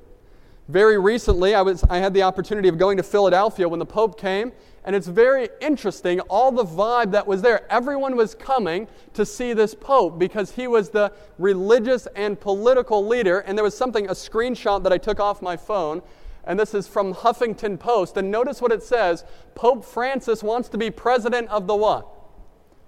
[0.68, 4.20] Very recently, I, was, I had the opportunity of going to Philadelphia when the Pope
[4.20, 4.52] came,
[4.86, 7.66] and it's very interesting all the vibe that was there.
[7.72, 13.40] Everyone was coming to see this Pope because he was the religious and political leader.
[13.40, 16.04] And there was something, a screenshot that I took off my phone,
[16.46, 18.16] and this is from Huffington Post.
[18.16, 19.26] And notice what it says
[19.56, 22.12] Pope Francis wants to be president of the what?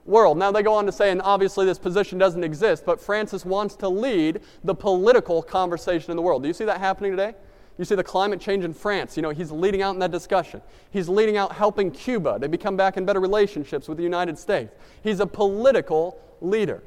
[0.06, 0.38] world.
[0.38, 3.76] Now, they go on to say, and obviously this position doesn't exist, but Francis wants
[3.76, 6.44] to lead the political conversation in the world.
[6.44, 7.36] Do you see that happening today?
[7.78, 9.16] You see the climate change in France.
[9.16, 10.62] You know, he's leading out in that discussion.
[10.90, 14.74] He's leading out helping Cuba to become back in better relationships with the United States.
[15.04, 16.84] He's a political leader.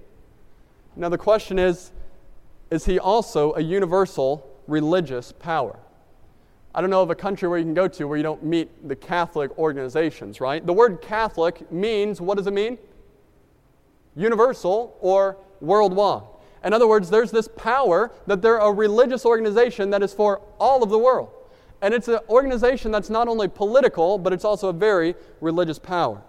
[0.96, 1.92] Now, the question is
[2.70, 5.78] is he also a universal religious power?
[6.72, 8.88] I don't know of a country where you can go to where you don't meet
[8.88, 10.64] the Catholic organizations, right?
[10.64, 12.78] The word Catholic means what does it mean?
[14.14, 16.22] Universal or worldwide.
[16.62, 20.82] In other words, there's this power that they're a religious organization that is for all
[20.82, 21.30] of the world.
[21.82, 26.22] And it's an organization that's not only political, but it's also a very religious power.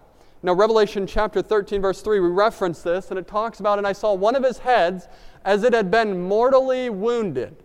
[0.43, 3.93] Now, Revelation chapter 13, verse 3, we reference this, and it talks about, and I
[3.93, 5.07] saw one of his heads
[5.45, 7.55] as it had been mortally wounded.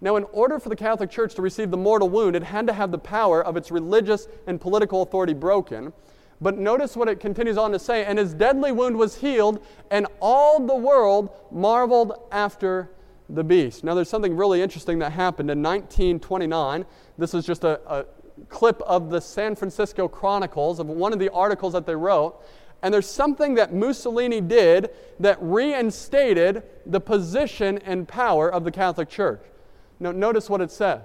[0.00, 2.72] Now, in order for the Catholic Church to receive the mortal wound, it had to
[2.72, 5.92] have the power of its religious and political authority broken.
[6.40, 10.06] But notice what it continues on to say and his deadly wound was healed, and
[10.20, 12.90] all the world marveled after
[13.28, 13.84] the beast.
[13.84, 16.86] Now, there's something really interesting that happened in 1929.
[17.18, 18.06] This is just a, a
[18.48, 22.40] clip of the San Francisco Chronicles of one of the articles that they wrote.
[22.82, 29.08] And there's something that Mussolini did that reinstated the position and power of the Catholic
[29.08, 29.42] Church.
[29.98, 31.02] Now, notice what it says.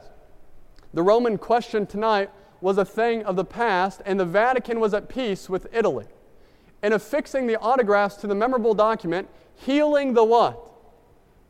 [0.94, 2.30] The Roman question tonight
[2.64, 6.06] was a thing of the past, and the Vatican was at peace with Italy.
[6.82, 10.72] In affixing the autographs to the memorable document, healing the what?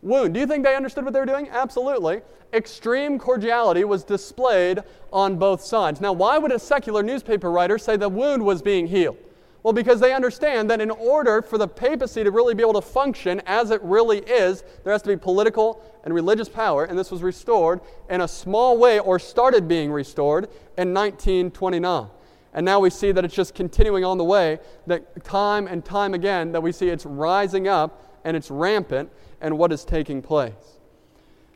[0.02, 0.34] Wound.
[0.34, 1.50] Do you think they understood what they were doing?
[1.50, 2.22] Absolutely.
[2.52, 4.82] Extreme cordiality was displayed
[5.12, 6.02] on both sides.
[6.02, 9.18] Now, why would a secular newspaper writer say the wound was being healed?
[9.64, 12.82] Well, because they understand that in order for the papacy to really be able to
[12.82, 17.10] function as it really is, there has to be political and religious power, and this
[17.10, 17.80] was restored
[18.10, 20.46] in a small way or started being restored
[20.78, 22.08] in 1929.
[22.54, 26.14] And now we see that it's just continuing on the way, that time and time
[26.14, 29.10] again, that we see it's rising up and it's rampant
[29.40, 30.80] and what is taking place.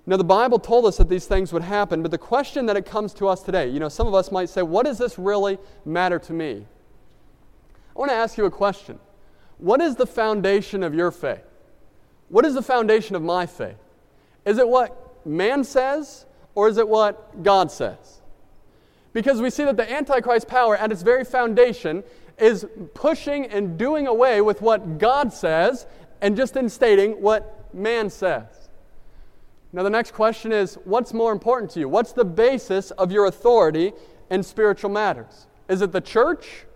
[0.05, 2.85] Now, the Bible told us that these things would happen, but the question that it
[2.85, 5.57] comes to us today, you know, some of us might say, what does this really
[5.83, 6.65] matter to me?
[7.97, 8.99] I want to ask you a question.
[9.57, 11.41] What is the foundation of your faith?
[12.29, 13.79] What is the foundation of my faith?
[14.45, 18.21] Is it what man says or is it what God says?
[19.13, 22.03] Because we see that the Antichrist power at its very foundation
[22.37, 25.87] is pushing and doing away with what God says
[26.21, 28.69] and just instating what man says.
[29.73, 31.89] Now, the next question is what's more important to you?
[31.89, 33.93] What's the basis of your authority
[34.29, 35.47] in spiritual matters?
[35.67, 36.66] Is it the church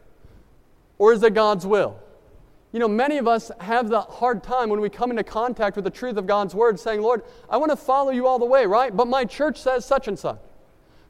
[1.01, 1.97] or is it God's will?
[2.71, 5.83] You know, many of us have the hard time when we come into contact with
[5.83, 8.67] the truth of God's word saying, Lord, I want to follow you all the way,
[8.67, 8.95] right?
[8.95, 10.37] But my church says such and such.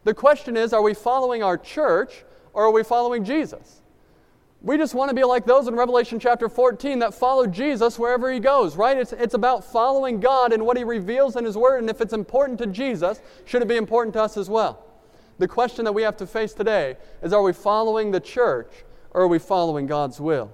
[0.05, 2.23] The question is, are we following our church
[2.53, 3.81] or are we following Jesus?
[4.61, 8.31] We just want to be like those in Revelation chapter 14 that follow Jesus wherever
[8.31, 8.95] he goes, right?
[8.95, 11.81] It's, it's about following God and what he reveals in his word.
[11.81, 14.85] And if it's important to Jesus, should it be important to us as well?
[15.37, 18.71] The question that we have to face today is are we following the church
[19.11, 20.51] or are we following God's will?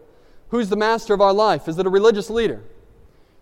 [0.49, 1.67] Who's the master of our life?
[1.67, 2.63] Is it a religious leader?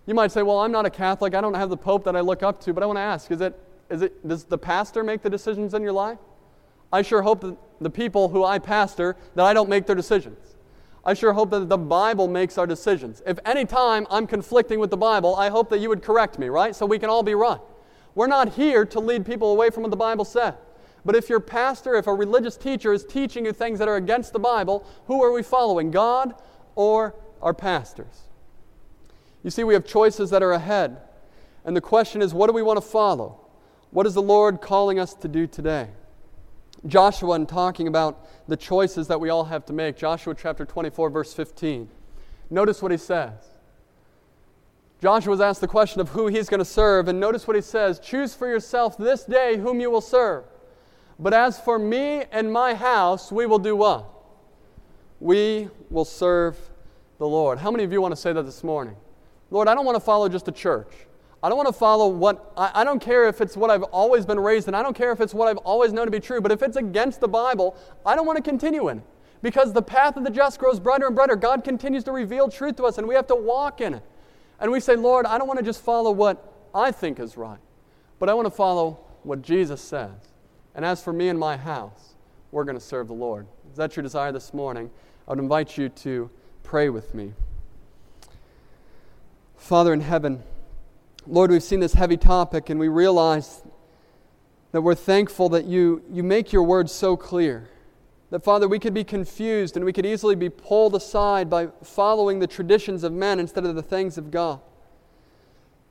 [0.05, 1.33] You might say, Well, I'm not a Catholic.
[1.35, 2.73] I don't have the Pope that I look up to.
[2.73, 3.59] But I want to ask is it,
[3.89, 6.17] is it, does the pastor make the decisions in your life?
[6.91, 10.55] I sure hope that the people who I pastor, that I don't make their decisions.
[11.03, 13.21] I sure hope that the Bible makes our decisions.
[13.27, 16.47] If any time I'm conflicting with the Bible, I hope that you would correct me,
[16.47, 16.75] right?
[16.75, 17.59] So we can all be right.
[18.15, 20.55] We're not here to lead people away from what the Bible says.
[21.05, 24.33] But if your pastor, if a religious teacher is teaching you things that are against
[24.33, 26.33] the Bible, who are we following, God
[26.73, 28.23] or our pastors?
[29.43, 30.97] You see, we have choices that are ahead.
[31.63, 33.39] And the question is, what do we want to follow?
[33.91, 35.89] What is the Lord calling us to do today?
[36.87, 41.11] Joshua, in talking about the choices that we all have to make, Joshua chapter 24,
[41.11, 41.87] verse 15,
[42.49, 43.33] notice what he says.
[45.01, 47.61] Joshua was asked the question of who he's going to serve, and notice what he
[47.61, 50.45] says Choose for yourself this day whom you will serve.
[51.19, 54.05] But as for me and my house, we will do what?
[55.19, 56.57] We will serve
[57.17, 57.59] the Lord.
[57.59, 58.95] How many of you want to say that this morning?
[59.49, 60.91] Lord, I don't want to follow just a church.
[61.41, 64.25] I don't want to follow what, I, I, don't care if it's what I've always
[64.25, 64.73] been raised in.
[64.73, 66.41] I don't care if it's what I've always known to be true.
[66.41, 69.03] But if it's against the Bible, I don't want to continue in it.
[69.41, 71.35] Because the path of the just grows brighter and brighter.
[71.35, 74.03] God continues to reveal truth to us, and we have to walk in it.
[74.59, 77.59] And we say, Lord, I don't want to just follow what I think is right,
[78.17, 80.09] but I want to follow what Jesus says.
[80.75, 82.15] And as for me and my house,
[82.51, 83.47] we're going to serve the Lord.
[83.71, 84.91] Is that your desire this morning?
[85.27, 86.29] I would invite you to
[86.63, 87.33] pray with me.
[89.57, 90.43] Father in heaven,
[91.25, 93.63] Lord, we've seen this heavy topic and we realize
[94.73, 97.69] that we're thankful that you, you make your word so clear.
[98.29, 102.39] That, Father, we could be confused and we could easily be pulled aside by following
[102.39, 104.59] the traditions of men instead of the things of God.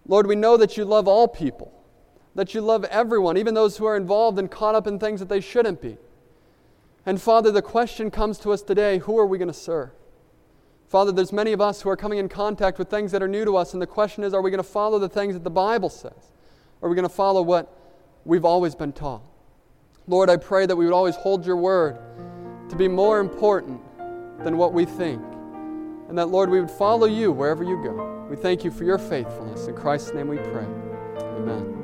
[0.06, 1.73] Lord, we know that you love all people
[2.35, 5.28] that you love everyone, even those who are involved and caught up in things that
[5.28, 5.97] they shouldn't be.
[7.06, 9.90] And Father, the question comes to us today who are we going to serve?
[10.89, 13.44] Father, there's many of us who are coming in contact with things that are new
[13.44, 15.51] to us, and the question is are we going to follow the things that the
[15.51, 16.32] Bible says?
[16.82, 17.77] Are we going to follow what
[18.24, 19.23] we've always been taught?
[20.06, 21.98] Lord, I pray that we would always hold your word
[22.69, 23.81] to be more important
[24.44, 25.23] than what we think.
[26.09, 28.27] And that, Lord, we would follow you wherever you go.
[28.28, 29.66] We thank you for your faithfulness.
[29.66, 30.66] In Christ's name we pray.
[31.39, 31.84] Amen.